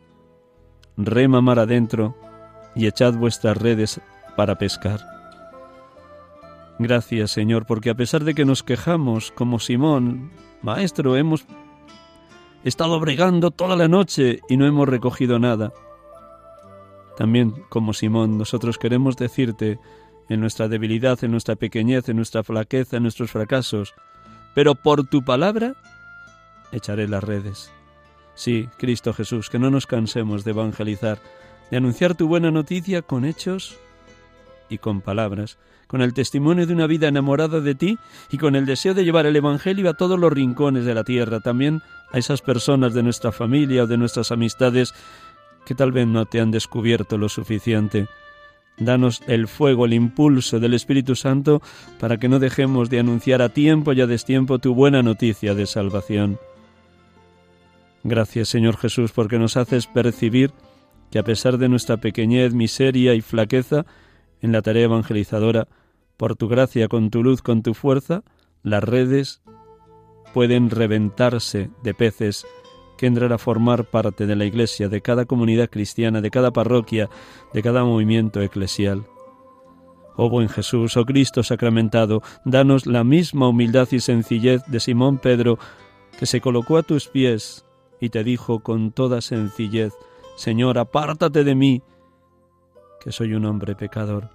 Rema 0.98 1.42
mar 1.42 1.60
adentro 1.60 2.16
y 2.76 2.88
echad 2.88 3.14
vuestras 3.14 3.56
redes 3.56 4.02
para 4.36 4.58
pescar. 4.58 5.00
Gracias, 6.80 7.32
Señor, 7.32 7.66
porque 7.66 7.90
a 7.90 7.96
pesar 7.96 8.24
de 8.24 8.36
que 8.36 8.46
nos 8.46 8.64
quejamos 8.64 9.32
como 9.32 9.60
Simón, 9.60 10.32
Maestro, 10.62 11.16
hemos 11.16 11.46
estado 12.64 13.00
bregando 13.00 13.52
toda 13.52 13.76
la 13.76 13.88
noche 13.88 14.42
y 14.50 14.58
no 14.58 14.66
hemos 14.66 14.90
recogido 14.90 15.40
nada. 15.40 15.72
También, 17.18 17.52
como 17.70 17.94
Simón, 17.94 18.38
nosotros 18.38 18.78
queremos 18.78 19.18
decirte, 19.18 19.80
en 20.30 20.40
nuestra 20.40 20.68
debilidad, 20.68 21.24
en 21.24 21.32
nuestra 21.32 21.56
pequeñez, 21.56 22.10
en 22.10 22.18
nuestra 22.18 22.44
flaqueza, 22.44 22.98
en 22.98 23.04
nuestros 23.04 23.32
fracasos, 23.32 23.94
pero 24.54 24.76
por 24.76 25.08
tu 25.08 25.24
palabra 25.24 25.76
echaré 26.72 27.08
las 27.08 27.24
redes. 27.24 27.72
Sí, 28.36 28.70
Cristo 28.78 29.14
Jesús, 29.14 29.50
que 29.50 29.60
no 29.60 29.70
nos 29.72 29.88
cansemos 29.88 30.44
de 30.44 30.52
evangelizar, 30.52 31.20
de 31.72 31.78
anunciar 31.78 32.16
tu 32.16 32.28
buena 32.28 32.52
noticia 32.52 33.02
con 33.02 33.26
hechos 33.26 33.78
y 34.70 34.78
con 34.78 35.02
palabras, 35.02 35.58
con 35.88 36.02
el 36.02 36.14
testimonio 36.14 36.68
de 36.68 36.74
una 36.74 36.88
vida 36.88 37.08
enamorada 37.08 37.62
de 37.62 37.74
ti 37.74 37.98
y 38.30 38.38
con 38.38 38.56
el 38.56 38.66
deseo 38.66 38.94
de 38.94 39.06
llevar 39.06 39.26
el 39.26 39.36
Evangelio 39.36 39.90
a 39.90 39.94
todos 39.94 40.20
los 40.20 40.32
rincones 40.32 40.86
de 40.86 40.94
la 40.94 41.04
tierra, 41.04 41.40
también 41.40 41.82
a 42.12 42.18
esas 42.18 42.42
personas 42.42 42.94
de 42.94 43.04
nuestra 43.04 43.32
familia 43.32 43.84
o 43.84 43.88
de 43.88 43.98
nuestras 43.98 44.32
amistades 44.32 44.94
que 45.68 45.76
tal 45.76 45.92
vez 45.92 46.08
no 46.08 46.26
te 46.26 46.40
han 46.40 46.50
descubierto 46.50 47.18
lo 47.18 47.28
suficiente. 47.28 48.08
Danos 48.78 49.22
el 49.28 49.50
fuego, 49.50 49.86
el 49.86 49.94
impulso 49.94 50.62
del 50.62 50.74
Espíritu 50.74 51.14
Santo 51.14 51.62
para 52.00 52.18
que 52.18 52.30
no 52.30 52.40
dejemos 52.40 52.90
de 52.90 53.00
anunciar 53.00 53.42
a 53.42 53.50
tiempo 53.50 53.92
y 53.92 54.00
a 54.00 54.08
destiempo 54.08 54.60
tu 54.60 54.74
buena 54.74 55.04
noticia 55.04 55.54
de 55.56 55.66
salvación. 55.66 56.40
Gracias 58.04 58.48
Señor 58.48 58.78
Jesús 58.78 59.12
porque 59.12 59.40
nos 59.40 59.58
haces 59.58 59.88
percibir 59.88 60.54
que 61.12 61.20
a 61.20 61.24
pesar 61.24 61.58
de 61.58 61.68
nuestra 61.68 61.98
pequeñez, 61.98 62.54
miseria 62.54 63.14
y 63.14 63.20
flaqueza 63.20 63.86
en 64.42 64.54
la 64.54 64.62
tarea 64.62 64.86
evangelizadora, 64.86 65.68
por 66.16 66.38
tu 66.38 66.48
gracia, 66.48 66.88
con 66.88 67.10
tu 67.10 67.24
luz, 67.24 67.42
con 67.42 67.62
tu 67.62 67.74
fuerza, 67.74 68.24
las 68.64 68.84
redes 68.84 69.42
pueden 70.34 70.70
reventarse 70.70 71.70
de 71.84 71.94
peces 71.94 72.46
que 72.98 73.06
entrar 73.06 73.32
a 73.32 73.38
formar 73.38 73.86
parte 73.86 74.26
de 74.26 74.36
la 74.36 74.46
Iglesia, 74.46 74.90
de 74.90 75.02
cada 75.02 75.26
comunidad 75.26 75.70
cristiana, 75.70 76.20
de 76.20 76.32
cada 76.32 76.52
parroquia, 76.52 77.10
de 77.54 77.64
cada 77.64 77.84
movimiento 77.84 78.42
eclesial. 78.42 79.06
Oh 80.16 80.30
buen 80.30 80.50
Jesús, 80.50 80.98
oh 80.98 81.06
Cristo 81.06 81.44
sacramentado, 81.44 82.24
danos 82.44 82.88
la 82.88 83.04
misma 83.04 83.48
humildad 83.48 83.88
y 83.92 84.00
sencillez 84.00 84.64
de 84.68 84.80
Simón 84.80 85.20
Pedro, 85.20 85.60
que 86.20 86.26
se 86.26 86.42
colocó 86.42 86.78
a 86.78 86.84
tus 86.84 87.08
pies 87.08 87.66
y 88.02 88.10
te 88.10 88.24
dijo 88.24 88.60
con 88.60 88.92
toda 88.92 89.22
sencillez, 89.22 89.94
Señor, 90.36 90.80
apártate 90.80 91.44
de 91.44 91.56
mí, 91.56 91.84
que 93.00 93.12
soy 93.12 93.34
un 93.34 93.46
hombre 93.46 93.76
pecador. 93.76 94.30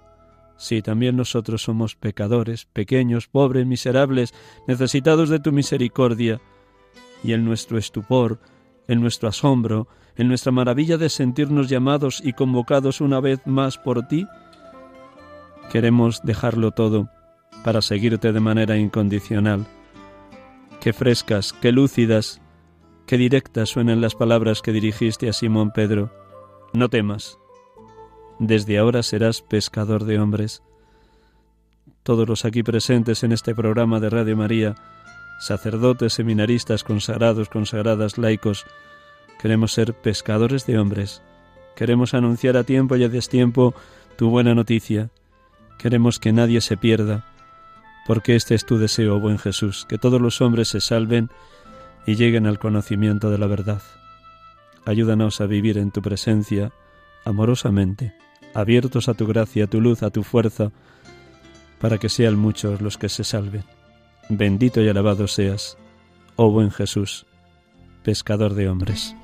Sí, 0.57 0.81
también 0.81 1.17
nosotros 1.17 1.63
somos 1.63 1.95
pecadores, 1.95 2.65
pequeños, 2.65 3.27
pobres, 3.27 3.65
miserables, 3.65 4.33
necesitados 4.67 5.29
de 5.29 5.39
tu 5.39 5.51
misericordia. 5.51 6.39
Y 7.23 7.33
en 7.33 7.43
nuestro 7.43 7.77
estupor, 7.77 8.39
en 8.87 9.01
nuestro 9.01 9.29
asombro, 9.29 9.87
en 10.15 10.27
nuestra 10.27 10.51
maravilla 10.51 10.97
de 10.97 11.09
sentirnos 11.09 11.69
llamados 11.69 12.21
y 12.23 12.33
convocados 12.33 13.01
una 13.01 13.19
vez 13.19 13.39
más 13.45 13.77
por 13.77 14.07
ti, 14.07 14.27
queremos 15.71 16.21
dejarlo 16.23 16.71
todo 16.71 17.09
para 17.63 17.81
seguirte 17.81 18.33
de 18.33 18.39
manera 18.39 18.77
incondicional. 18.77 19.65
Qué 20.79 20.93
frescas, 20.93 21.53
qué 21.53 21.71
lúcidas, 21.71 22.41
qué 23.07 23.17
directas 23.17 23.69
suenan 23.69 24.01
las 24.01 24.15
palabras 24.15 24.61
que 24.61 24.73
dirigiste 24.73 25.29
a 25.29 25.33
Simón 25.33 25.71
Pedro. 25.71 26.11
No 26.73 26.89
temas, 26.89 27.37
desde 28.39 28.77
ahora 28.77 29.03
serás 29.03 29.41
pescador 29.41 30.03
de 30.03 30.19
hombres. 30.19 30.63
Todos 32.03 32.27
los 32.27 32.43
aquí 32.43 32.63
presentes 32.63 33.23
en 33.23 33.31
este 33.31 33.55
programa 33.55 33.99
de 33.99 34.09
Radio 34.09 34.35
María, 34.35 34.75
sacerdotes, 35.45 36.13
seminaristas, 36.13 36.83
consagrados, 36.83 37.49
consagradas, 37.49 38.17
laicos, 38.17 38.65
queremos 39.39 39.73
ser 39.73 39.93
pescadores 39.93 40.65
de 40.65 40.79
hombres. 40.79 41.21
Queremos 41.75 42.13
anunciar 42.13 42.55
a 42.55 42.63
tiempo 42.63 42.95
y 42.95 43.03
a 43.03 43.09
destiempo 43.09 43.73
tu 44.15 44.29
buena 44.29 44.55
noticia. 44.55 45.09
Queremos 45.77 46.19
que 46.19 46.31
nadie 46.31 46.61
se 46.61 46.77
pierda, 46.77 47.25
porque 48.07 48.35
este 48.35 48.55
es 48.55 48.65
tu 48.65 48.77
deseo, 48.77 49.19
buen 49.19 49.37
Jesús, 49.37 49.85
que 49.89 49.97
todos 49.97 50.21
los 50.21 50.39
hombres 50.41 50.69
se 50.69 50.81
salven 50.81 51.29
y 52.05 52.15
lleguen 52.15 52.47
al 52.47 52.59
conocimiento 52.59 53.29
de 53.31 53.37
la 53.37 53.47
verdad. 53.47 53.81
Ayúdanos 54.85 55.41
a 55.41 55.45
vivir 55.45 55.77
en 55.77 55.91
tu 55.91 56.01
presencia 56.01 56.71
amorosamente, 57.25 58.13
abiertos 58.53 59.09
a 59.09 59.13
tu 59.13 59.25
gracia, 59.25 59.65
a 59.65 59.67
tu 59.67 59.81
luz, 59.81 60.03
a 60.03 60.09
tu 60.09 60.23
fuerza, 60.23 60.71
para 61.79 61.97
que 61.97 62.09
sean 62.09 62.37
muchos 62.37 62.81
los 62.81 62.97
que 62.97 63.09
se 63.09 63.23
salven. 63.23 63.63
Bendito 64.29 64.81
y 64.81 64.89
alabado 64.89 65.27
seas, 65.27 65.77
oh 66.35 66.49
buen 66.49 66.71
Jesús, 66.71 67.25
pescador 68.03 68.53
de 68.53 68.69
hombres. 68.69 69.15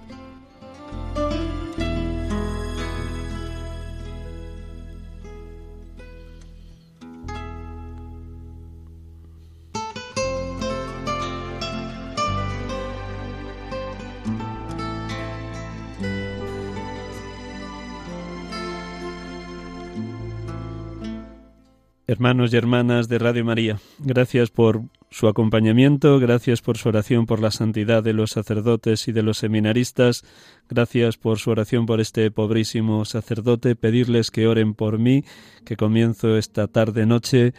Hermanos 22.10 22.52
y 22.52 22.58
hermanas 22.58 23.08
de 23.08 23.20
Radio 23.20 23.46
María, 23.46 23.80
gracias 24.00 24.50
por 24.50 24.82
su 25.12 25.28
acompañamiento, 25.28 26.18
gracias 26.18 26.60
por 26.60 26.76
su 26.76 26.90
oración 26.90 27.28
por 27.28 27.40
la 27.40 27.52
santidad 27.52 28.02
de 28.02 28.14
los 28.14 28.32
sacerdotes 28.32 29.08
y 29.08 29.12
de 29.12 29.22
los 29.22 29.38
seminaristas, 29.38 30.26
gracias 30.68 31.18
por 31.18 31.38
su 31.38 31.52
oración 31.52 31.86
por 31.86 32.02
este 32.02 32.32
pobrísimo 32.32 33.06
sacerdote, 33.06 33.76
pedirles 33.76 34.32
que 34.32 34.48
oren 34.48 34.74
por 34.74 34.98
mí, 34.98 35.24
que 35.66 35.78
comienzo 35.78 36.36
esta 36.36 36.66
tarde 36.66 37.06
noche 37.06 37.54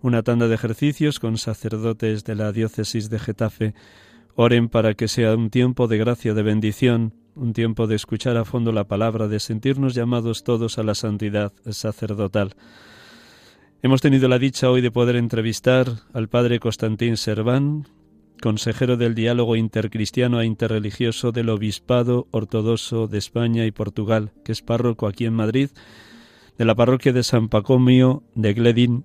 una 0.00 0.22
tanda 0.22 0.48
de 0.48 0.54
ejercicios 0.54 1.20
con 1.20 1.36
sacerdotes 1.36 2.24
de 2.24 2.36
la 2.36 2.52
diócesis 2.52 3.10
de 3.10 3.18
Getafe. 3.18 3.74
Oren 4.36 4.70
para 4.70 4.94
que 4.94 5.06
sea 5.06 5.34
un 5.34 5.50
tiempo 5.50 5.86
de 5.86 5.98
gracia, 5.98 6.32
de 6.32 6.42
bendición, 6.42 7.12
un 7.34 7.52
tiempo 7.52 7.86
de 7.86 7.96
escuchar 7.96 8.38
a 8.38 8.46
fondo 8.46 8.72
la 8.72 8.84
palabra, 8.84 9.28
de 9.28 9.38
sentirnos 9.38 9.94
llamados 9.94 10.44
todos 10.44 10.78
a 10.78 10.82
la 10.82 10.94
santidad 10.94 11.52
sacerdotal. 11.68 12.56
Hemos 13.82 14.02
tenido 14.02 14.28
la 14.28 14.38
dicha 14.38 14.68
hoy 14.68 14.82
de 14.82 14.90
poder 14.90 15.16
entrevistar 15.16 15.86
al 16.12 16.28
padre 16.28 16.60
Constantín 16.60 17.16
Serván, 17.16 17.88
consejero 18.42 18.98
del 18.98 19.14
diálogo 19.14 19.56
intercristiano 19.56 20.42
e 20.42 20.44
interreligioso 20.44 21.32
del 21.32 21.48
Obispado 21.48 22.28
Ortodoxo 22.30 23.06
de 23.06 23.16
España 23.16 23.64
y 23.64 23.70
Portugal, 23.70 24.32
que 24.44 24.52
es 24.52 24.60
párroco 24.60 25.06
aquí 25.06 25.24
en 25.24 25.32
Madrid, 25.32 25.70
de 26.58 26.64
la 26.66 26.74
parroquia 26.74 27.14
de 27.14 27.22
San 27.22 27.48
Pacomio 27.48 28.22
de 28.34 28.52
Gledin, 28.52 29.04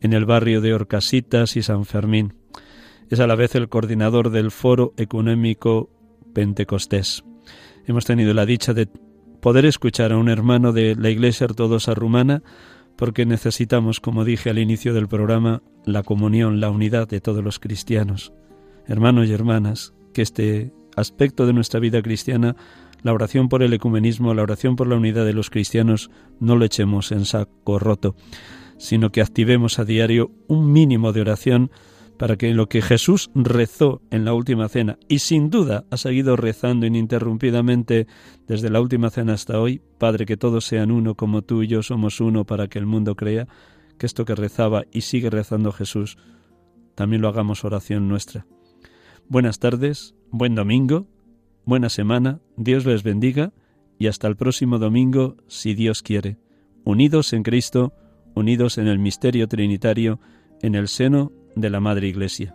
en 0.00 0.12
el 0.12 0.24
barrio 0.24 0.60
de 0.60 0.74
Orcasitas 0.74 1.56
y 1.56 1.62
San 1.62 1.84
Fermín. 1.84 2.34
Es 3.10 3.20
a 3.20 3.28
la 3.28 3.36
vez 3.36 3.54
el 3.54 3.68
coordinador 3.68 4.30
del 4.30 4.50
Foro 4.50 4.92
Económico 4.96 5.88
Pentecostés. 6.32 7.22
Hemos 7.86 8.04
tenido 8.06 8.34
la 8.34 8.44
dicha 8.44 8.74
de 8.74 8.88
poder 9.40 9.66
escuchar 9.66 10.10
a 10.10 10.16
un 10.16 10.28
hermano 10.28 10.72
de 10.72 10.96
la 10.96 11.10
Iglesia 11.10 11.44
Ortodoxa 11.44 11.94
Rumana 11.94 12.42
porque 12.96 13.26
necesitamos, 13.26 14.00
como 14.00 14.24
dije 14.24 14.50
al 14.50 14.58
inicio 14.58 14.94
del 14.94 15.08
programa, 15.08 15.62
la 15.84 16.02
comunión, 16.02 16.60
la 16.60 16.70
unidad 16.70 17.08
de 17.08 17.20
todos 17.20 17.42
los 17.42 17.58
cristianos. 17.58 18.32
Hermanos 18.86 19.28
y 19.28 19.32
hermanas, 19.32 19.94
que 20.12 20.22
este 20.22 20.72
aspecto 20.96 21.46
de 21.46 21.52
nuestra 21.52 21.80
vida 21.80 22.02
cristiana, 22.02 22.56
la 23.02 23.12
oración 23.12 23.48
por 23.48 23.62
el 23.62 23.72
ecumenismo, 23.72 24.32
la 24.34 24.42
oración 24.42 24.76
por 24.76 24.86
la 24.86 24.96
unidad 24.96 25.24
de 25.24 25.34
los 25.34 25.50
cristianos, 25.50 26.10
no 26.40 26.56
lo 26.56 26.64
echemos 26.64 27.12
en 27.12 27.24
saco 27.24 27.78
roto, 27.78 28.14
sino 28.78 29.10
que 29.10 29.20
activemos 29.20 29.78
a 29.78 29.84
diario 29.84 30.30
un 30.46 30.72
mínimo 30.72 31.12
de 31.12 31.20
oración 31.20 31.70
para 32.18 32.36
que 32.36 32.52
lo 32.54 32.68
que 32.68 32.82
Jesús 32.82 33.30
rezó 33.34 34.00
en 34.10 34.24
la 34.24 34.34
última 34.34 34.68
cena, 34.68 34.98
y 35.08 35.18
sin 35.18 35.50
duda 35.50 35.84
ha 35.90 35.96
seguido 35.96 36.36
rezando 36.36 36.86
ininterrumpidamente 36.86 38.06
desde 38.46 38.70
la 38.70 38.80
última 38.80 39.10
cena 39.10 39.34
hasta 39.34 39.60
hoy, 39.60 39.82
Padre, 39.98 40.26
que 40.26 40.36
todos 40.36 40.64
sean 40.64 40.90
uno 40.90 41.14
como 41.14 41.42
tú 41.42 41.62
y 41.62 41.66
yo 41.66 41.82
somos 41.82 42.20
uno 42.20 42.44
para 42.44 42.68
que 42.68 42.78
el 42.78 42.86
mundo 42.86 43.16
crea, 43.16 43.48
que 43.98 44.06
esto 44.06 44.24
que 44.24 44.34
rezaba 44.34 44.84
y 44.92 45.02
sigue 45.02 45.30
rezando 45.30 45.72
Jesús, 45.72 46.16
también 46.94 47.22
lo 47.22 47.28
hagamos 47.28 47.64
oración 47.64 48.08
nuestra. 48.08 48.46
Buenas 49.28 49.58
tardes, 49.58 50.14
buen 50.30 50.54
domingo, 50.54 51.06
buena 51.64 51.88
semana, 51.88 52.40
Dios 52.56 52.84
les 52.84 53.02
bendiga 53.02 53.52
y 53.98 54.06
hasta 54.06 54.28
el 54.28 54.36
próximo 54.36 54.78
domingo, 54.78 55.36
si 55.46 55.74
Dios 55.74 56.02
quiere, 56.02 56.38
unidos 56.84 57.32
en 57.32 57.42
Cristo, 57.42 57.92
unidos 58.34 58.78
en 58.78 58.86
el 58.86 58.98
misterio 58.98 59.48
trinitario, 59.48 60.20
en 60.62 60.74
el 60.74 60.88
seno 60.88 61.32
de 61.54 61.70
la 61.70 61.80
Madre 61.80 62.08
Iglesia. 62.08 62.54